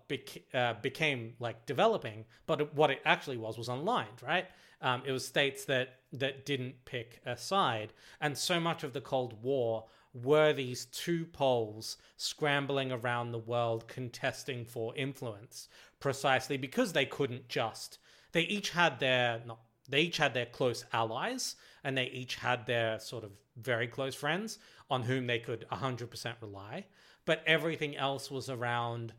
uh, 0.54 0.74
became 0.80 1.34
like 1.38 1.66
developing. 1.66 2.24
But 2.46 2.74
what 2.74 2.90
it 2.90 3.02
actually 3.04 3.36
was 3.36 3.58
was 3.58 3.68
aligned, 3.68 4.22
right? 4.26 4.46
Um, 4.80 5.02
it 5.04 5.12
was 5.12 5.26
states 5.26 5.66
that 5.66 6.00
that 6.14 6.46
didn't 6.46 6.86
pick 6.86 7.20
a 7.26 7.36
side, 7.36 7.92
and 8.20 8.36
so 8.36 8.58
much 8.58 8.84
of 8.84 8.94
the 8.94 9.00
Cold 9.00 9.42
War 9.42 9.84
were 10.24 10.52
these 10.52 10.86
two 10.86 11.26
poles 11.26 11.96
scrambling 12.16 12.90
around 12.92 13.32
the 13.32 13.38
world 13.38 13.86
contesting 13.88 14.64
for 14.64 14.96
influence 14.96 15.68
precisely 16.00 16.56
because 16.56 16.92
they 16.92 17.06
couldn't 17.06 17.48
just. 17.48 17.98
They 18.32 18.42
each 18.42 18.70
had 18.70 18.98
their 19.00 19.40
not 19.46 19.60
they 19.88 20.00
each 20.00 20.16
had 20.16 20.34
their 20.34 20.46
close 20.46 20.84
allies 20.92 21.56
and 21.84 21.96
they 21.96 22.06
each 22.06 22.36
had 22.36 22.66
their 22.66 22.98
sort 22.98 23.24
of 23.24 23.30
very 23.56 23.86
close 23.86 24.14
friends 24.14 24.58
on 24.90 25.02
whom 25.02 25.26
they 25.26 25.38
could 25.38 25.64
100% 25.70 26.34
rely. 26.40 26.86
But 27.24 27.42
everything 27.46 27.96
else 27.96 28.30
was 28.30 28.50
around 28.50 29.12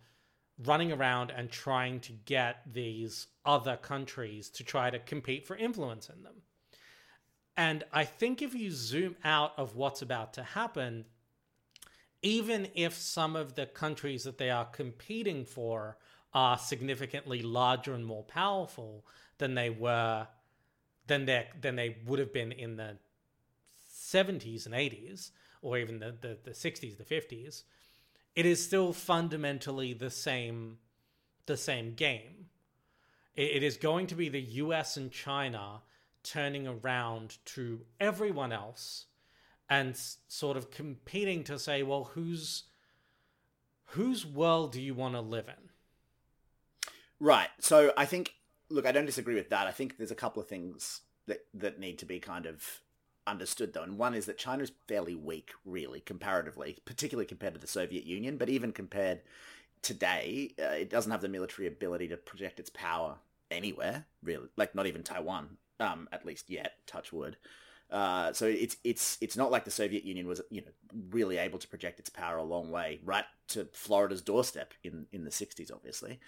running 0.65 0.91
around 0.91 1.31
and 1.31 1.49
trying 1.49 1.99
to 2.01 2.11
get 2.11 2.61
these 2.71 3.27
other 3.45 3.77
countries 3.77 4.49
to 4.49 4.63
try 4.63 4.89
to 4.89 4.99
compete 4.99 5.45
for 5.45 5.55
influence 5.55 6.09
in 6.09 6.23
them 6.23 6.41
and 7.57 7.83
I 7.91 8.05
think 8.05 8.41
if 8.41 8.53
you 8.53 8.71
zoom 8.71 9.15
out 9.23 9.53
of 9.57 9.75
what's 9.75 10.03
about 10.03 10.33
to 10.33 10.43
happen, 10.43 11.05
even 12.21 12.67
if 12.75 12.93
some 12.93 13.35
of 13.35 13.55
the 13.55 13.65
countries 13.65 14.23
that 14.23 14.37
they 14.37 14.51
are 14.51 14.65
competing 14.65 15.43
for 15.43 15.97
are 16.33 16.57
significantly 16.57 17.41
larger 17.41 17.93
and 17.93 18.05
more 18.05 18.23
powerful 18.23 19.03
than 19.39 19.55
they 19.55 19.71
were 19.71 20.27
than 21.07 21.25
they 21.25 21.47
than 21.59 21.75
they 21.75 21.97
would 22.05 22.19
have 22.19 22.33
been 22.33 22.51
in 22.51 22.75
the 22.75 22.97
70s 23.91 24.65
and 24.65 24.75
80s 24.75 25.31
or 25.61 25.77
even 25.77 25.99
the, 25.99 26.15
the, 26.21 26.37
the 26.43 26.51
60s 26.51 26.97
the 26.97 27.03
50s 27.03 27.63
it 28.35 28.45
is 28.45 28.63
still 28.63 28.93
fundamentally 28.93 29.93
the 29.93 30.11
same 30.11 30.77
the 31.47 31.57
same 31.57 31.95
game. 31.95 32.49
It, 33.35 33.57
it 33.57 33.63
is 33.63 33.77
going 33.77 34.07
to 34.07 34.15
be 34.15 34.29
the 34.29 34.41
US 34.41 34.97
and 34.97 35.11
China 35.11 35.81
turning 36.27 36.67
around 36.67 37.37
to 37.45 37.81
everyone 37.99 38.51
else 38.51 39.05
and 39.69 39.97
sort 40.27 40.57
of 40.57 40.71
competing 40.71 41.43
to 41.45 41.59
say, 41.59 41.83
well, 41.83 42.05
whose 42.15 42.63
whose 43.91 44.25
world 44.25 44.73
do 44.73 44.81
you 44.81 44.93
want 44.93 45.15
to 45.15 45.21
live 45.21 45.47
in? 45.47 45.69
Right. 47.19 47.49
So 47.59 47.93
I 47.97 48.05
think, 48.05 48.33
look, 48.69 48.85
I 48.85 48.91
don't 48.91 49.05
disagree 49.05 49.35
with 49.35 49.49
that. 49.49 49.67
I 49.67 49.71
think 49.71 49.97
there's 49.97 50.11
a 50.11 50.15
couple 50.15 50.41
of 50.41 50.47
things 50.47 51.01
that 51.27 51.45
that 51.53 51.79
need 51.79 51.97
to 51.99 52.05
be 52.05 52.19
kind 52.19 52.45
of 52.45 52.81
understood 53.25 53.73
though, 53.73 53.83
and 53.83 53.97
one 53.97 54.13
is 54.13 54.25
that 54.25 54.37
China 54.37 54.63
is 54.63 54.71
fairly 54.87 55.15
weak, 55.15 55.51
really, 55.65 55.99
comparatively, 55.99 56.77
particularly 56.85 57.25
compared 57.25 57.53
to 57.53 57.59
the 57.59 57.67
Soviet 57.67 58.05
Union, 58.05 58.37
but 58.37 58.49
even 58.49 58.71
compared 58.71 59.21
today, 59.81 60.53
uh, 60.61 60.67
it 60.69 60.89
doesn't 60.89 61.11
have 61.11 61.21
the 61.21 61.27
military 61.27 61.67
ability 61.67 62.07
to 62.07 62.17
project 62.17 62.59
its 62.59 62.69
power 62.69 63.17
anywhere, 63.51 64.05
really, 64.23 64.47
like 64.55 64.75
not 64.75 64.87
even 64.87 65.03
Taiwan 65.03 65.57
um, 65.79 66.07
at 66.11 66.25
least 66.25 66.49
yet, 66.49 66.73
touch 66.85 67.11
wood. 67.13 67.37
Uh, 67.89 68.33
so 68.33 68.45
it's 68.45 68.75
it's 68.83 69.17
it's 69.21 69.37
not 69.37 69.49
like 69.49 69.63
the 69.63 69.71
Soviet 69.71 70.03
Union 70.03 70.27
was 70.27 70.41
you 70.49 70.61
know 70.61 70.67
really 71.09 71.37
able 71.37 71.57
to 71.57 71.67
project 71.67 71.99
its 71.99 72.09
power 72.09 72.37
a 72.37 72.43
long 72.43 72.69
way 72.69 72.99
right 73.05 73.23
to 73.47 73.65
Florida's 73.71 74.21
doorstep 74.21 74.73
in 74.83 75.05
in 75.13 75.23
the 75.23 75.29
60s 75.29 75.71
obviously. 75.73 76.19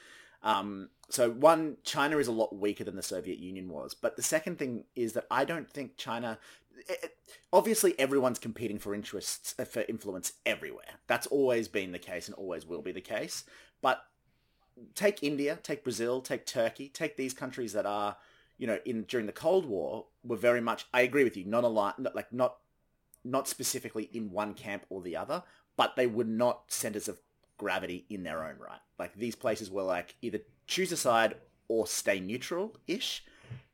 Um, 0.42 0.90
so 1.10 1.30
one 1.30 1.76
China 1.84 2.18
is 2.18 2.28
a 2.28 2.32
lot 2.32 2.56
weaker 2.56 2.86
than 2.86 2.96
the 2.96 3.04
Soviet 3.04 3.40
Union 3.40 3.68
was, 3.68 3.94
but 3.94 4.16
the 4.16 4.22
second 4.22 4.58
thing 4.58 4.86
is 4.96 5.12
that 5.14 5.28
I 5.30 5.44
don't 5.44 5.70
think 5.70 5.98
China 5.98 6.40
it, 6.88 7.18
obviously 7.52 7.98
everyone's 8.00 8.40
competing 8.40 8.80
for 8.80 8.96
interests 8.96 9.54
uh, 9.60 9.66
for 9.66 9.82
influence 9.90 10.34
everywhere. 10.46 11.00
That's 11.08 11.28
always 11.28 11.68
been 11.68 11.92
the 11.92 12.00
case 12.00 12.28
and 12.28 12.36
always 12.36 12.66
will 12.66 12.82
be 12.82 12.94
the 12.94 13.02
case. 13.02 13.44
But 13.82 14.02
take 14.96 15.24
India, 15.24 15.60
take 15.62 15.84
Brazil, 15.84 16.22
take 16.22 16.46
Turkey, 16.46 16.88
take 16.88 17.18
these 17.18 17.34
countries 17.34 17.74
that 17.74 17.86
are 17.86 18.16
you 18.60 18.68
know, 18.68 18.78
in 18.86 19.04
during 19.04 19.26
the 19.26 19.32
Cold 19.32 19.66
War 19.66 20.06
were 20.24 20.36
very 20.36 20.62
much. 20.62 20.86
I 20.94 21.02
agree 21.02 21.24
with 21.24 21.36
you. 21.36 21.46
Not 21.46 21.64
a 21.64 21.68
lot, 21.68 22.14
like 22.14 22.32
not 22.32 22.58
not 23.24 23.48
specifically 23.48 24.10
in 24.14 24.32
one 24.32 24.54
camp 24.54 24.86
or 24.90 25.02
the 25.02 25.16
other, 25.16 25.42
but 25.76 25.96
they 25.96 26.08
were 26.08 26.26
not 26.26 26.64
centers 26.68 27.08
of 27.08 27.20
gravity 27.58 28.06
in 28.10 28.24
their 28.24 28.44
own 28.44 28.58
right. 28.60 28.80
Like 29.00 29.16
these 29.16 29.36
places 29.36 29.72
were 29.72 29.84
like 29.84 30.16
either 30.22 30.40
choose 30.68 30.92
a 30.92 30.98
side 30.98 31.36
or 31.68 31.88
stay 31.88 32.20
neutral 32.20 32.76
ish. 32.86 33.24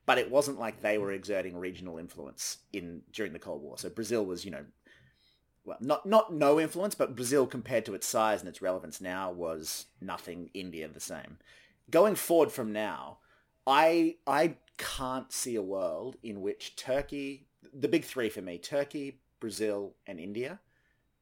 But 0.06 0.20
it 0.20 0.30
wasn't 0.30 0.60
like 0.60 0.82
they 0.82 1.00
were 1.00 1.12
exerting 1.12 1.58
regional 1.58 1.98
influence 1.98 2.60
in 2.72 3.02
during 3.12 3.34
the 3.34 3.40
Cold 3.40 3.64
War. 3.64 3.80
So 3.80 3.90
Brazil 3.90 4.24
was, 4.24 4.46
you 4.46 4.52
know, 4.52 4.66
well, 5.64 5.78
not 5.82 6.06
not 6.06 6.32
no 6.32 6.60
influence, 6.60 6.94
but 6.94 7.16
Brazil 7.16 7.48
compared 7.48 7.86
to 7.86 7.96
its 7.96 8.06
size 8.06 8.40
and 8.40 8.48
its 8.48 8.62
relevance 8.62 9.02
now 9.02 9.32
was 9.32 9.88
nothing. 10.00 10.52
India 10.54 10.88
the 10.88 11.00
same. 11.00 11.40
Going 11.90 12.14
forward 12.14 12.52
from 12.52 12.72
now, 12.72 13.18
I 13.66 14.18
I 14.28 14.58
can't 14.78 15.32
see 15.32 15.56
a 15.56 15.62
world 15.62 16.18
in 16.24 16.42
which 16.42 16.76
Turkey, 16.76 17.48
the 17.74 17.88
big 17.88 18.04
three 18.04 18.30
for 18.30 18.42
me, 18.42 18.58
Turkey, 18.58 19.20
Brazil, 19.40 19.94
and 20.08 20.20
India, 20.20 20.60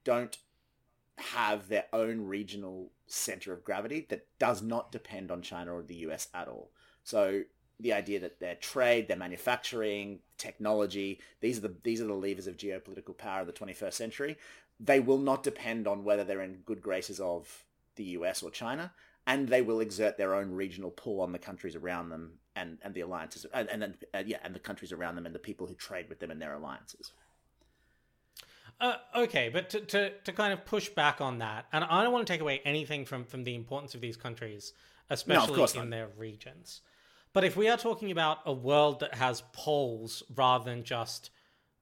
don't 0.04 0.38
have 1.18 1.68
their 1.68 1.86
own 1.94 2.26
regional 2.26 2.92
center 3.08 3.54
of 3.54 3.64
gravity 3.64 4.06
that 4.10 4.26
does 4.40 4.62
not 4.62 4.92
depend 4.92 5.32
on 5.32 5.42
China 5.42 5.76
or 5.76 5.84
the 5.84 5.96
US 6.08 6.28
at 6.34 6.48
all. 6.48 6.72
So 7.04 7.44
the 7.80 7.94
idea 7.94 8.20
that 8.20 8.40
their 8.40 8.56
trade, 8.56 9.08
their 9.08 9.18
manufacturing, 9.18 10.20
technology, 10.38 11.20
these 11.42 11.58
are 11.58 11.62
the 11.62 11.76
these 11.84 12.02
are 12.02 12.08
the 12.08 12.14
levers 12.14 12.48
of 12.48 12.58
geopolitical 12.58 13.18
power 13.18 13.42
of 13.42 13.48
the 13.48 13.54
21st 13.54 13.94
century. 13.94 14.38
They 14.80 15.00
will 15.00 15.20
not 15.20 15.44
depend 15.44 15.88
on 15.88 16.04
whether 16.04 16.24
they're 16.24 16.42
in 16.42 16.64
good 16.66 16.82
graces 16.82 17.20
of 17.20 17.66
the 17.96 18.04
US 18.04 18.42
or 18.42 18.50
China 18.50 18.92
and 19.28 19.48
they 19.48 19.62
will 19.62 19.80
exert 19.80 20.18
their 20.18 20.34
own 20.34 20.52
regional 20.52 20.92
pull 20.92 21.22
on 21.22 21.32
the 21.32 21.40
countries 21.40 21.76
around 21.76 22.10
them 22.10 22.40
and, 22.56 22.78
and 22.84 22.94
the 22.94 23.02
alliances 23.02 23.46
and, 23.54 23.70
and 23.70 23.82
then 23.82 23.96
uh, 24.14 24.24
yeah 24.26 24.38
and 24.44 24.54
the 24.54 24.60
countries 24.60 24.92
around 24.92 25.16
them 25.16 25.26
and 25.26 25.34
the 25.34 25.40
people 25.40 25.68
who 25.68 25.74
trade 25.74 26.08
with 26.10 26.20
them 26.20 26.32
in 26.32 26.40
their 26.40 26.54
alliances. 26.54 27.12
Uh, 28.82 28.96
okay, 29.16 29.50
but 29.54 29.70
to, 29.70 29.80
to, 29.82 30.10
to 30.26 30.32
kind 30.32 30.52
of 30.52 30.66
push 30.66 30.90
back 30.90 31.22
on 31.22 31.38
that, 31.38 31.68
and 31.72 31.84
I 31.84 32.04
don't 32.04 32.12
want 32.12 32.26
to 32.26 32.34
take 32.34 32.42
away 32.42 32.60
anything 32.66 33.06
from, 33.06 33.24
from 33.24 33.44
the 33.44 33.56
importance 33.56 33.94
of 33.94 34.02
these 34.02 34.18
countries, 34.18 34.74
especially 35.10 35.56
no, 35.58 35.82
in 35.82 35.90
their 35.92 36.10
regions. 36.18 36.82
But 37.34 37.44
if 37.44 37.56
we 37.56 37.70
are 37.70 37.78
talking 37.78 38.10
about 38.12 38.40
a 38.46 38.52
world 38.52 39.00
that 39.02 39.14
has 39.14 39.44
poles 39.54 40.24
rather 40.36 40.66
than 40.66 40.84
just 40.84 41.30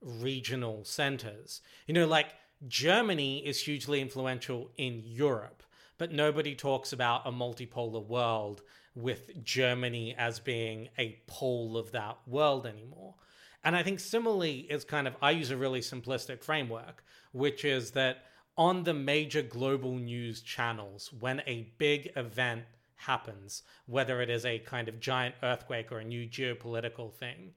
regional 0.01 0.84
centers. 0.84 1.61
You 1.88 1.93
know, 1.93 2.07
like 2.07 2.34
Germany 2.67 3.45
is 3.45 3.61
hugely 3.61 4.01
influential 4.01 4.72
in 4.78 5.01
Europe, 5.05 5.63
but 5.97 6.11
nobody 6.11 6.55
talks 6.55 6.91
about 6.91 7.22
a 7.26 7.32
multipolar 7.32 8.05
world 8.05 8.61
with 8.96 9.44
Germany 9.44 10.16
as 10.18 10.39
being 10.39 10.89
a 10.98 11.18
pole 11.28 11.78
of 11.78 11.92
that 11.92 12.18
world 12.28 12.66
anymore. 12.66 13.16
And 13.64 13.76
I 13.76 13.84
think 13.84 14.00
similarly 14.00 14.60
is 14.70 14.84
kind 14.84 15.08
of, 15.08 15.16
I 15.22 15.32
use 15.32 15.52
a 15.52 15.58
really 15.58 15.82
simplistic 15.82 16.44
framework, 16.44 17.04
which 17.32 17.64
is 17.64 17.92
that 17.92 18.26
on 18.58 18.84
the 18.84 18.94
major 18.94 19.42
global 19.42 19.96
news 19.96 20.42
channels, 20.42 21.12
when 21.20 21.42
a 21.48 21.72
big 21.78 22.12
event 22.16 22.64
happens, 22.96 23.64
whether 23.86 24.22
it 24.22 24.30
is 24.30 24.46
a 24.46 24.60
kind 24.60 24.88
of 24.88 25.00
giant 25.00 25.36
earthquake 25.42 25.92
or 25.92 26.00
a 26.00 26.04
new 26.04 26.28
geopolitical 26.28 27.14
thing, 27.14 27.52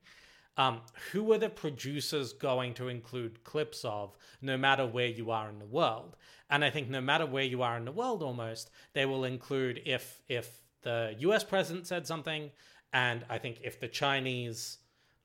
um, 0.56 0.80
who 1.10 1.32
are 1.32 1.38
the 1.38 1.48
producers 1.48 2.32
going 2.32 2.74
to 2.74 2.88
include 2.88 3.42
clips 3.42 3.84
of, 3.84 4.16
no 4.40 4.56
matter 4.56 4.86
where 4.86 5.08
you 5.08 5.30
are 5.30 5.48
in 5.48 5.58
the 5.58 5.64
world? 5.64 6.16
And 6.48 6.64
I 6.64 6.70
think 6.70 6.88
no 6.88 7.00
matter 7.00 7.26
where 7.26 7.44
you 7.44 7.62
are 7.62 7.76
in 7.76 7.84
the 7.84 7.92
world, 7.92 8.22
almost 8.22 8.70
they 8.92 9.06
will 9.06 9.24
include 9.24 9.80
if 9.84 10.20
if 10.28 10.63
the 10.84 11.14
U.S. 11.18 11.42
president 11.42 11.86
said 11.86 12.06
something, 12.06 12.50
and 12.92 13.24
I 13.28 13.38
think 13.38 13.60
if 13.62 13.80
the 13.80 13.88
Chinese 13.88 14.78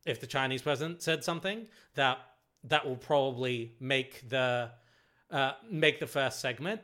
if 0.06 0.20
the 0.20 0.28
Chinese 0.28 0.62
president 0.62 1.02
said 1.02 1.24
something, 1.24 1.68
that 1.96 2.20
that 2.64 2.86
will 2.86 2.98
probably 2.98 3.76
make 3.80 4.28
the 4.30 4.72
uh, 5.32 5.52
make 5.70 6.00
the 6.00 6.08
first 6.08 6.40
segment. 6.40 6.82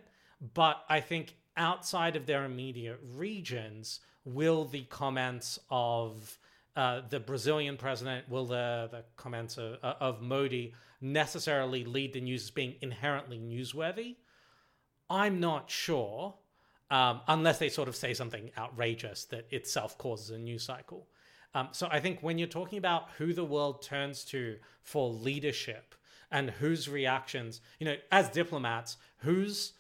But 0.53 0.83
I 0.89 0.99
think 0.99 1.35
outside 1.57 2.15
of 2.15 2.25
their 2.25 2.45
immediate 2.45 2.99
regions, 3.15 4.01
will 4.25 4.65
the 4.65 4.83
comments 4.83 5.57
of 5.69 6.37
uh, 6.75 7.01
the 7.09 7.19
Brazilian 7.19 7.77
president, 7.77 8.29
will 8.29 8.45
the, 8.45 8.89
the 8.91 9.03
comments 9.15 9.57
of, 9.57 9.75
of 9.81 10.21
Modi 10.21 10.73
necessarily 10.99 11.85
lead 11.85 12.13
the 12.13 12.21
news 12.21 12.43
as 12.43 12.51
being 12.51 12.75
inherently 12.81 13.39
newsworthy? 13.39 14.15
I'm 15.09 15.39
not 15.39 15.71
sure, 15.71 16.35
um, 16.91 17.21
unless 17.27 17.59
they 17.59 17.69
sort 17.69 17.87
of 17.87 17.95
say 17.95 18.13
something 18.13 18.51
outrageous 18.57 19.25
that 19.25 19.47
itself 19.51 19.97
causes 19.97 20.29
a 20.29 20.37
news 20.37 20.63
cycle. 20.63 21.07
Um, 21.53 21.69
so 21.71 21.87
I 21.89 21.99
think 21.99 22.21
when 22.21 22.37
you're 22.37 22.47
talking 22.47 22.77
about 22.77 23.09
who 23.17 23.33
the 23.33 23.45
world 23.45 23.81
turns 23.81 24.23
to 24.25 24.57
for 24.81 25.09
leadership 25.09 25.95
and 26.31 26.49
whose 26.49 26.89
reactions, 26.89 27.61
you 27.79 27.85
know, 27.85 27.95
as 28.11 28.29
diplomats, 28.29 28.97
whose 29.17 29.73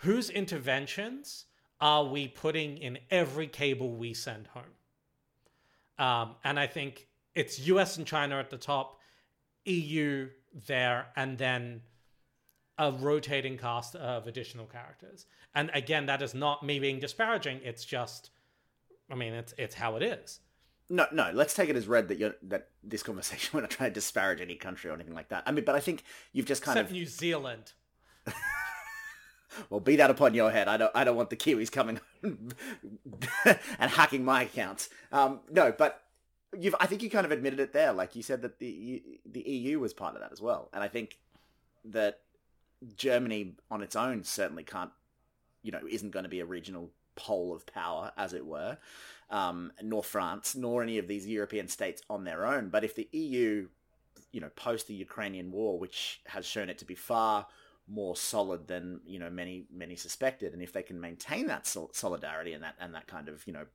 whose 0.00 0.28
interventions 0.28 1.46
are 1.80 2.04
we 2.04 2.28
putting 2.28 2.76
in 2.76 2.98
every 3.10 3.46
cable 3.46 3.90
we 3.92 4.12
send 4.12 4.48
home? 4.48 4.64
Um, 5.98 6.34
and 6.44 6.60
I 6.60 6.66
think 6.66 7.08
it's 7.34 7.58
US 7.60 7.96
and 7.96 8.06
China 8.06 8.38
at 8.38 8.50
the 8.50 8.58
top, 8.58 9.00
EU 9.64 10.28
there, 10.66 11.06
and 11.16 11.38
then 11.38 11.80
a 12.78 12.92
rotating 12.92 13.56
cast 13.58 13.94
of 13.96 14.26
additional 14.26 14.66
characters. 14.66 15.26
And 15.54 15.70
again, 15.72 16.06
that 16.06 16.22
is 16.22 16.34
not 16.34 16.62
me 16.62 16.78
being 16.78 16.98
disparaging. 17.00 17.60
It's 17.64 17.84
just, 17.84 18.30
I 19.10 19.14
mean, 19.14 19.32
it's 19.32 19.54
it's 19.56 19.74
how 19.74 19.96
it 19.96 20.02
is. 20.02 20.40
No, 20.88 21.06
no. 21.10 21.30
Let's 21.32 21.54
take 21.54 21.68
it 21.68 21.76
as 21.76 21.88
read 21.88 22.08
that 22.08 22.18
you're 22.18 22.34
that 22.42 22.68
this 22.82 23.02
conversation. 23.02 23.50
We're 23.54 23.62
not 23.62 23.70
trying 23.70 23.90
to 23.90 23.94
disparage 23.94 24.40
any 24.40 24.56
country 24.56 24.90
or 24.90 24.94
anything 24.94 25.14
like 25.14 25.28
that. 25.30 25.42
I 25.46 25.52
mean, 25.52 25.64
but 25.64 25.74
I 25.74 25.80
think 25.80 26.04
you've 26.32 26.46
just 26.46 26.62
kind 26.62 26.78
Except 26.78 26.90
of 26.90 26.94
New 26.94 27.06
Zealand. 27.06 27.72
well, 29.70 29.80
be 29.80 29.96
that 29.96 30.10
upon 30.10 30.34
your 30.34 30.50
head. 30.50 30.68
I 30.68 30.76
don't. 30.76 30.92
I 30.94 31.04
don't 31.04 31.16
want 31.16 31.30
the 31.30 31.36
Kiwis 31.36 31.72
coming 31.72 32.00
and 32.22 33.90
hacking 33.90 34.24
my 34.24 34.42
accounts. 34.42 34.88
Um, 35.12 35.40
no, 35.50 35.72
but 35.72 36.02
you've. 36.58 36.74
I 36.78 36.86
think 36.86 37.02
you 37.02 37.10
kind 37.10 37.24
of 37.24 37.32
admitted 37.32 37.60
it 37.60 37.72
there. 37.72 37.92
Like 37.92 38.14
you 38.14 38.22
said 38.22 38.42
that 38.42 38.58
the 38.58 39.02
the 39.24 39.40
EU 39.40 39.80
was 39.80 39.94
part 39.94 40.14
of 40.14 40.20
that 40.20 40.32
as 40.32 40.40
well, 40.40 40.68
and 40.72 40.82
I 40.82 40.88
think 40.88 41.18
that 41.86 42.20
Germany 42.96 43.54
on 43.70 43.82
its 43.82 43.96
own 43.96 44.24
certainly 44.24 44.64
can't. 44.64 44.90
You 45.62 45.72
know, 45.72 45.80
isn't 45.88 46.10
going 46.10 46.22
to 46.22 46.28
be 46.28 46.40
a 46.40 46.46
regional 46.46 46.90
pole 47.16 47.52
of 47.52 47.66
power, 47.66 48.12
as 48.16 48.32
it 48.32 48.46
were 48.46 48.78
um, 49.30 49.72
nor 49.82 50.02
France, 50.02 50.54
nor 50.54 50.82
any 50.82 50.98
of 50.98 51.08
these 51.08 51.26
European 51.26 51.68
states 51.68 52.02
on 52.08 52.24
their 52.24 52.46
own. 52.46 52.68
But 52.68 52.84
if 52.84 52.94
the 52.94 53.08
EU, 53.12 53.68
you 54.32 54.40
know, 54.40 54.50
post 54.54 54.86
the 54.86 54.94
Ukrainian 54.94 55.50
war, 55.50 55.78
which 55.78 56.20
has 56.26 56.46
shown 56.46 56.68
it 56.68 56.78
to 56.78 56.84
be 56.84 56.94
far 56.94 57.46
more 57.88 58.16
solid 58.16 58.66
than 58.66 59.00
you 59.06 59.18
know 59.18 59.30
many 59.30 59.64
many 59.72 59.96
suspected, 59.96 60.52
and 60.52 60.62
if 60.62 60.72
they 60.72 60.82
can 60.82 61.00
maintain 61.00 61.46
that 61.46 61.66
sol- 61.66 61.90
solidarity 61.92 62.52
and 62.52 62.62
that 62.62 62.74
and 62.80 62.94
that 62.94 63.06
kind 63.06 63.28
of 63.28 63.46
you 63.46 63.52
know 63.52 63.66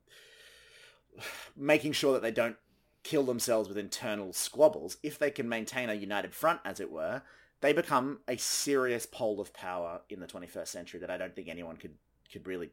making 1.56 1.92
sure 1.92 2.14
that 2.14 2.22
they 2.22 2.32
don't 2.32 2.58
kill 3.04 3.24
themselves 3.24 3.68
with 3.68 3.78
internal 3.78 4.32
squabbles, 4.32 4.98
if 5.04 5.18
they 5.18 5.32
can 5.32 5.50
maintain 5.50 5.90
a 5.90 5.94
united 5.94 6.34
front, 6.34 6.60
as 6.64 6.80
it 6.80 6.92
were, 6.92 7.22
they 7.62 7.74
become 7.74 8.20
a 8.28 8.38
serious 8.38 9.06
pole 9.06 9.40
of 9.40 9.54
power 9.54 10.02
in 10.10 10.20
the 10.20 10.28
21st 10.28 10.68
century 10.68 11.00
that 11.00 11.10
I 11.10 11.18
don't 11.18 11.36
think 11.36 11.48
anyone 11.48 11.78
could 11.78 11.94
could 12.32 12.48
really 12.48 12.70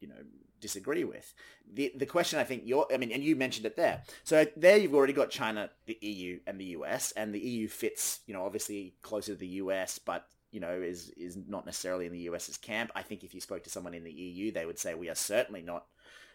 you 0.00 0.08
know 0.08 0.14
disagree 0.60 1.04
with. 1.04 1.32
The 1.72 1.92
the 1.96 2.06
question 2.06 2.38
I 2.38 2.44
think 2.44 2.62
you're 2.64 2.86
I 2.92 2.96
mean 2.96 3.12
and 3.12 3.22
you 3.22 3.36
mentioned 3.36 3.66
it 3.66 3.76
there. 3.76 4.02
So 4.24 4.46
there 4.56 4.76
you've 4.76 4.94
already 4.94 5.12
got 5.12 5.30
China, 5.30 5.70
the 5.86 5.98
EU 6.00 6.40
and 6.46 6.60
the 6.60 6.76
US 6.76 7.12
and 7.12 7.34
the 7.34 7.40
EU 7.40 7.68
fits, 7.68 8.20
you 8.26 8.34
know, 8.34 8.44
obviously 8.44 8.94
closer 9.02 9.32
to 9.32 9.38
the 9.38 9.46
US 9.46 9.98
but 9.98 10.26
you 10.50 10.60
know 10.60 10.72
is 10.72 11.10
is 11.10 11.36
not 11.48 11.66
necessarily 11.66 12.06
in 12.06 12.12
the 12.12 12.20
US's 12.30 12.56
camp. 12.56 12.90
I 12.94 13.02
think 13.02 13.24
if 13.24 13.34
you 13.34 13.40
spoke 13.40 13.64
to 13.64 13.70
someone 13.70 13.94
in 13.94 14.04
the 14.04 14.12
EU 14.12 14.52
they 14.52 14.66
would 14.66 14.78
say 14.78 14.94
we 14.94 15.10
are 15.10 15.14
certainly 15.14 15.62
not, 15.62 15.86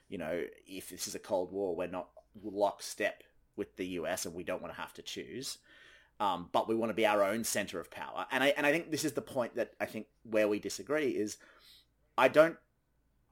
you 0.09 0.17
know, 0.17 0.43
if 0.67 0.89
this 0.89 1.07
is 1.07 1.15
a 1.15 1.19
cold 1.19 1.51
war, 1.51 1.75
we're 1.75 1.87
not 1.87 2.09
lockstep 2.43 3.23
with 3.55 3.75
the 3.77 3.85
US 3.99 4.25
and 4.25 4.35
we 4.35 4.43
don't 4.43 4.61
want 4.61 4.73
to 4.73 4.81
have 4.81 4.93
to 4.93 5.01
choose. 5.01 5.57
Um, 6.19 6.49
but 6.53 6.69
we 6.69 6.75
want 6.75 6.91
to 6.91 6.93
be 6.93 7.05
our 7.05 7.23
own 7.23 7.43
center 7.43 7.79
of 7.79 7.91
power. 7.91 8.25
And 8.31 8.43
I 8.43 8.47
and 8.55 8.65
I 8.65 8.71
think 8.71 8.89
this 8.91 9.03
is 9.03 9.13
the 9.13 9.21
point 9.21 9.55
that 9.55 9.73
I 9.81 9.85
think 9.85 10.07
where 10.23 10.47
we 10.47 10.59
disagree 10.59 11.09
is 11.09 11.37
I 12.17 12.29
don't 12.29 12.57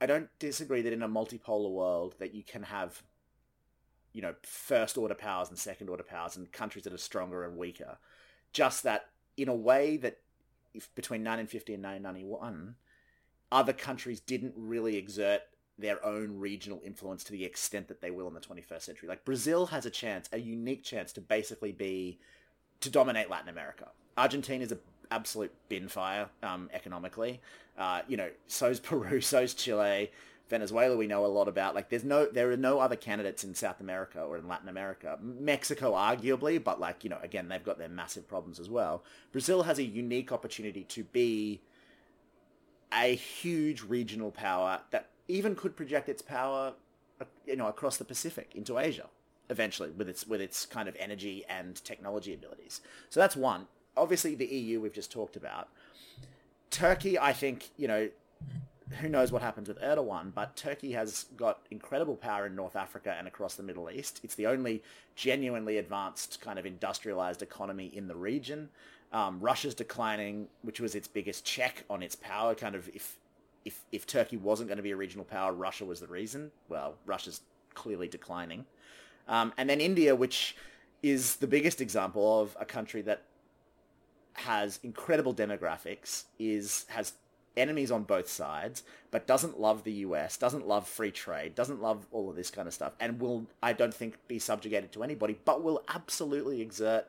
I 0.00 0.06
don't 0.06 0.28
disagree 0.38 0.82
that 0.82 0.92
in 0.92 1.02
a 1.02 1.08
multipolar 1.08 1.70
world 1.70 2.14
that 2.18 2.34
you 2.34 2.42
can 2.42 2.64
have, 2.64 3.02
you 4.12 4.20
know, 4.20 4.34
first 4.42 4.98
order 4.98 5.14
powers 5.14 5.48
and 5.48 5.58
second 5.58 5.88
order 5.88 6.02
powers 6.02 6.36
and 6.36 6.50
countries 6.52 6.84
that 6.84 6.92
are 6.92 6.98
stronger 6.98 7.44
and 7.44 7.56
weaker. 7.56 7.96
Just 8.52 8.82
that 8.82 9.06
in 9.36 9.48
a 9.48 9.54
way 9.54 9.96
that 9.96 10.18
if 10.74 10.94
between 10.94 11.20
1950 11.20 11.74
and 11.74 11.82
1991, 11.82 12.74
other 13.50 13.72
countries 13.72 14.20
didn't 14.20 14.52
really 14.56 14.96
exert 14.96 15.42
their 15.78 16.04
own 16.04 16.38
regional 16.38 16.80
influence 16.84 17.24
to 17.24 17.32
the 17.32 17.44
extent 17.44 17.88
that 17.88 18.00
they 18.00 18.10
will 18.10 18.28
in 18.28 18.34
the 18.34 18.40
21st 18.40 18.82
century. 18.82 19.08
Like 19.08 19.24
Brazil 19.24 19.66
has 19.66 19.86
a 19.86 19.90
chance, 19.90 20.28
a 20.32 20.38
unique 20.38 20.84
chance 20.84 21.12
to 21.12 21.20
basically 21.20 21.72
be 21.72 22.20
to 22.80 22.90
dominate 22.90 23.30
Latin 23.30 23.48
America. 23.48 23.88
Argentina 24.16 24.64
is 24.64 24.72
a 24.72 24.78
absolute 25.10 25.52
bin 25.68 25.88
fire 25.88 26.28
um, 26.42 26.68
economically. 26.72 27.40
Uh, 27.78 28.02
you 28.08 28.16
know, 28.16 28.30
so's 28.46 28.80
Peru, 28.80 29.20
so's 29.22 29.54
Chile, 29.54 30.10
Venezuela. 30.48 30.96
We 30.96 31.06
know 31.06 31.24
a 31.24 31.28
lot 31.28 31.48
about. 31.48 31.74
Like, 31.74 31.88
there's 31.88 32.04
no, 32.04 32.26
there 32.26 32.50
are 32.50 32.56
no 32.56 32.80
other 32.80 32.96
candidates 32.96 33.44
in 33.44 33.54
South 33.54 33.80
America 33.80 34.20
or 34.20 34.38
in 34.38 34.48
Latin 34.48 34.68
America. 34.68 35.18
Mexico, 35.20 35.92
arguably, 35.92 36.62
but 36.62 36.80
like, 36.80 37.04
you 37.04 37.10
know, 37.10 37.18
again, 37.22 37.48
they've 37.48 37.64
got 37.64 37.78
their 37.78 37.88
massive 37.88 38.28
problems 38.28 38.58
as 38.58 38.68
well. 38.68 39.04
Brazil 39.32 39.62
has 39.64 39.78
a 39.78 39.84
unique 39.84 40.32
opportunity 40.32 40.84
to 40.84 41.04
be 41.04 41.60
a 42.92 43.14
huge 43.14 43.82
regional 43.82 44.30
power 44.30 44.80
that 44.90 45.10
even 45.26 45.56
could 45.56 45.74
project 45.76 46.08
its 46.08 46.22
power, 46.22 46.74
uh, 47.20 47.24
you 47.46 47.56
know, 47.56 47.66
across 47.66 47.96
the 47.96 48.04
Pacific 48.04 48.52
into 48.54 48.78
Asia 48.78 49.08
eventually 49.50 49.90
with 49.90 50.08
its 50.08 50.26
with 50.26 50.40
its 50.40 50.66
kind 50.66 50.88
of 50.88 50.96
energy 50.98 51.44
and 51.48 51.82
technology 51.84 52.34
abilities. 52.34 52.80
So 53.10 53.20
that's 53.20 53.36
one 53.36 53.66
obviously 53.96 54.34
the 54.34 54.46
EU 54.46 54.80
we've 54.80 54.92
just 54.92 55.12
talked 55.12 55.36
about. 55.36 55.68
Turkey, 56.70 57.18
I 57.18 57.32
think, 57.32 57.70
you 57.76 57.88
know, 57.88 58.08
who 59.00 59.08
knows 59.08 59.32
what 59.32 59.42
happens 59.42 59.68
with 59.68 59.80
Erdogan, 59.80 60.32
but 60.34 60.56
Turkey 60.56 60.92
has 60.92 61.26
got 61.36 61.60
incredible 61.70 62.16
power 62.16 62.46
in 62.46 62.54
North 62.54 62.76
Africa 62.76 63.14
and 63.18 63.26
across 63.26 63.54
the 63.54 63.62
Middle 63.62 63.90
East. 63.90 64.20
It's 64.22 64.34
the 64.34 64.46
only 64.46 64.82
genuinely 65.14 65.78
advanced 65.78 66.40
kind 66.40 66.58
of 66.58 66.66
industrialized 66.66 67.42
economy 67.42 67.86
in 67.86 68.08
the 68.08 68.16
region. 68.16 68.68
Um, 69.12 69.40
Russia's 69.40 69.74
declining, 69.74 70.48
which 70.62 70.80
was 70.80 70.94
its 70.94 71.08
biggest 71.08 71.44
check 71.44 71.84
on 71.88 72.02
its 72.02 72.16
power. 72.16 72.54
Kind 72.54 72.74
of 72.74 72.88
if 72.88 73.16
if 73.64 73.80
if 73.92 74.06
Turkey 74.06 74.36
wasn't 74.36 74.68
going 74.68 74.76
to 74.76 74.82
be 74.82 74.90
a 74.90 74.96
regional 74.96 75.24
power, 75.24 75.52
Russia 75.52 75.84
was 75.84 76.00
the 76.00 76.08
reason. 76.08 76.50
Well, 76.68 76.96
Russia's 77.06 77.40
clearly 77.74 78.08
declining, 78.08 78.66
um, 79.28 79.52
and 79.56 79.68
then 79.68 79.80
India, 79.80 80.14
which 80.14 80.56
is 81.02 81.36
the 81.36 81.46
biggest 81.46 81.80
example 81.80 82.40
of 82.40 82.56
a 82.58 82.64
country 82.64 83.02
that 83.02 83.22
has 84.34 84.80
incredible 84.82 85.34
demographics, 85.34 86.24
is 86.38 86.86
has 86.88 87.14
enemies 87.56 87.90
on 87.90 88.02
both 88.02 88.28
sides, 88.28 88.82
but 89.10 89.26
doesn't 89.26 89.60
love 89.60 89.84
the 89.84 89.92
US, 89.92 90.36
doesn't 90.36 90.66
love 90.66 90.88
free 90.88 91.10
trade, 91.10 91.54
doesn't 91.54 91.80
love 91.80 92.06
all 92.10 92.28
of 92.30 92.36
this 92.36 92.50
kind 92.50 92.66
of 92.66 92.74
stuff, 92.74 92.94
and 93.00 93.20
will, 93.20 93.46
I 93.62 93.72
don't 93.72 93.94
think, 93.94 94.18
be 94.28 94.38
subjugated 94.38 94.92
to 94.92 95.02
anybody, 95.02 95.38
but 95.44 95.62
will 95.62 95.82
absolutely 95.88 96.60
exert 96.60 97.06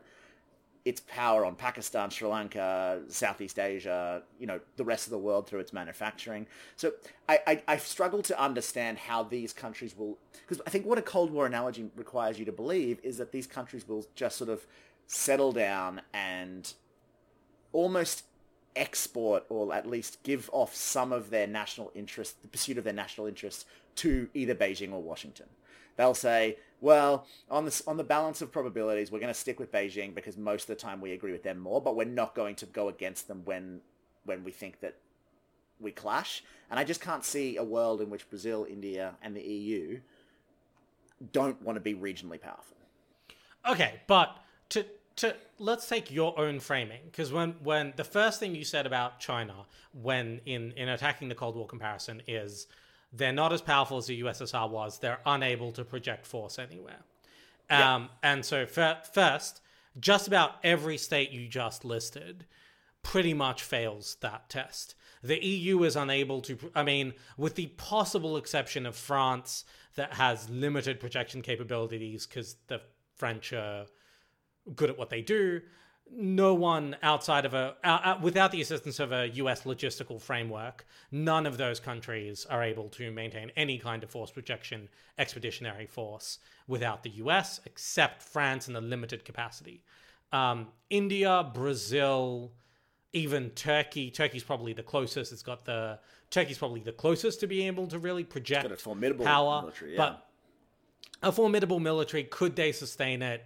its 0.86 1.01
power 1.07 1.43
on 1.43 1.55
Pakistan, 1.55 2.11
Sri 2.11 2.27
Lanka, 2.27 3.01
Southeast 3.07 3.57
Asia, 3.57 4.21
you 4.39 4.45
know, 4.45 4.59
the 4.77 4.83
rest 4.83 5.07
of 5.07 5.11
the 5.11 5.17
world 5.17 5.47
through 5.47 5.59
its 5.59 5.73
manufacturing. 5.73 6.45
So 6.75 6.93
I, 7.27 7.39
I, 7.47 7.63
I 7.67 7.77
struggle 7.77 8.21
to 8.21 8.39
understand 8.39 8.99
how 8.99 9.23
these 9.23 9.51
countries 9.51 9.97
will, 9.97 10.19
because 10.47 10.61
I 10.67 10.69
think 10.69 10.86
what 10.86 10.99
a 10.99 11.01
Cold 11.01 11.31
War 11.31 11.47
analogy 11.47 11.89
requires 11.95 12.38
you 12.38 12.45
to 12.45 12.51
believe 12.51 12.99
is 13.01 13.17
that 13.17 13.31
these 13.31 13.47
countries 13.47 13.88
will 13.88 14.05
just 14.15 14.38
sort 14.38 14.49
of 14.51 14.67
settle 15.07 15.51
down 15.51 16.01
and 16.13 16.73
almost 17.73 18.23
export 18.75 19.43
or 19.49 19.73
at 19.73 19.88
least 19.88 20.21
give 20.21 20.49
off 20.53 20.75
some 20.75 21.11
of 21.11 21.31
their 21.31 21.47
national 21.47 21.91
interest, 21.95 22.41
the 22.43 22.47
pursuit 22.47 22.77
of 22.77 22.83
their 22.83 22.93
national 22.93 23.25
interests 23.25 23.65
to 23.95 24.29
either 24.36 24.53
Beijing 24.53 24.91
or 24.91 25.01
Washington. 25.01 25.47
They'll 25.97 26.13
say, 26.13 26.57
well, 26.81 27.25
on 27.49 27.65
the, 27.65 27.83
on 27.87 27.97
the 27.97 28.03
balance 28.03 28.41
of 28.41 28.51
probabilities, 28.51 29.11
we're 29.11 29.19
going 29.19 29.33
to 29.33 29.39
stick 29.39 29.59
with 29.59 29.71
Beijing 29.71 30.13
because 30.13 30.37
most 30.37 30.63
of 30.63 30.67
the 30.67 30.75
time 30.75 31.01
we 31.01 31.13
agree 31.13 31.31
with 31.31 31.43
them 31.43 31.59
more, 31.59 31.81
but 31.81 31.95
we're 31.95 32.05
not 32.05 32.35
going 32.35 32.55
to 32.57 32.65
go 32.65 32.89
against 32.89 33.27
them 33.27 33.41
when 33.45 33.81
when 34.25 34.43
we 34.43 34.51
think 34.51 34.79
that 34.79 34.95
we 35.79 35.91
clash. 35.91 36.43
And 36.71 36.79
I 36.79 36.83
just 36.83 36.99
can't 36.99 37.23
see 37.23 37.57
a 37.57 37.63
world 37.63 38.01
in 38.01 38.09
which 38.09 38.27
Brazil, 38.29 38.65
India, 38.67 39.13
and 39.21 39.35
the 39.35 39.41
EU 39.41 39.99
don't 41.31 41.61
want 41.61 41.75
to 41.75 41.79
be 41.79 41.93
regionally 41.93 42.41
powerful. 42.41 42.77
Okay, 43.69 44.01
but 44.07 44.37
to 44.69 44.85
to 45.17 45.35
let's 45.59 45.87
take 45.87 46.11
your 46.11 46.37
own 46.39 46.59
framing 46.59 46.99
because 47.05 47.31
when 47.31 47.55
when 47.63 47.93
the 47.95 48.03
first 48.03 48.39
thing 48.39 48.53
you 48.53 48.65
said 48.65 48.85
about 48.85 49.19
China 49.19 49.65
when 49.93 50.41
in 50.45 50.71
in 50.73 50.89
attacking 50.89 51.29
the 51.29 51.35
Cold 51.35 51.55
War 51.55 51.65
comparison 51.65 52.21
is 52.27 52.67
they're 53.16 53.34
not 53.34 53.53
as 53.53 53.61
powerful 53.61 53.97
as 53.97 54.07
the 54.07 54.22
USSR 54.22 54.70
was. 54.70 54.99
They're 54.99 55.20
unable 55.26 55.72
to 55.74 55.84
project 55.84 56.26
force 56.26 56.59
anywhere. 56.59 57.03
Um, 57.70 58.09
And 58.22 58.45
so 58.45 58.66
first, 58.66 59.61
just 59.99 60.28
about 60.28 60.55
every 60.63 60.97
state 60.97 61.32
you 61.32 61.47
just 61.47 61.86
listed 61.86 62.45
pretty 63.01 63.34
much 63.34 63.63
fails 63.63 64.18
that 64.22 64.49
test. 64.49 64.95
The 65.24 65.43
EU 65.43 65.84
is 65.84 65.95
unable 65.95 66.41
to, 66.41 66.57
I 66.76 66.84
mean, 66.84 67.13
with 67.38 67.55
the 67.55 67.68
possible 67.68 68.38
exception 68.38 68.86
of 68.86 68.95
France 68.95 69.66
that 69.95 70.13
has 70.16 70.49
limited 70.49 70.99
projection 70.99 71.41
capabilities 71.41 72.28
because 72.28 72.57
the 72.68 72.82
French 73.16 73.53
are 73.53 73.86
good 74.76 74.89
at 74.89 74.97
what 74.97 75.09
they 75.09 75.22
do. 75.22 75.61
No 76.11 76.53
one 76.53 76.95
outside 77.01 77.45
of 77.45 77.53
a, 77.53 77.75
uh, 77.83 78.17
without 78.21 78.51
the 78.51 78.61
assistance 78.61 78.99
of 78.99 79.11
a 79.11 79.29
US 79.29 79.63
logistical 79.63 80.21
framework, 80.21 80.85
none 81.11 81.45
of 81.45 81.57
those 81.57 81.79
countries 81.79 82.45
are 82.49 82.63
able 82.63 82.89
to 82.89 83.11
maintain 83.11 83.51
any 83.55 83.77
kind 83.79 84.03
of 84.03 84.09
force 84.09 84.31
projection 84.31 84.87
expeditionary 85.17 85.87
force 85.87 86.39
without 86.67 87.03
the 87.03 87.09
US, 87.11 87.59
except 87.65 88.21
France 88.21 88.67
in 88.67 88.75
a 88.75 88.81
limited 88.81 89.25
capacity. 89.25 89.83
Um, 90.31 90.67
India, 90.89 91.49
Brazil, 91.53 92.51
even 93.13 93.49
Turkey. 93.51 94.11
Turkey's 94.11 94.43
probably 94.43 94.73
the 94.73 94.83
closest. 94.83 95.31
It's 95.31 95.41
got 95.41 95.65
the 95.65 95.99
Turkey's 96.29 96.57
probably 96.57 96.81
the 96.81 96.91
closest 96.91 97.39
to 97.39 97.47
being 97.47 97.67
able 97.67 97.87
to 97.87 97.97
really 97.97 98.23
project 98.23 98.69
a 98.69 98.75
formidable 98.75 99.25
power. 99.25 99.61
military, 99.61 99.91
yeah. 99.91 99.97
But 99.97 100.27
a 101.23 101.31
formidable 101.31 101.79
military, 101.79 102.25
could 102.25 102.55
they 102.55 102.71
sustain 102.71 103.21
it? 103.21 103.45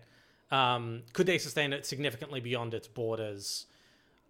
Um, 0.52 1.04
could 1.14 1.28
they 1.28 1.38
sustain 1.38 1.74
it 1.74 1.86
significantly 1.86 2.40
beyond 2.40 2.74
its 2.74 2.88
borders? 2.88 3.66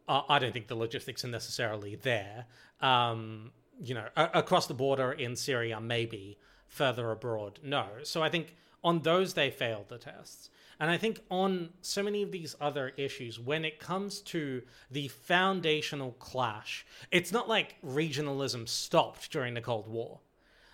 Uh, 0.07 0.22
I 0.28 0.39
don't 0.39 0.51
think 0.51 0.67
the 0.67 0.76
logistics 0.76 1.24
are 1.24 1.30
necessarily 1.30 1.95
there. 1.95 2.45
Um, 2.82 3.51
you 3.82 3.93
know, 3.93 4.07
a- 4.15 4.32
across 4.34 4.67
the 4.67 4.74
border 4.74 5.11
in 5.11 5.36
Syria, 5.36 5.80
maybe 5.80 6.38
further 6.67 7.11
abroad, 7.11 7.59
no. 7.63 7.86
So 8.03 8.22
I 8.22 8.30
think 8.30 8.55
on 8.84 9.01
those 9.01 9.34
they 9.34 9.49
failed 9.49 9.89
the 9.89 9.97
tests. 9.97 10.49
And 10.80 10.89
I 10.89 10.97
think 10.97 11.20
on 11.30 11.70
so 11.82 12.01
many 12.01 12.24
of 12.24 12.32
these 12.32 12.55
other 12.61 12.93
issues, 12.95 13.38
when 13.38 13.65
it 13.65 13.80
comes 13.80 14.22
to 14.22 14.61
the 14.89 15.09
foundational 15.09 16.13
clash, 16.13 16.86
it's 17.11 17.34
not 17.34 17.49
like 17.49 17.76
regionalism 17.86 18.67
stopped 18.67 19.30
during 19.32 19.55
the 19.55 19.61
Cold 19.61 19.88
War. 19.88 20.22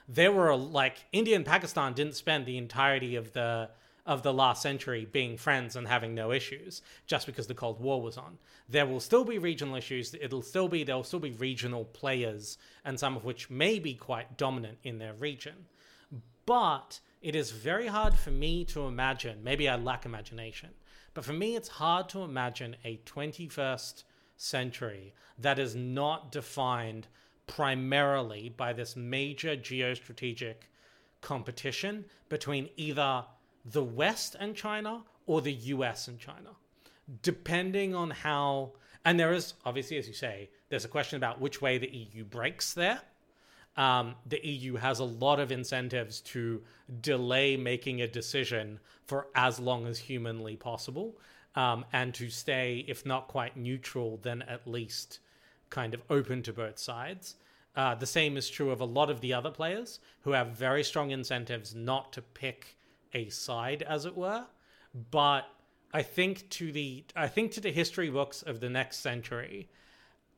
There 0.08 0.32
were 0.32 0.56
like 0.56 1.06
India 1.12 1.36
and 1.36 1.46
Pakistan 1.46 1.94
didn't 1.94 2.16
spend 2.16 2.46
the 2.46 2.60
entirety 2.60 3.16
of 3.16 3.34
the 3.34 3.72
of 4.06 4.22
the 4.22 4.34
last 4.34 4.62
century 4.62 5.08
being 5.12 5.36
friends 5.36 5.76
and 5.76 5.88
having 5.88 6.14
no 6.14 6.32
issues 6.32 6.82
just 7.08 7.26
because 7.26 7.48
the 7.48 7.54
Cold 7.54 7.80
War 7.80 8.02
was 8.02 8.18
on. 8.18 8.38
There 8.70 8.86
will 8.86 9.00
still 9.00 9.26
be 9.26 9.40
regional 9.40 9.76
issues. 9.76 10.14
It'll 10.20 10.42
still 10.42 10.68
be 10.68 10.84
there'll 10.84 11.04
still 11.04 11.20
be 11.20 11.32
regional 11.32 11.86
players, 11.86 12.58
and 12.84 13.00
some 13.00 13.16
of 13.16 13.26
which 13.26 13.50
may 13.50 13.80
be 13.80 13.96
quite 13.96 14.38
dominant 14.38 14.78
in 14.84 15.00
their 15.00 15.14
region. 15.14 15.66
But 16.46 17.00
it 17.22 17.36
is 17.36 17.50
very 17.50 17.88
hard 17.88 18.14
for 18.14 18.30
me 18.30 18.66
to 18.66 18.86
imagine, 18.86 19.44
maybe 19.44 19.68
I 19.68 19.76
lack 19.76 20.06
imagination, 20.06 20.70
but 21.16 21.26
for 21.26 21.34
me 21.34 21.56
it's 21.56 21.70
hard 21.70 22.08
to 22.10 22.22
imagine 22.22 22.76
a 22.84 22.98
21st 23.06 24.04
century 24.38 25.14
that 25.40 25.58
is 25.58 25.76
not 25.76 26.32
defined 26.32 27.08
primarily 27.48 28.50
by 28.50 28.74
this 28.74 28.96
major 28.96 29.56
geostrategic 29.56 30.56
competition 31.22 32.06
between 32.30 32.70
either 32.78 33.24
the 33.66 33.84
West 33.84 34.36
and 34.40 34.56
China 34.56 35.04
or 35.26 35.42
the 35.42 35.54
US 35.54 36.08
and 36.08 36.20
China, 36.20 36.52
depending 37.22 37.96
on 37.96 38.12
how. 38.12 38.74
And 39.04 39.20
there 39.20 39.34
is, 39.34 39.54
obviously, 39.66 39.98
as 39.98 40.08
you 40.08 40.14
say, 40.14 40.50
there's 40.70 40.86
a 40.86 40.90
question 40.90 41.18
about 41.18 41.40
which 41.40 41.62
way 41.62 41.78
the 41.78 41.90
EU 41.90 42.24
breaks 42.24 42.74
there. 42.74 43.02
Um, 43.78 44.16
the 44.26 44.46
EU 44.46 44.76
has 44.76 45.00
a 45.00 45.04
lot 45.04 45.40
of 45.40 45.52
incentives 45.52 46.22
to 46.22 46.62
delay 47.02 47.58
making 47.58 48.02
a 48.02 48.08
decision 48.08 48.80
for 49.06 49.28
as 49.36 49.60
long 49.60 49.86
as 49.86 50.00
humanly 50.00 50.56
possible 50.56 51.18
um, 51.56 51.86
and 51.94 52.14
to 52.14 52.30
stay, 52.30 52.86
if 52.88 53.06
not 53.06 53.28
quite 53.28 53.58
neutral, 53.58 54.20
then 54.22 54.42
at 54.44 54.68
least 54.68 55.20
kind 55.70 55.94
of 55.94 56.02
open 56.10 56.42
to 56.44 56.54
both 56.54 56.78
sides. 56.78 57.36
Uh, 57.76 57.96
the 57.96 58.06
same 58.06 58.38
is 58.38 58.50
true 58.50 58.72
of 58.72 58.80
a 58.80 58.86
lot 58.86 59.10
of 59.10 59.20
the 59.22 59.34
other 59.34 59.52
players 59.52 60.00
who 60.22 60.32
have 60.32 60.50
very 60.50 60.84
strong 60.84 61.12
incentives 61.12 61.76
not 61.76 62.14
to 62.14 62.22
pick 62.22 62.78
a 63.16 63.30
side, 63.30 63.82
as 63.82 64.06
it 64.06 64.16
were. 64.16 64.46
But 65.10 65.48
I 65.92 66.04
think 66.04 66.50
to 66.52 66.72
the 66.72 67.06
I 67.16 67.28
think 67.28 67.54
to 67.54 67.62
the 67.62 67.72
history 67.72 68.10
books 68.10 68.44
of 68.44 68.60
the 68.60 68.70
next 68.70 68.98
century 68.98 69.70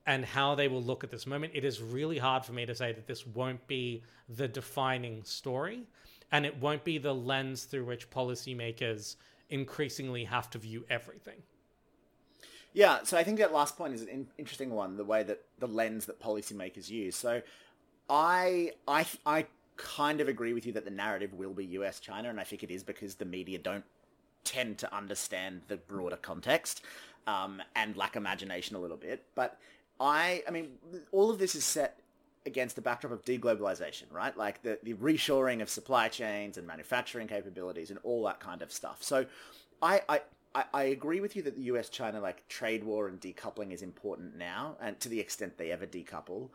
and 0.06 0.24
how 0.24 0.56
they 0.56 0.70
will 0.70 0.82
look 0.82 1.04
at 1.04 1.12
this 1.12 1.28
moment, 1.28 1.52
it 1.54 1.66
is 1.66 1.82
really 1.82 2.18
hard 2.18 2.46
for 2.46 2.54
me 2.54 2.66
to 2.66 2.74
say 2.74 2.94
that 2.94 3.08
this 3.08 3.28
won't 3.28 3.68
be 3.68 4.04
the 4.30 4.48
defining 4.48 5.24
story, 5.24 5.88
and 6.32 6.46
it 6.46 6.56
won't 6.58 6.86
be 6.86 6.98
the 6.98 7.14
lens 7.14 7.66
through 7.66 7.84
which 7.84 8.10
policymakers 8.10 9.18
increasingly 9.50 10.24
have 10.24 10.50
to 10.52 10.58
view 10.58 10.86
everything. 10.90 11.42
Yeah, 12.74 13.00
so 13.04 13.18
I 13.18 13.24
think 13.24 13.40
that 13.40 13.52
last 13.52 13.76
point 13.76 13.96
is 13.96 14.02
an 14.02 14.08
in- 14.08 14.28
interesting 14.38 14.70
one, 14.70 14.98
the 14.98 15.04
way 15.04 15.24
that 15.24 15.42
the 15.58 15.68
lens 15.68 16.06
that 16.06 16.22
policymakers 16.22 16.90
use. 16.90 17.16
So 17.16 17.42
I 18.10 18.74
I 18.88 19.06
I 19.26 19.46
kind 19.78 20.20
of 20.22 20.28
agree 20.28 20.54
with 20.54 20.66
you 20.66 20.74
that 20.74 20.86
the 20.86 20.92
narrative 20.92 21.34
will 21.34 21.54
be 21.54 21.66
US 21.66 22.00
China 22.00 22.30
and 22.30 22.40
I 22.40 22.44
think 22.44 22.64
it 22.64 22.72
is 22.72 22.84
because 22.84 23.16
the 23.16 23.26
media 23.26 23.58
don't 23.58 23.86
tend 24.44 24.78
to 24.80 24.96
understand 24.96 25.62
the 25.68 25.78
broader 25.78 26.18
context 26.18 26.84
um, 27.26 27.62
and 27.76 27.96
lack 27.96 28.16
imagination 28.16 28.76
a 28.76 28.80
little 28.80 28.98
bit. 28.98 29.24
But 29.36 29.60
I 30.00 30.44
I 30.48 30.52
mean 30.52 30.70
all 31.12 31.30
of 31.30 31.40
this 31.40 31.56
is 31.56 31.64
set 31.64 32.00
against 32.46 32.76
the 32.76 32.82
backdrop 32.82 33.12
of 33.12 33.24
deglobalization, 33.26 34.06
right? 34.10 34.36
Like 34.36 34.64
the, 34.64 34.80
the 34.82 34.94
reshoring 34.94 35.62
of 35.62 35.70
supply 35.70 36.08
chains 36.08 36.58
and 36.58 36.66
manufacturing 36.66 37.28
capabilities 37.28 37.90
and 37.90 38.00
all 38.04 38.24
that 38.24 38.40
kind 38.40 38.62
of 38.62 38.72
stuff. 38.72 39.04
So 39.04 39.26
I, 39.82 40.02
I 40.10 40.22
I, 40.74 40.84
agree 40.86 41.20
with 41.20 41.36
you 41.36 41.44
that 41.44 41.56
the 41.56 41.64
US 41.64 41.90
China 41.90 42.20
like 42.20 42.48
trade 42.48 42.84
war 42.84 43.08
and 43.08 43.22
decoupling 43.22 43.72
is 43.72 43.84
important 43.84 44.38
now, 44.38 44.76
and 44.82 45.00
to 45.02 45.10
the 45.10 45.20
extent 45.20 45.58
they 45.58 45.72
ever 45.72 45.86
decouple. 45.86 46.50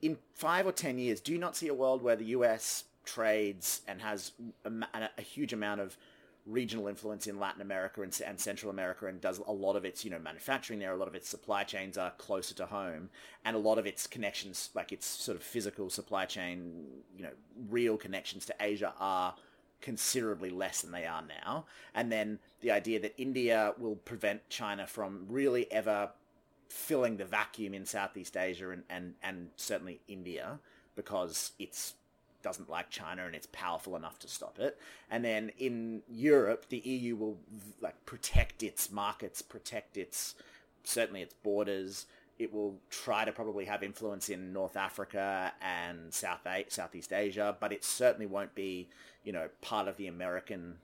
In 0.00 0.18
five 0.34 0.66
or 0.66 0.72
ten 0.72 0.98
years, 0.98 1.20
do 1.20 1.32
you 1.32 1.38
not 1.38 1.56
see 1.56 1.68
a 1.68 1.74
world 1.74 2.02
where 2.02 2.16
the 2.16 2.26
US 2.26 2.84
trades 3.04 3.82
and 3.88 4.00
has 4.02 4.32
a, 4.64 4.70
a 5.16 5.22
huge 5.22 5.52
amount 5.52 5.80
of 5.80 5.96
regional 6.48 6.88
influence 6.88 7.26
in 7.26 7.38
Latin 7.38 7.60
America 7.60 8.02
and, 8.02 8.18
and, 8.26 8.40
Central 8.40 8.70
America 8.70 9.06
and 9.06 9.20
does 9.20 9.38
a 9.38 9.52
lot 9.52 9.76
of 9.76 9.84
its, 9.84 10.04
you 10.04 10.10
know, 10.10 10.18
manufacturing 10.18 10.78
there. 10.78 10.92
A 10.92 10.96
lot 10.96 11.08
of 11.08 11.14
its 11.14 11.28
supply 11.28 11.62
chains 11.62 11.98
are 11.98 12.10
closer 12.12 12.54
to 12.54 12.66
home 12.66 13.10
and 13.44 13.54
a 13.54 13.58
lot 13.58 13.78
of 13.78 13.86
its 13.86 14.06
connections, 14.06 14.70
like 14.74 14.90
its 14.90 15.06
sort 15.06 15.36
of 15.36 15.42
physical 15.42 15.90
supply 15.90 16.24
chain, 16.24 16.84
you 17.16 17.22
know, 17.22 17.32
real 17.68 17.96
connections 17.96 18.46
to 18.46 18.54
Asia 18.60 18.94
are 18.98 19.34
considerably 19.80 20.50
less 20.50 20.80
than 20.80 20.90
they 20.90 21.06
are 21.06 21.22
now. 21.22 21.66
And 21.94 22.10
then 22.10 22.38
the 22.60 22.70
idea 22.70 22.98
that 23.00 23.14
India 23.18 23.74
will 23.78 23.96
prevent 23.96 24.48
China 24.48 24.86
from 24.86 25.26
really 25.28 25.70
ever 25.70 26.10
filling 26.68 27.16
the 27.16 27.24
vacuum 27.24 27.74
in 27.74 27.86
Southeast 27.86 28.36
Asia 28.36 28.70
and, 28.70 28.84
and, 28.90 29.14
and 29.22 29.48
certainly 29.56 30.00
India 30.08 30.58
because 30.94 31.52
it's 31.58 31.94
doesn't 32.42 32.70
like 32.70 32.88
China 32.88 33.26
and 33.26 33.34
it's 33.34 33.48
powerful 33.52 33.96
enough 33.96 34.18
to 34.20 34.28
stop 34.28 34.58
it. 34.58 34.78
And 35.10 35.24
then 35.24 35.50
in 35.58 36.02
Europe, 36.08 36.66
the 36.68 36.78
EU 36.78 37.16
will 37.16 37.38
like 37.80 38.04
protect 38.06 38.62
its 38.62 38.90
markets, 38.90 39.42
protect 39.42 39.96
its 39.96 40.34
certainly 40.84 41.22
its 41.22 41.34
borders. 41.34 42.06
It 42.38 42.52
will 42.52 42.76
try 42.90 43.24
to 43.24 43.32
probably 43.32 43.64
have 43.64 43.82
influence 43.82 44.28
in 44.28 44.52
North 44.52 44.76
Africa 44.76 45.52
and 45.60 46.14
South 46.14 46.46
Southeast 46.68 47.12
Asia, 47.12 47.56
but 47.58 47.72
it 47.72 47.84
certainly 47.84 48.26
won't 48.26 48.54
be, 48.54 48.88
you 49.24 49.32
know, 49.32 49.48
part 49.60 49.88
of 49.88 49.96
the 49.96 50.06
American 50.06 50.76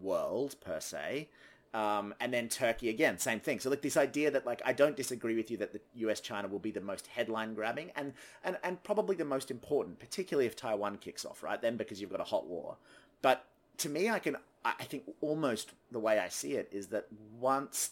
world 0.00 0.56
per 0.60 0.80
se. 0.80 1.28
Um, 1.74 2.14
and 2.18 2.32
then 2.32 2.48
Turkey 2.48 2.88
again, 2.88 3.18
same 3.18 3.40
thing. 3.40 3.60
So 3.60 3.68
like 3.68 3.82
this 3.82 3.96
idea 3.96 4.30
that 4.30 4.46
like 4.46 4.62
I 4.64 4.72
don't 4.72 4.96
disagree 4.96 5.36
with 5.36 5.50
you 5.50 5.58
that 5.58 5.72
the 5.72 5.80
U.S. 5.96 6.20
China 6.20 6.48
will 6.48 6.58
be 6.58 6.70
the 6.70 6.80
most 6.80 7.06
headline 7.08 7.54
grabbing 7.54 7.90
and 7.94 8.14
and 8.42 8.56
and 8.62 8.82
probably 8.84 9.16
the 9.16 9.24
most 9.24 9.50
important, 9.50 9.98
particularly 9.98 10.46
if 10.46 10.56
Taiwan 10.56 10.96
kicks 10.96 11.26
off, 11.26 11.42
right? 11.42 11.60
Then 11.60 11.76
because 11.76 12.00
you've 12.00 12.10
got 12.10 12.20
a 12.20 12.24
hot 12.24 12.46
war. 12.46 12.76
But 13.20 13.44
to 13.78 13.90
me, 13.90 14.08
I 14.08 14.18
can 14.18 14.36
I 14.64 14.84
think 14.84 15.04
almost 15.20 15.72
the 15.90 15.98
way 15.98 16.18
I 16.18 16.28
see 16.28 16.54
it 16.54 16.68
is 16.72 16.88
that 16.88 17.06
once 17.38 17.90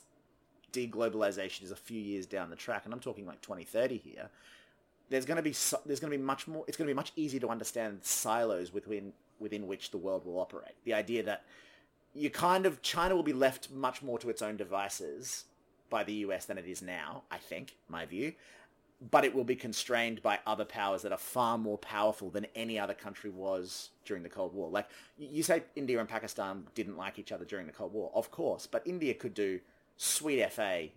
deglobalization 0.73 1.63
is 1.63 1.71
a 1.71 1.77
few 1.77 2.01
years 2.01 2.27
down 2.27 2.51
the 2.51 2.57
track, 2.57 2.83
and 2.85 2.93
I'm 2.93 3.01
talking 3.01 3.27
like 3.27 3.41
2030 3.41 3.99
here, 3.99 4.31
there's 5.09 5.25
going 5.25 5.37
to 5.37 5.43
be 5.43 5.53
so, 5.53 5.81
there's 5.87 6.01
going 6.01 6.11
to 6.11 6.19
be 6.19 6.23
much 6.23 6.49
more. 6.49 6.65
It's 6.67 6.77
going 6.77 6.87
to 6.87 6.93
be 6.93 6.97
much 6.97 7.13
easier 7.17 7.41
to 7.41 7.49
understand 7.49 8.01
silos 8.03 8.73
within 8.73 9.13
within 9.39 9.67
which 9.67 9.91
the 9.91 9.99
world 9.99 10.25
will 10.25 10.39
operate. 10.39 10.75
The 10.85 10.95
idea 10.95 11.23
that 11.25 11.45
you 12.17 12.31
kind 12.31 12.67
of 12.67 12.83
China 12.83 13.15
will 13.15 13.23
be 13.23 13.33
left 13.33 13.71
much 13.71 14.03
more 14.03 14.19
to 14.19 14.31
its 14.31 14.43
own 14.43 14.57
devices 14.57 15.45
by 15.91 16.03
the 16.03 16.15
US 16.15 16.47
than 16.47 16.59
it 16.59 16.67
is 16.67 16.83
now. 16.83 17.23
I 17.31 17.39
think 17.39 17.77
my 17.89 18.07
view, 18.07 18.33
but 19.11 19.25
it 19.25 19.35
will 19.35 19.45
be 19.45 19.57
constrained 19.57 20.23
by 20.23 20.39
other 20.47 20.65
powers 20.65 21.03
that 21.03 21.13
are 21.13 21.19
far 21.19 21.59
more 21.59 21.79
powerful 21.79 22.31
than 22.31 22.47
any 22.55 22.79
other 22.79 22.95
country 22.95 23.31
was 23.31 23.91
during 24.05 24.23
the 24.23 24.29
Cold 24.29 24.55
War. 24.55 24.71
Like 24.71 24.89
you 25.19 25.43
say, 25.43 25.65
India 25.75 26.01
and 26.01 26.09
Pakistan 26.09 26.67
didn't 26.75 26.97
like 26.97 27.19
each 27.19 27.33
other 27.33 27.45
during 27.45 27.67
the 27.67 27.73
Cold 27.73 27.93
War, 27.93 28.11
of 28.15 28.31
course, 28.31 28.67
but 28.67 28.87
India 28.87 29.15
could 29.15 29.35
do 29.35 29.61
sweet 29.97 30.45
FA 30.51 30.89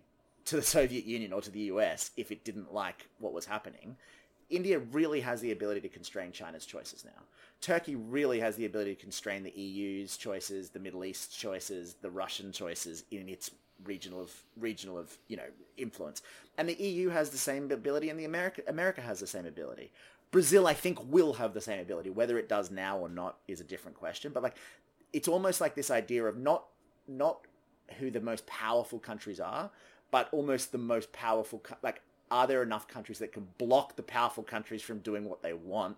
to 0.46 0.56
the 0.56 0.62
Soviet 0.76 1.04
Union 1.04 1.32
or 1.32 1.42
to 1.42 1.50
the 1.50 1.60
US 1.60 2.10
if 2.16 2.30
it 2.30 2.44
didn't 2.44 2.72
like 2.72 3.08
what 3.18 3.32
was 3.32 3.46
happening. 3.46 3.96
India 4.50 4.78
really 4.78 5.20
has 5.20 5.40
the 5.40 5.52
ability 5.52 5.80
to 5.82 5.88
constrain 5.88 6.32
China's 6.32 6.66
choices 6.66 7.04
now. 7.04 7.22
Turkey 7.60 7.94
really 7.94 8.40
has 8.40 8.56
the 8.56 8.66
ability 8.66 8.94
to 8.94 9.00
constrain 9.00 9.42
the 9.42 9.50
EU's 9.50 10.16
choices, 10.16 10.70
the 10.70 10.78
Middle 10.78 11.04
East 11.04 11.38
choices, 11.38 11.94
the 12.02 12.10
Russian 12.10 12.52
choices 12.52 13.04
in 13.10 13.28
its 13.28 13.50
regional 13.84 14.20
of 14.20 14.32
regional 14.58 14.98
of 14.98 15.16
you 15.28 15.36
know 15.36 15.48
influence. 15.76 16.22
And 16.58 16.68
the 16.68 16.74
EU 16.74 17.08
has 17.10 17.30
the 17.30 17.38
same 17.38 17.70
ability, 17.70 18.10
and 18.10 18.18
the 18.18 18.24
America 18.24 18.62
America 18.66 19.00
has 19.00 19.20
the 19.20 19.26
same 19.26 19.46
ability. 19.46 19.90
Brazil, 20.30 20.66
I 20.66 20.74
think, 20.74 20.98
will 21.10 21.34
have 21.34 21.54
the 21.54 21.60
same 21.60 21.80
ability. 21.80 22.10
Whether 22.10 22.38
it 22.38 22.48
does 22.48 22.70
now 22.70 22.98
or 22.98 23.08
not 23.08 23.38
is 23.48 23.60
a 23.60 23.64
different 23.64 23.96
question. 23.96 24.32
But 24.32 24.42
like, 24.42 24.56
it's 25.12 25.28
almost 25.28 25.60
like 25.60 25.74
this 25.74 25.90
idea 25.90 26.24
of 26.24 26.36
not 26.36 26.66
not 27.08 27.40
who 27.98 28.10
the 28.10 28.20
most 28.20 28.46
powerful 28.46 28.98
countries 28.98 29.40
are, 29.40 29.70
but 30.10 30.28
almost 30.32 30.72
the 30.72 30.78
most 30.78 31.12
powerful, 31.12 31.62
like, 31.82 32.02
are 32.30 32.46
there 32.46 32.62
enough 32.62 32.86
countries 32.86 33.18
that 33.18 33.32
can 33.32 33.46
block 33.58 33.96
the 33.96 34.02
powerful 34.02 34.42
countries 34.42 34.82
from 34.82 34.98
doing 34.98 35.24
what 35.24 35.42
they 35.42 35.52
want 35.52 35.96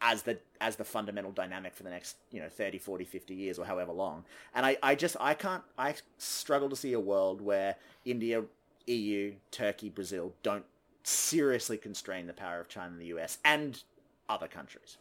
as 0.00 0.22
the 0.22 0.38
as 0.60 0.76
the 0.76 0.84
fundamental 0.84 1.30
dynamic 1.30 1.74
for 1.74 1.84
the 1.84 1.90
next 1.90 2.16
you 2.30 2.40
know 2.40 2.48
30 2.48 2.78
40 2.78 3.04
50 3.04 3.34
years 3.34 3.58
or 3.58 3.64
however 3.64 3.92
long 3.92 4.24
and 4.54 4.66
i 4.66 4.76
i 4.82 4.94
just 4.94 5.16
i 5.20 5.32
can't 5.32 5.62
i 5.78 5.94
struggle 6.18 6.68
to 6.68 6.76
see 6.76 6.92
a 6.92 7.00
world 7.00 7.40
where 7.40 7.76
india 8.04 8.42
eu 8.86 9.32
turkey 9.50 9.88
brazil 9.88 10.32
don't 10.42 10.64
seriously 11.04 11.76
constrain 11.76 12.26
the 12.26 12.32
power 12.32 12.60
of 12.60 12.68
china 12.68 12.92
and 12.92 13.00
the 13.00 13.06
us 13.06 13.38
and 13.44 13.84
other 14.28 14.48
countries 14.48 14.98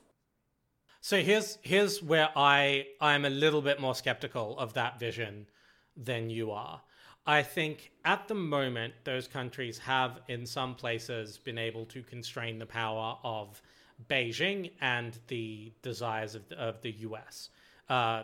so 1.00 1.20
here's 1.20 1.58
here's 1.64 2.04
where 2.04 2.30
i 2.36 2.86
i'm 3.00 3.26
a 3.26 3.30
little 3.30 3.62
bit 3.62 3.82
more 3.82 3.96
skeptical 3.96 4.58
of 4.60 4.74
that 4.74 5.00
vision 5.00 5.48
than 5.96 6.30
you 6.30 6.52
are. 6.52 6.82
I 7.26 7.44
think 7.44 7.92
at 8.04 8.28
the 8.28 8.34
moment, 8.34 8.94
those 9.04 9.28
countries 9.28 9.78
have, 9.80 10.22
in 10.28 10.46
some 10.46 10.74
places, 10.76 11.38
been 11.38 11.58
able 11.58 11.86
to 11.86 12.02
constrain 12.02 12.58
the 12.58 12.66
power 12.66 13.18
of 13.24 13.62
Beijing 14.10 14.72
and 14.82 15.18
the 15.28 15.72
desires 15.84 16.34
of 16.34 16.48
the, 16.50 16.56
of 16.56 16.82
the 16.82 16.92
US, 16.92 17.50
uh, 17.90 18.24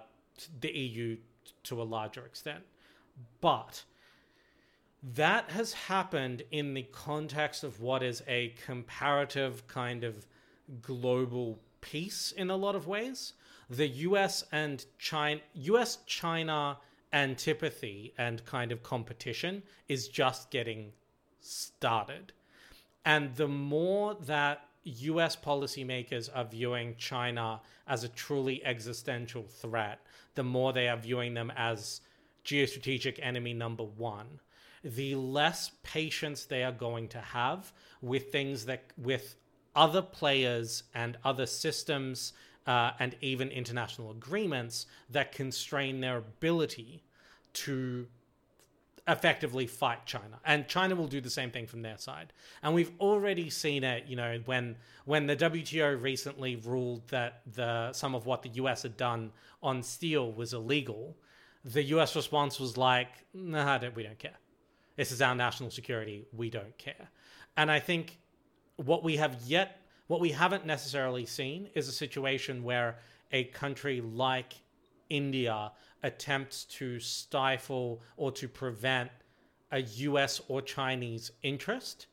the 0.61 0.71
EU 0.71 1.17
to 1.63 1.81
a 1.81 1.83
larger 1.83 2.25
extent. 2.25 2.63
But 3.39 3.83
that 5.03 5.51
has 5.51 5.73
happened 5.73 6.43
in 6.51 6.73
the 6.73 6.83
context 6.83 7.63
of 7.63 7.81
what 7.81 8.01
is 8.01 8.23
a 8.27 8.55
comparative 8.65 9.67
kind 9.67 10.03
of 10.03 10.25
global 10.81 11.59
peace 11.81 12.33
in 12.35 12.49
a 12.49 12.55
lot 12.55 12.75
of 12.75 12.87
ways. 12.87 13.33
The 13.69 13.87
US 13.87 14.43
and 14.51 14.83
China, 14.97 15.41
US 15.53 15.99
China 16.07 16.77
antipathy 17.13 18.13
and 18.17 18.45
kind 18.45 18.71
of 18.71 18.83
competition 18.83 19.63
is 19.87 20.07
just 20.07 20.51
getting 20.51 20.91
started. 21.39 22.33
And 23.05 23.35
the 23.35 23.47
more 23.47 24.15
that 24.25 24.65
US 24.83 25.35
policymakers 25.35 26.29
are 26.33 26.45
viewing 26.45 26.95
China 26.97 27.61
as 27.87 28.03
a 28.03 28.09
truly 28.09 28.63
existential 28.65 29.43
threat, 29.43 29.99
the 30.35 30.43
more 30.43 30.73
they 30.73 30.87
are 30.87 30.97
viewing 30.97 31.33
them 31.33 31.51
as 31.55 32.01
geostrategic 32.45 33.19
enemy 33.21 33.53
number 33.53 33.83
one, 33.83 34.39
the 34.83 35.15
less 35.15 35.71
patience 35.83 36.45
they 36.45 36.63
are 36.63 36.71
going 36.71 37.07
to 37.09 37.19
have 37.19 37.73
with 38.01 38.31
things 38.31 38.65
that, 38.65 38.83
with 38.97 39.35
other 39.75 40.01
players 40.01 40.83
and 40.93 41.17
other 41.23 41.45
systems 41.45 42.33
uh, 42.67 42.91
and 42.99 43.15
even 43.21 43.49
international 43.49 44.11
agreements 44.11 44.85
that 45.09 45.31
constrain 45.31 46.01
their 46.01 46.17
ability 46.17 47.01
to 47.53 48.07
effectively 49.07 49.65
fight 49.65 50.05
China. 50.05 50.39
And 50.45 50.67
China 50.67 50.95
will 50.95 51.07
do 51.07 51.21
the 51.21 51.29
same 51.29 51.49
thing 51.49 51.65
from 51.65 51.81
their 51.81 51.97
side. 51.97 52.33
And 52.61 52.75
we've 52.75 52.91
already 52.99 53.49
seen 53.49 53.85
it, 53.85 54.05
you 54.05 54.17
know, 54.17 54.41
when 54.45 54.75
when 55.05 55.27
the 55.27 55.35
WTO 55.35 56.01
recently 56.01 56.57
ruled 56.57 57.07
that 57.07 57.41
the 57.53 57.93
some 57.93 58.13
of 58.13 58.25
what 58.25 58.43
the 58.43 58.49
US 58.49 58.83
had 58.83 58.97
done 58.97 59.31
on 59.63 59.81
steel 59.81 60.31
was 60.31 60.53
illegal, 60.53 61.15
the 61.63 61.83
US 61.83 62.15
response 62.15 62.59
was 62.59 62.75
like, 62.75 63.25
"Nah, 63.33 63.79
we 63.95 64.03
don't 64.03 64.19
care. 64.19 64.37
This 64.97 65.11
is 65.11 65.21
our 65.21 65.35
national 65.35 65.71
security. 65.71 66.25
We 66.33 66.49
don't 66.49 66.77
care." 66.77 67.09
And 67.55 67.71
I 67.71 67.79
think 67.79 68.19
what 68.75 69.03
we 69.03 69.15
have 69.17 69.41
yet 69.45 69.86
what 70.07 70.19
we 70.19 70.31
haven't 70.31 70.65
necessarily 70.65 71.25
seen 71.25 71.69
is 71.75 71.87
a 71.87 71.91
situation 71.91 72.63
where 72.63 72.97
a 73.31 73.45
country 73.45 74.01
like 74.01 74.53
India 75.09 75.71
attempts 76.03 76.63
to 76.65 76.99
stifle 76.99 78.01
or 78.15 78.31
to 78.31 78.47
prevent 78.47 79.11
a 79.71 79.79
US 79.79 80.41
or 80.47 80.61
Chinese 80.61 81.31
interest 81.43 82.07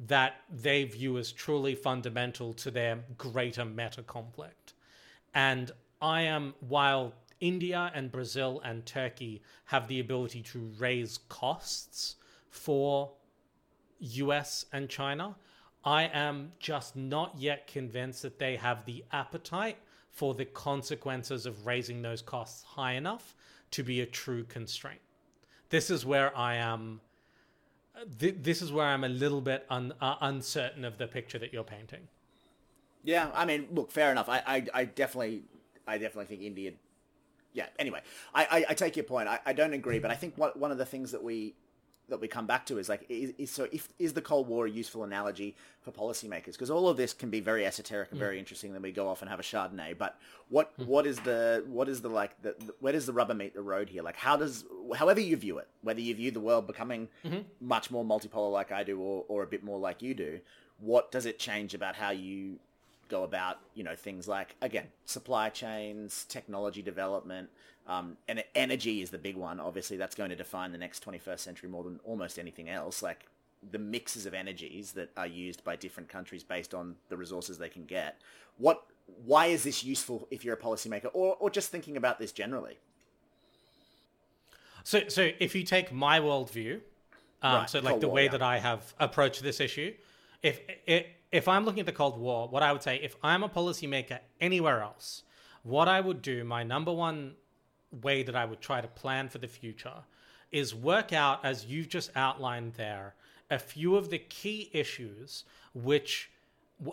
that 0.00 0.36
they 0.50 0.84
view 0.84 1.18
as 1.18 1.32
truly 1.32 1.74
fundamental 1.74 2.52
to 2.54 2.70
their 2.70 3.04
greater 3.16 3.64
meta 3.64 4.02
conflict. 4.02 4.74
And 5.34 5.70
I 6.00 6.22
am, 6.22 6.54
while 6.60 7.14
India 7.40 7.90
and 7.94 8.10
Brazil 8.10 8.60
and 8.64 8.84
Turkey 8.86 9.42
have 9.66 9.86
the 9.88 10.00
ability 10.00 10.42
to 10.42 10.72
raise 10.78 11.18
costs 11.28 12.16
for 12.50 13.12
US 13.98 14.66
and 14.72 14.88
China, 14.88 15.36
I 15.84 16.04
am 16.04 16.52
just 16.58 16.96
not 16.96 17.34
yet 17.36 17.66
convinced 17.66 18.22
that 18.22 18.38
they 18.38 18.56
have 18.56 18.84
the 18.86 19.04
appetite 19.12 19.76
for 20.10 20.34
the 20.34 20.44
consequences 20.44 21.44
of 21.44 21.66
raising 21.66 22.00
those 22.00 22.22
costs 22.22 22.62
high 22.62 22.92
enough 22.92 23.34
to 23.72 23.82
be 23.82 24.00
a 24.00 24.06
true 24.06 24.44
constraint. 24.44 25.00
This 25.70 25.90
is 25.90 26.06
where 26.06 26.36
I 26.36 26.54
am. 26.54 27.00
Th- 28.18 28.36
this 28.40 28.62
is 28.62 28.72
where 28.72 28.86
I'm 28.86 29.04
a 29.04 29.08
little 29.08 29.40
bit 29.40 29.66
un- 29.68 29.92
uh, 30.00 30.16
uncertain 30.20 30.84
of 30.84 30.98
the 30.98 31.06
picture 31.06 31.38
that 31.38 31.52
you're 31.52 31.64
painting. 31.64 32.08
Yeah, 33.02 33.30
I 33.34 33.44
mean, 33.44 33.68
look, 33.72 33.90
fair 33.90 34.10
enough. 34.10 34.28
I, 34.28 34.42
I, 34.46 34.66
I 34.72 34.84
definitely, 34.84 35.42
I 35.86 35.98
definitely 35.98 36.26
think 36.26 36.42
India. 36.42 36.72
Yeah. 37.52 37.66
Anyway, 37.78 38.00
I, 38.34 38.44
I, 38.44 38.64
I 38.70 38.74
take 38.74 38.96
your 38.96 39.04
point. 39.04 39.28
I, 39.28 39.40
I 39.44 39.52
don't 39.52 39.74
agree, 39.74 39.98
but 39.98 40.10
I 40.10 40.14
think 40.14 40.34
what, 40.36 40.58
one 40.58 40.72
of 40.72 40.78
the 40.78 40.86
things 40.86 41.12
that 41.12 41.22
we 41.22 41.54
that 42.08 42.20
we 42.20 42.28
come 42.28 42.46
back 42.46 42.66
to 42.66 42.78
is 42.78 42.88
like 42.88 43.06
is, 43.08 43.32
is, 43.38 43.50
so 43.50 43.66
if 43.72 43.88
is 43.98 44.12
the 44.12 44.20
Cold 44.20 44.48
War 44.48 44.66
a 44.66 44.70
useful 44.70 45.04
analogy 45.04 45.56
for 45.80 45.90
policymakers? 45.90 46.52
Because 46.52 46.70
all 46.70 46.88
of 46.88 46.96
this 46.96 47.12
can 47.12 47.30
be 47.30 47.40
very 47.40 47.64
esoteric 47.66 48.10
and 48.10 48.18
very 48.18 48.38
interesting. 48.38 48.72
Then 48.72 48.82
we 48.82 48.92
go 48.92 49.08
off 49.08 49.22
and 49.22 49.30
have 49.30 49.40
a 49.40 49.42
Chardonnay. 49.42 49.96
But 49.96 50.18
what 50.48 50.76
mm. 50.78 50.86
what 50.86 51.06
is 51.06 51.18
the 51.20 51.64
what 51.66 51.88
is 51.88 52.00
the 52.00 52.08
like 52.08 52.40
the, 52.42 52.54
the, 52.58 52.74
where 52.80 52.92
does 52.92 53.06
the 53.06 53.12
rubber 53.12 53.34
meet 53.34 53.54
the 53.54 53.62
road 53.62 53.88
here? 53.88 54.02
Like 54.02 54.16
how 54.16 54.36
does 54.36 54.64
however 54.96 55.20
you 55.20 55.36
view 55.36 55.58
it, 55.58 55.68
whether 55.82 56.00
you 56.00 56.14
view 56.14 56.30
the 56.30 56.40
world 56.40 56.66
becoming 56.66 57.08
mm-hmm. 57.24 57.40
much 57.60 57.90
more 57.90 58.04
multipolar 58.04 58.52
like 58.52 58.72
I 58.72 58.84
do, 58.84 59.00
or 59.00 59.24
or 59.28 59.42
a 59.42 59.46
bit 59.46 59.64
more 59.64 59.78
like 59.78 60.02
you 60.02 60.14
do, 60.14 60.40
what 60.78 61.10
does 61.10 61.26
it 61.26 61.38
change 61.38 61.74
about 61.74 61.96
how 61.96 62.10
you 62.10 62.58
go 63.14 63.22
about 63.22 63.58
you 63.74 63.84
know 63.84 63.94
things 63.94 64.26
like 64.26 64.56
again 64.60 64.88
supply 65.04 65.48
chains, 65.48 66.24
technology 66.28 66.82
development, 66.82 67.48
um, 67.86 68.16
and 68.28 68.42
energy 68.54 69.02
is 69.02 69.10
the 69.10 69.18
big 69.18 69.36
one. 69.36 69.60
Obviously, 69.60 69.96
that's 69.96 70.16
going 70.16 70.30
to 70.30 70.36
define 70.36 70.72
the 70.72 70.78
next 70.78 71.04
21st 71.04 71.38
century 71.38 71.68
more 71.68 71.84
than 71.84 72.00
almost 72.04 72.38
anything 72.38 72.68
else. 72.68 73.02
Like 73.02 73.26
the 73.70 73.78
mixes 73.78 74.26
of 74.26 74.34
energies 74.34 74.92
that 74.92 75.10
are 75.16 75.28
used 75.28 75.62
by 75.62 75.76
different 75.76 76.08
countries 76.08 76.42
based 76.42 76.74
on 76.74 76.96
the 77.08 77.16
resources 77.16 77.56
they 77.56 77.68
can 77.68 77.84
get. 77.84 78.20
What? 78.58 78.82
Why 79.24 79.46
is 79.46 79.62
this 79.62 79.84
useful 79.84 80.26
if 80.30 80.44
you're 80.44 80.54
a 80.54 80.64
policymaker, 80.68 81.10
or 81.12 81.36
or 81.38 81.50
just 81.50 81.70
thinking 81.70 81.96
about 81.96 82.18
this 82.18 82.32
generally? 82.32 82.78
So, 84.82 85.08
so 85.08 85.30
if 85.38 85.54
you 85.54 85.62
take 85.62 85.92
my 85.92 86.20
worldview, 86.20 86.80
um, 87.42 87.54
right, 87.54 87.70
so 87.70 87.78
like 87.78 88.00
the 88.00 88.08
way 88.08 88.28
that 88.28 88.42
I 88.42 88.58
have 88.58 88.92
approached 88.98 89.42
this 89.42 89.60
issue, 89.60 89.94
if 90.42 90.60
it, 90.86 91.06
if 91.34 91.48
I'm 91.48 91.64
looking 91.64 91.80
at 91.80 91.86
the 91.86 91.90
Cold 91.92 92.16
War, 92.16 92.46
what 92.46 92.62
I 92.62 92.70
would 92.70 92.84
say, 92.84 93.00
if 93.02 93.16
I'm 93.20 93.42
a 93.42 93.48
policymaker 93.48 94.20
anywhere 94.40 94.82
else, 94.82 95.24
what 95.64 95.88
I 95.88 96.00
would 96.00 96.22
do, 96.22 96.44
my 96.44 96.62
number 96.62 96.92
one 96.92 97.34
way 97.90 98.22
that 98.22 98.36
I 98.36 98.44
would 98.44 98.60
try 98.60 98.80
to 98.80 98.86
plan 98.86 99.28
for 99.28 99.38
the 99.38 99.48
future 99.48 100.04
is 100.52 100.76
work 100.76 101.12
out, 101.12 101.44
as 101.44 101.66
you've 101.66 101.88
just 101.88 102.12
outlined 102.14 102.74
there, 102.74 103.16
a 103.50 103.58
few 103.58 103.96
of 103.96 104.10
the 104.10 104.18
key 104.18 104.70
issues 104.72 105.42
which 105.74 106.30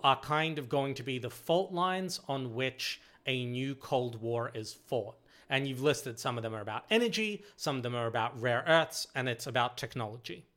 are 0.04 0.20
kind 0.20 0.58
of 0.58 0.70
going 0.70 0.96
to 0.96 1.04
be 1.04 1.20
the 1.20 1.30
fault 1.30 1.72
lines 1.72 2.20
on 2.28 2.56
which 2.56 3.00
a 3.28 3.46
new 3.46 3.76
Cold 3.76 4.20
War 4.24 4.50
is 4.56 4.74
fought. 4.74 5.18
And 5.52 5.68
you've 5.68 5.84
listed 5.84 6.20
some 6.20 6.38
of 6.38 6.42
them 6.42 6.56
are 6.56 6.62
about 6.62 6.86
energy, 6.89 7.44
some 7.58 7.78
of 7.78 7.84
them 7.84 7.94
are 7.94 8.08
about 8.08 8.42
rare 8.42 8.64
earths, 8.68 9.06
and 9.14 9.30
it's 9.30 9.46
about 9.46 9.78
technology. 9.78 10.48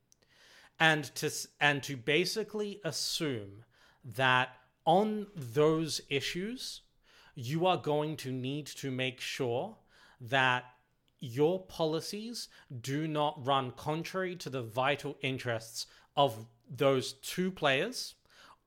And 0.79 1.03
to 1.15 1.31
and 1.61 1.83
to 1.83 1.95
basically 1.95 2.81
assume 2.83 3.63
that 4.13 4.49
on 4.85 5.27
those 5.35 6.01
issues, 6.09 6.81
you 7.33 7.65
are 7.65 7.77
going 7.77 8.15
to 8.17 8.31
need 8.31 8.67
to 8.67 8.91
make 8.91 9.19
sure 9.19 9.75
that 10.21 10.65
your 11.19 11.59
policies 11.65 12.47
do 12.81 13.07
not 13.07 13.43
run 13.45 13.71
contrary 13.71 14.35
to 14.35 14.49
the 14.49 14.61
vital 14.61 15.17
interests 15.21 15.87
of 16.15 16.45
those 16.69 17.13
two 17.13 17.51
players, 17.51 18.15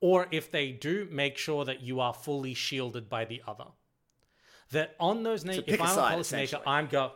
or 0.01 0.27
if 0.31 0.51
they 0.51 0.71
do, 0.71 1.07
make 1.11 1.37
sure 1.37 1.65
that 1.65 1.81
you 1.81 1.99
are 1.99 2.13
fully 2.13 2.53
shielded 2.53 3.09
by 3.09 3.25
the 3.25 3.41
other. 3.47 3.65
That 4.71 4.95
on 4.99 5.23
those, 5.23 5.43
na- 5.43 5.53
if 5.65 5.81
I'm 5.81 5.97
a 5.97 6.01
policymaker, 6.01 6.61
I'm 6.65 6.87
go 6.87 7.11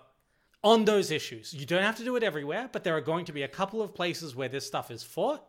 on 0.63 0.85
those 0.85 1.11
issues. 1.11 1.53
You 1.53 1.65
don't 1.65 1.83
have 1.83 1.97
to 1.97 2.03
do 2.03 2.15
it 2.15 2.23
everywhere, 2.23 2.69
but 2.71 2.83
there 2.83 2.95
are 2.95 3.01
going 3.01 3.25
to 3.25 3.33
be 3.33 3.43
a 3.43 3.47
couple 3.47 3.81
of 3.81 3.93
places 3.93 4.35
where 4.35 4.49
this 4.49 4.65
stuff 4.65 4.89
is 4.89 5.03
fought, 5.03 5.45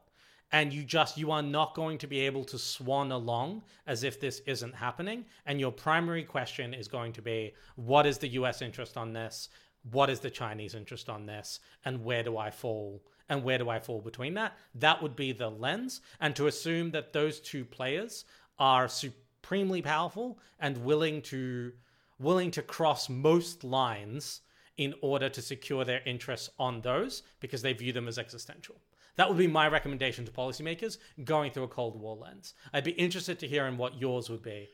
and 0.55 0.73
you 0.73 0.85
just 0.85 1.19
you 1.19 1.33
are 1.33 1.43
not 1.43 1.75
going 1.75 1.99
to 1.99 2.07
be 2.07 2.21
able 2.21 2.45
to 2.45 2.57
swan 2.57 3.11
along 3.11 3.61
as 3.89 4.05
if 4.05 4.21
this 4.21 4.41
isn't 4.47 4.73
happening. 4.73 5.25
And 5.47 5.59
your 5.59 5.73
primary 5.73 6.23
question 6.23 6.73
is 6.73 6.87
going 6.87 7.13
to 7.15 7.23
be, 7.23 7.55
what 7.75 8.07
is 8.07 8.19
the 8.19 8.29
U.S. 8.39 8.63
interest 8.63 8.97
on 8.97 9.13
this? 9.13 9.49
What 9.91 10.09
is 10.09 10.21
the 10.21 10.31
Chinese 10.31 10.77
interest 10.77 11.09
on 11.09 11.27
this? 11.27 11.59
And 11.85 12.05
where 12.05 12.23
do 12.23 12.39
I 12.39 12.51
fall? 12.51 13.03
and 13.31 13.43
where 13.43 13.57
do 13.57 13.71
I 13.71 13.81
fall 13.81 14.03
between 14.03 14.35
that? 14.35 14.53
That 14.75 15.03
would 15.03 15.17
be 15.17 15.33
the 15.33 15.49
lens. 15.49 16.03
And 16.21 16.37
to 16.37 16.47
assume 16.47 16.91
that 16.91 17.15
those 17.15 17.41
two 17.41 17.65
players 17.65 18.27
are 18.59 18.87
supremely 18.87 19.81
powerful 19.81 20.39
and 20.61 20.85
willing 20.85 21.23
to 21.23 21.73
willing 22.21 22.51
to 22.51 22.63
cross 22.63 23.09
most 23.09 23.65
lines 23.65 24.43
in 24.77 24.95
order 25.01 25.31
to 25.31 25.41
secure 25.41 25.85
their 25.85 26.03
interests 26.05 26.51
on 26.59 26.83
those 26.83 27.23
because 27.41 27.63
they 27.63 27.73
view 27.73 27.95
them 27.95 28.09
as 28.09 28.19
existential. 28.19 28.77
That 29.17 29.29
would 29.29 29.39
be 29.39 29.47
my 29.47 29.69
recommendation 29.69 30.25
to 30.25 30.33
policymakers 30.33 30.99
going 31.25 31.53
through 31.53 31.65
a 31.65 31.69
Cold 31.69 32.01
War 32.01 32.17
lens. 32.17 32.55
I'd 32.73 32.85
be 32.85 32.93
interested 32.93 33.39
to 33.39 33.49
hear 33.49 33.67
in 33.67 33.77
what 33.77 34.01
yours 34.01 34.29
would 34.29 34.43
be. 34.43 34.69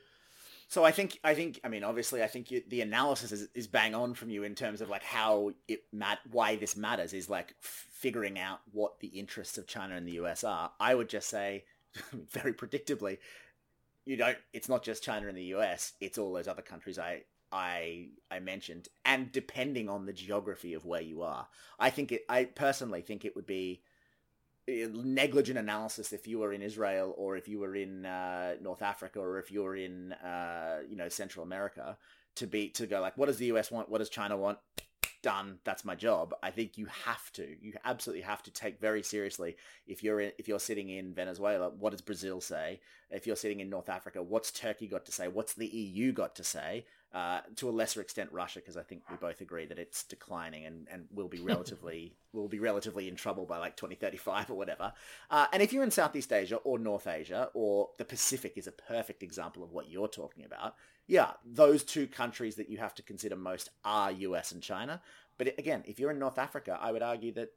So 0.67 0.85
I 0.85 0.91
think 0.91 1.19
I 1.23 1.33
think 1.33 1.59
I 1.65 1.67
mean 1.67 1.83
obviously 1.83 2.23
I 2.23 2.27
think 2.27 2.49
you, 2.49 2.63
the 2.69 2.79
analysis 2.79 3.33
is, 3.33 3.49
is 3.53 3.67
bang 3.67 3.93
on 3.93 4.13
from 4.13 4.29
you 4.29 4.43
in 4.43 4.55
terms 4.55 4.79
of 4.79 4.89
like 4.89 5.03
how 5.03 5.51
it 5.67 5.83
mat 5.91 6.19
why 6.31 6.55
this 6.55 6.77
matters 6.77 7.13
is 7.13 7.29
like 7.29 7.53
figuring 7.59 8.39
out 8.39 8.61
what 8.71 8.99
the 9.01 9.09
interests 9.09 9.57
of 9.57 9.67
China 9.67 9.95
and 9.95 10.07
the 10.07 10.13
US 10.13 10.45
are. 10.45 10.71
I 10.79 10.95
would 10.95 11.09
just 11.09 11.27
say 11.27 11.65
very 12.13 12.53
predictably 12.53 13.17
you 14.05 14.15
don't 14.15 14.37
it's 14.53 14.69
not 14.69 14.81
just 14.81 15.03
China 15.03 15.27
and 15.27 15.37
the 15.37 15.53
US 15.55 15.91
it's 15.99 16.17
all 16.17 16.31
those 16.31 16.47
other 16.47 16.61
countries 16.61 16.97
I 16.97 17.23
I 17.51 18.07
I 18.31 18.39
mentioned 18.39 18.87
and 19.03 19.29
depending 19.29 19.89
on 19.89 20.05
the 20.05 20.13
geography 20.13 20.73
of 20.73 20.85
where 20.85 21.01
you 21.01 21.21
are 21.21 21.49
I 21.79 21.89
think 21.89 22.13
it 22.13 22.21
I 22.29 22.45
personally 22.45 23.01
think 23.01 23.25
it 23.25 23.35
would 23.35 23.45
be 23.45 23.81
negligent 24.67 25.57
analysis 25.57 26.13
if 26.13 26.27
you 26.27 26.39
were 26.39 26.53
in 26.53 26.61
Israel 26.61 27.13
or 27.17 27.35
if 27.35 27.47
you 27.47 27.59
were 27.59 27.75
in 27.75 28.05
uh, 28.05 28.55
North 28.61 28.81
Africa 28.81 29.19
or 29.19 29.39
if 29.39 29.51
you 29.51 29.63
were 29.63 29.75
in 29.75 30.13
uh, 30.13 30.79
you 30.87 30.95
know 30.95 31.09
Central 31.09 31.43
America 31.43 31.97
to 32.35 32.47
be 32.47 32.69
to 32.69 32.85
go 32.87 33.01
like 33.01 33.17
what 33.17 33.25
does 33.25 33.37
the 33.37 33.47
US 33.47 33.71
want? 33.71 33.89
What 33.89 33.99
does 33.99 34.09
China 34.09 34.37
want? 34.37 34.59
Done. 35.23 35.59
That's 35.63 35.85
my 35.85 35.93
job. 35.93 36.33
I 36.41 36.49
think 36.51 36.77
you 36.77 36.87
have 37.05 37.31
to 37.33 37.55
you 37.61 37.73
absolutely 37.85 38.23
have 38.23 38.43
to 38.43 38.51
take 38.51 38.79
very 38.79 39.03
seriously 39.03 39.55
if 39.85 40.03
you're 40.03 40.19
in, 40.19 40.31
if 40.37 40.47
you're 40.47 40.59
sitting 40.59 40.89
in 40.89 41.13
Venezuela 41.13 41.69
what 41.69 41.91
does 41.91 42.01
Brazil 42.01 42.39
say? 42.41 42.79
If 43.09 43.27
you're 43.27 43.35
sitting 43.35 43.59
in 43.59 43.69
North 43.69 43.89
Africa 43.89 44.21
what's 44.21 44.51
Turkey 44.51 44.87
got 44.87 45.05
to 45.05 45.11
say? 45.11 45.27
What's 45.27 45.53
the 45.53 45.67
EU 45.67 46.11
got 46.11 46.35
to 46.35 46.43
say 46.43 46.85
uh, 47.13 47.41
to 47.57 47.69
a 47.69 47.71
lesser 47.71 47.99
extent 47.99 48.29
Russia, 48.31 48.59
because 48.59 48.77
I 48.77 48.83
think 48.83 49.03
we 49.09 49.17
both 49.17 49.41
agree 49.41 49.65
that 49.65 49.77
it's 49.77 50.03
declining 50.03 50.65
and, 50.65 50.87
and 50.89 51.07
will 51.11 51.27
be 51.27 51.39
relatively 51.39 52.15
will 52.33 52.47
be 52.47 52.59
relatively 52.59 53.09
in 53.09 53.15
trouble 53.15 53.45
by 53.45 53.57
like 53.57 53.75
2035 53.75 54.49
or 54.49 54.53
whatever. 54.55 54.93
Uh, 55.29 55.47
and 55.51 55.61
if 55.61 55.73
you're 55.73 55.83
in 55.83 55.91
Southeast 55.91 56.31
Asia 56.31 56.55
or 56.57 56.79
North 56.79 57.07
Asia 57.07 57.49
or 57.53 57.89
the 57.97 58.05
Pacific 58.05 58.53
is 58.55 58.67
a 58.67 58.71
perfect 58.71 59.23
example 59.23 59.63
of 59.63 59.71
what 59.71 59.89
you're 59.89 60.07
talking 60.07 60.45
about. 60.45 60.75
Yeah, 61.07 61.31
those 61.45 61.83
two 61.83 62.07
countries 62.07 62.55
that 62.55 62.69
you 62.69 62.77
have 62.77 62.95
to 62.95 63.03
consider 63.03 63.35
most 63.35 63.69
are 63.83 64.11
US 64.11 64.53
and 64.53 64.63
China. 64.63 65.01
But 65.37 65.59
again, 65.59 65.83
if 65.85 65.99
you're 65.99 66.11
in 66.11 66.19
North 66.19 66.37
Africa, 66.37 66.77
I 66.81 66.93
would 66.93 67.01
argue 67.01 67.33
that 67.33 67.49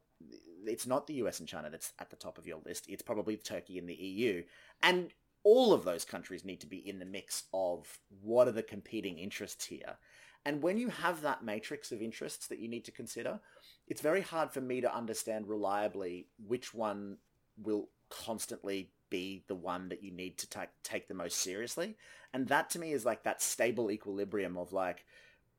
it's 0.65 0.87
not 0.87 1.07
the 1.07 1.13
US 1.15 1.39
and 1.39 1.47
China 1.47 1.69
that's 1.69 1.93
at 1.99 2.09
the 2.09 2.15
top 2.15 2.37
of 2.37 2.45
your 2.47 2.59
list. 2.65 2.85
It's 2.89 3.03
probably 3.03 3.37
Turkey 3.37 3.77
and 3.77 3.87
the 3.87 3.93
EU. 3.93 4.43
And 4.83 5.11
all 5.45 5.71
of 5.71 5.85
those 5.85 6.03
countries 6.03 6.43
need 6.43 6.59
to 6.59 6.67
be 6.67 6.77
in 6.77 6.99
the 6.99 7.05
mix 7.05 7.43
of 7.53 7.99
what 8.21 8.47
are 8.47 8.51
the 8.51 8.63
competing 8.63 9.19
interests 9.19 9.65
here. 9.65 9.97
And 10.43 10.61
when 10.61 10.77
you 10.77 10.89
have 10.89 11.21
that 11.21 11.43
matrix 11.43 11.91
of 11.91 12.01
interests 12.01 12.47
that 12.47 12.59
you 12.59 12.67
need 12.67 12.83
to 12.85 12.91
consider, 12.91 13.39
it's 13.87 14.01
very 14.01 14.21
hard 14.21 14.51
for 14.51 14.59
me 14.59 14.81
to 14.81 14.93
understand 14.93 15.47
reliably 15.47 16.27
which 16.45 16.73
one 16.73 17.17
will 17.61 17.89
constantly 18.09 18.91
be 19.09 19.43
the 19.47 19.55
one 19.55 19.89
that 19.89 20.03
you 20.03 20.11
need 20.11 20.37
to 20.39 20.49
take 20.49 20.69
take 20.83 21.07
the 21.07 21.13
most 21.13 21.37
seriously. 21.37 21.95
And 22.33 22.47
that 22.47 22.71
to 22.71 22.79
me 22.79 22.91
is 22.91 23.05
like 23.05 23.23
that 23.23 23.41
stable 23.41 23.91
equilibrium 23.91 24.57
of 24.57 24.73
like, 24.73 25.05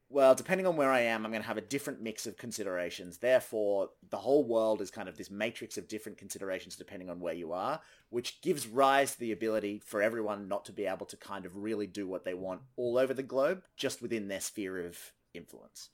well, 0.09 0.35
depending 0.37 0.67
on 0.67 0.77
where 0.77 0.91
I 0.91 1.01
am, 1.01 1.25
I'm 1.25 1.33
going 1.33 1.43
to 1.43 1.49
have 1.49 1.57
a 1.57 1.63
different 1.63 2.01
mix 2.01 2.27
of 2.27 2.37
considerations. 2.37 3.19
Therefore, 3.19 3.91
the 4.11 4.19
whole 4.19 4.45
world 4.45 4.81
is 4.81 4.91
kind 4.91 5.09
of 5.09 5.17
this 5.17 5.31
matrix 5.31 5.77
of 5.77 5.89
different 5.89 6.17
considerations 6.17 6.77
depending 6.77 7.11
on 7.11 7.19
where 7.19 7.35
you 7.35 7.53
are, 7.53 7.81
which 8.11 8.41
gives 8.41 8.69
rise 8.69 9.15
to 9.15 9.21
the 9.21 9.33
ability 9.33 9.83
for 9.85 10.01
everyone 10.01 10.47
not 10.47 10.65
to 10.67 10.73
be 10.73 10.87
able 10.87 11.07
to 11.07 11.17
kind 11.17 11.45
of 11.45 11.57
really 11.57 11.89
do 11.89 12.07
what 12.07 12.25
they 12.25 12.35
want 12.35 12.61
all 12.77 12.99
over 12.99 13.13
the 13.13 13.23
globe, 13.23 13.65
just 13.77 14.01
within 14.01 14.29
their 14.29 14.41
sphere 14.41 14.87
of 14.87 15.13
influence. 15.35 15.91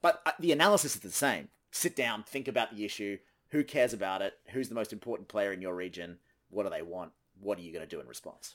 But 0.00 0.22
uh, 0.24 0.32
the 0.38 0.52
analysis 0.52 0.94
is 0.94 1.02
the 1.02 1.10
same. 1.10 1.48
Sit 1.72 1.96
down, 1.96 2.22
think 2.22 2.46
about 2.46 2.74
the 2.74 2.84
issue. 2.84 3.18
Who 3.50 3.64
cares 3.64 3.92
about 3.92 4.22
it? 4.22 4.34
Who's 4.52 4.68
the 4.68 4.74
most 4.76 4.92
important 4.92 5.28
player 5.28 5.52
in 5.52 5.60
your 5.60 5.74
region? 5.74 6.18
What 6.50 6.62
do 6.62 6.70
they 6.70 6.82
want? 6.82 7.12
What 7.40 7.58
are 7.58 7.62
you 7.62 7.72
going 7.72 7.84
to 7.84 7.88
do 7.88 8.00
in 8.00 8.06
response? 8.06 8.54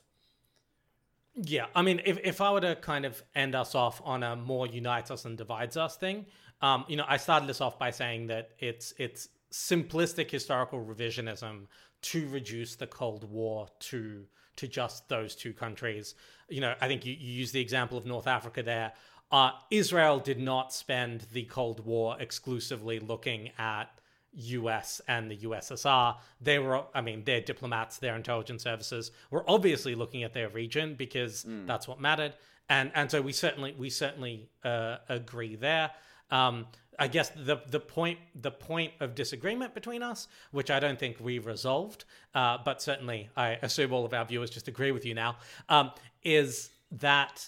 Yeah, 1.36 1.68
I 1.74 1.82
mean, 1.82 2.02
if, 2.06 2.20
if 2.24 2.42
I 2.42 2.52
were 2.52 2.62
to 2.62 2.76
kind 2.76 3.06
of 3.06 3.22
end 3.36 3.56
us 3.56 3.74
off 3.74 4.02
on 4.04 4.22
a 4.24 4.36
more 4.36 4.68
unites 4.68 5.12
us 5.12 5.26
and 5.26 5.38
divides 5.38 5.78
us 5.78 5.96
thing, 5.96 6.26
um, 6.62 6.86
you 6.88 6.98
know, 6.98 7.06
I 7.08 7.18
started 7.18 7.48
this 7.48 7.62
off 7.62 7.80
by 7.80 7.92
saying 7.92 8.28
that 8.28 8.52
it's 8.60 8.94
it's 8.98 9.30
simplistic 9.52 10.30
historical 10.30 10.84
revisionism 10.84 11.68
to 12.02 12.28
reduce 12.30 12.76
the 12.76 12.88
Cold 12.88 13.30
War 13.30 13.68
to 13.80 14.26
to 14.58 14.68
just 14.68 15.08
those 15.08 15.36
two 15.36 15.54
countries. 15.54 16.16
You 16.50 16.62
know, 16.62 16.76
I 16.82 16.88
think 16.88 17.06
you, 17.06 17.14
you 17.14 17.32
use 17.32 17.52
the 17.52 17.62
example 17.62 17.98
of 17.98 18.06
North 18.06 18.28
Africa 18.28 18.62
there. 18.62 18.94
Uh, 19.32 19.52
Israel 19.72 20.20
did 20.20 20.40
not 20.40 20.74
spend 20.74 21.26
the 21.32 21.44
Cold 21.46 21.86
War 21.86 22.18
exclusively 22.20 23.00
looking 23.00 23.52
at 23.58 24.01
US 24.34 25.02
and 25.08 25.30
the 25.30 25.38
USSR, 25.38 26.18
they 26.40 26.60
were, 26.60 26.84
I 26.94 27.02
mean, 27.02 27.24
their 27.24 27.42
diplomats, 27.42 27.98
their 27.98 28.16
intelligence 28.16 28.64
services 28.64 29.12
were 29.30 29.44
obviously 29.50 29.96
looking 29.96 30.24
at 30.24 30.34
their 30.34 30.50
region 30.50 30.96
because 30.96 31.44
mm. 31.44 31.68
that's 31.68 31.88
what 31.88 32.00
mattered. 32.00 32.34
And, 32.70 32.92
and 32.96 33.12
so 33.12 33.22
we 33.22 33.34
certainly, 33.34 33.76
we 33.78 33.90
certainly 33.90 34.50
uh, 34.64 34.98
agree 35.10 35.56
there. 35.56 35.92
Um, 36.30 36.68
I 37.00 37.08
guess 37.08 37.30
the 37.30 37.62
the 37.68 37.80
point 37.80 38.20
the 38.36 38.52
point 38.52 38.94
of 39.00 39.16
disagreement 39.16 39.74
between 39.74 40.04
us, 40.04 40.28
which 40.52 40.70
I 40.70 40.80
don't 40.80 41.00
think 41.00 41.18
we 41.20 41.40
resolved, 41.40 42.06
uh, 42.36 42.60
but 42.64 42.82
certainly 42.82 43.30
I 43.36 43.58
assume 43.62 43.92
all 43.92 44.06
of 44.06 44.14
our 44.14 44.24
viewers 44.24 44.52
just 44.52 44.68
agree 44.68 44.92
with 44.92 45.06
you 45.06 45.16
now, 45.16 45.38
um, 45.68 45.92
is 46.24 46.70
that 46.92 47.48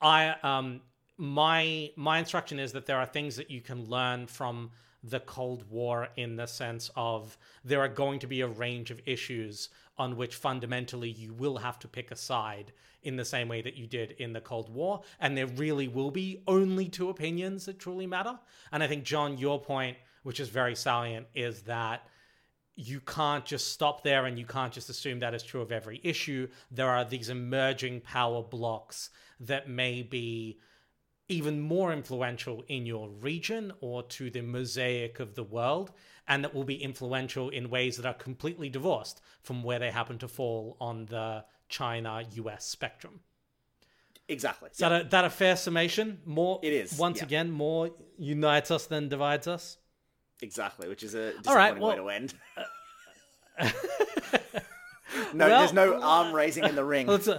I 0.00 0.34
um, 0.42 0.80
my 1.16 1.90
my 1.96 2.18
instruction 2.18 2.58
is 2.58 2.72
that 2.72 2.86
there 2.86 2.98
are 2.98 3.06
things 3.06 3.36
that 3.36 3.50
you 3.50 3.60
can 3.60 3.84
learn 3.88 4.26
from 4.26 4.70
the 5.02 5.20
Cold 5.20 5.64
War 5.70 6.08
in 6.16 6.36
the 6.36 6.46
sense 6.46 6.90
of 6.96 7.36
there 7.64 7.80
are 7.80 7.88
going 7.88 8.18
to 8.20 8.26
be 8.26 8.42
a 8.42 8.46
range 8.46 8.90
of 8.90 9.00
issues 9.06 9.70
on 9.98 10.16
which 10.16 10.36
fundamentally 10.36 11.10
you 11.10 11.32
will 11.32 11.58
have 11.58 11.78
to 11.78 11.88
pick 11.88 12.10
a 12.10 12.16
side 12.16 12.72
in 13.02 13.16
the 13.16 13.24
same 13.24 13.48
way 13.48 13.62
that 13.62 13.76
you 13.76 13.86
did 13.86 14.12
in 14.12 14.32
the 14.32 14.40
Cold 14.40 14.72
War. 14.72 15.02
And 15.20 15.36
there 15.36 15.46
really 15.46 15.88
will 15.88 16.10
be 16.10 16.42
only 16.46 16.88
two 16.88 17.08
opinions 17.08 17.66
that 17.66 17.78
truly 17.78 18.06
matter. 18.06 18.38
And 18.72 18.82
I 18.82 18.86
think, 18.86 19.04
John, 19.04 19.38
your 19.38 19.60
point, 19.60 19.96
which 20.22 20.40
is 20.40 20.48
very 20.48 20.74
salient, 20.74 21.26
is 21.34 21.62
that 21.62 22.06
you 22.76 23.00
can't 23.00 23.44
just 23.44 23.72
stop 23.72 24.02
there 24.02 24.26
and 24.26 24.38
you 24.38 24.46
can't 24.46 24.72
just 24.72 24.88
assume 24.88 25.18
that 25.20 25.34
is 25.34 25.42
true 25.42 25.60
of 25.60 25.72
every 25.72 26.00
issue. 26.02 26.48
There 26.70 26.88
are 26.88 27.04
these 27.04 27.28
emerging 27.28 28.00
power 28.00 28.42
blocks 28.42 29.10
that 29.40 29.68
may 29.68 30.02
be 30.02 30.58
even 31.30 31.60
more 31.60 31.92
influential 31.92 32.64
in 32.68 32.84
your 32.84 33.08
region 33.08 33.72
or 33.80 34.02
to 34.02 34.30
the 34.30 34.42
mosaic 34.42 35.20
of 35.20 35.34
the 35.34 35.44
world, 35.44 35.92
and 36.26 36.44
that 36.44 36.54
will 36.54 36.64
be 36.64 36.82
influential 36.82 37.48
in 37.48 37.70
ways 37.70 37.96
that 37.96 38.04
are 38.04 38.14
completely 38.14 38.68
divorced 38.68 39.20
from 39.42 39.62
where 39.62 39.78
they 39.78 39.90
happen 39.90 40.18
to 40.18 40.28
fall 40.28 40.76
on 40.80 41.06
the 41.06 41.44
China 41.68 42.22
US 42.32 42.64
spectrum. 42.64 43.20
Exactly. 44.28 44.70
Is 44.70 44.78
that, 44.78 44.92
a, 44.92 45.04
that 45.08 45.24
a 45.24 45.30
fair 45.30 45.56
summation? 45.56 46.18
More. 46.24 46.60
It 46.62 46.72
is. 46.72 46.98
Once 46.98 47.18
yeah. 47.18 47.24
again, 47.24 47.50
more 47.50 47.90
unites 48.18 48.70
us 48.70 48.86
than 48.86 49.08
divides 49.08 49.48
us. 49.48 49.78
Exactly, 50.42 50.88
which 50.88 51.02
is 51.02 51.14
a 51.14 51.32
disappointing 51.32 51.50
All 51.50 51.56
right, 51.56 51.78
well, 51.78 51.90
way 51.90 51.96
to 51.96 52.08
end. 52.08 52.34
no, 55.34 55.46
well, 55.46 55.58
there's 55.60 55.72
no 55.72 56.00
arm 56.00 56.32
raising 56.34 56.64
in 56.64 56.74
the 56.74 56.84
ring. 56.84 57.08
Uh, 57.30 57.38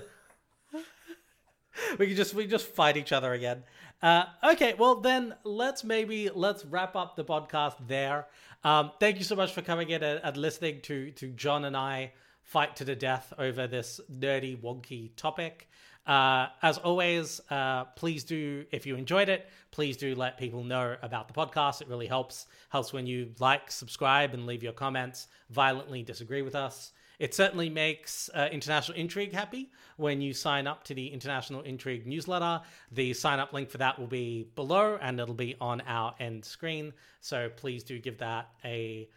We 2.00 2.08
can 2.08 2.16
just 2.16 2.34
we 2.34 2.48
just 2.48 2.68
fight 2.68 2.98
each 2.98 3.12
other 3.12 3.34
again. 3.34 3.64
Uh, 4.02 4.26
okay, 4.44 4.74
well 4.78 4.96
then 4.96 5.36
let's 5.44 5.84
maybe 5.84 6.30
let's 6.34 6.66
wrap 6.66 6.96
up 6.96 7.16
the 7.16 7.24
podcast 7.24 7.76
there. 7.88 8.28
Um, 8.64 8.92
thank 9.00 9.18
you 9.18 9.24
so 9.24 9.36
much 9.36 9.54
for 9.54 9.62
coming 9.62 9.90
in 9.90 10.04
and, 10.04 10.20
and, 10.24 10.38
listening 10.38 10.82
to 10.82 11.12
to 11.12 11.28
John 11.30 11.66
and 11.66 11.76
I 11.76 12.12
fight 12.44 12.76
to 12.78 12.86
the 12.86 12.96
death 12.96 13.34
over 13.38 13.68
this 13.68 14.00
nerdy 14.12 14.60
wonky 14.60 15.12
topic. 15.16 15.70
Uh, 16.08 16.48
as 16.64 16.80
always, 16.80 17.40
uh, 17.52 17.86
please 17.96 18.24
do 18.24 18.66
if 18.72 18.86
you 18.86 18.96
enjoyed 18.96 19.30
it, 19.30 19.48
please 19.70 19.98
do 19.98 20.16
let 20.16 20.38
people 20.38 20.64
know 20.64 20.96
about 21.04 21.28
the 21.28 21.34
podcast. 21.34 21.82
It 21.82 21.88
really 21.88 22.08
helps 22.08 22.48
helps 22.70 22.92
when 22.92 23.06
you 23.06 23.32
like, 23.40 23.72
subscribe, 23.72 24.34
and 24.34 24.46
leave 24.46 24.64
your 24.64 24.74
comments. 24.74 25.28
Violently 25.52 26.02
disagree 26.02 26.42
with 26.42 26.56
us. 26.56 26.92
It 27.22 27.36
certainly 27.36 27.70
makes 27.70 28.32
uh, 28.34 28.50
International 28.52 28.98
Intrigue 28.98 29.32
happy 29.32 29.70
when 29.98 30.22
you 30.22 30.34
sign 30.34 30.66
up 30.66 30.84
to 30.86 30.96
the 30.96 31.06
International 31.06 31.62
Intrigue 31.62 32.08
newsletter. 32.08 32.62
The 32.92 33.14
sign 33.14 33.40
up 33.40 33.54
link 33.54 33.70
for 33.70 33.78
that 33.78 34.00
will 34.00 34.08
be 34.08 34.50
below 34.56 34.98
and 35.00 35.20
it'll 35.20 35.36
be 35.36 35.56
on 35.62 35.82
our 35.82 36.16
end 36.20 36.44
screen. 36.44 36.92
So 37.20 37.48
please 37.56 37.84
do 37.84 38.00
give 38.00 38.18
that 38.18 38.50
a, 38.66 39.08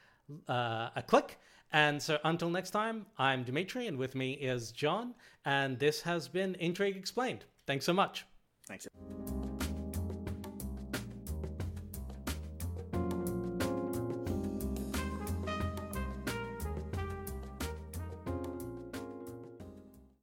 uh, 0.46 0.90
a 0.94 1.02
click. 1.06 1.38
And 1.72 2.00
so 2.00 2.18
until 2.24 2.50
next 2.50 2.72
time, 2.72 3.06
I'm 3.16 3.42
Dmitry 3.42 3.86
and 3.86 3.96
with 3.96 4.14
me 4.14 4.34
is 4.34 4.70
John. 4.70 5.14
And 5.46 5.78
this 5.78 6.02
has 6.02 6.28
been 6.28 6.56
Intrigue 6.56 6.98
Explained. 6.98 7.46
Thanks 7.66 7.86
so 7.86 7.94
much. 7.94 8.26
Thanks. 8.68 8.86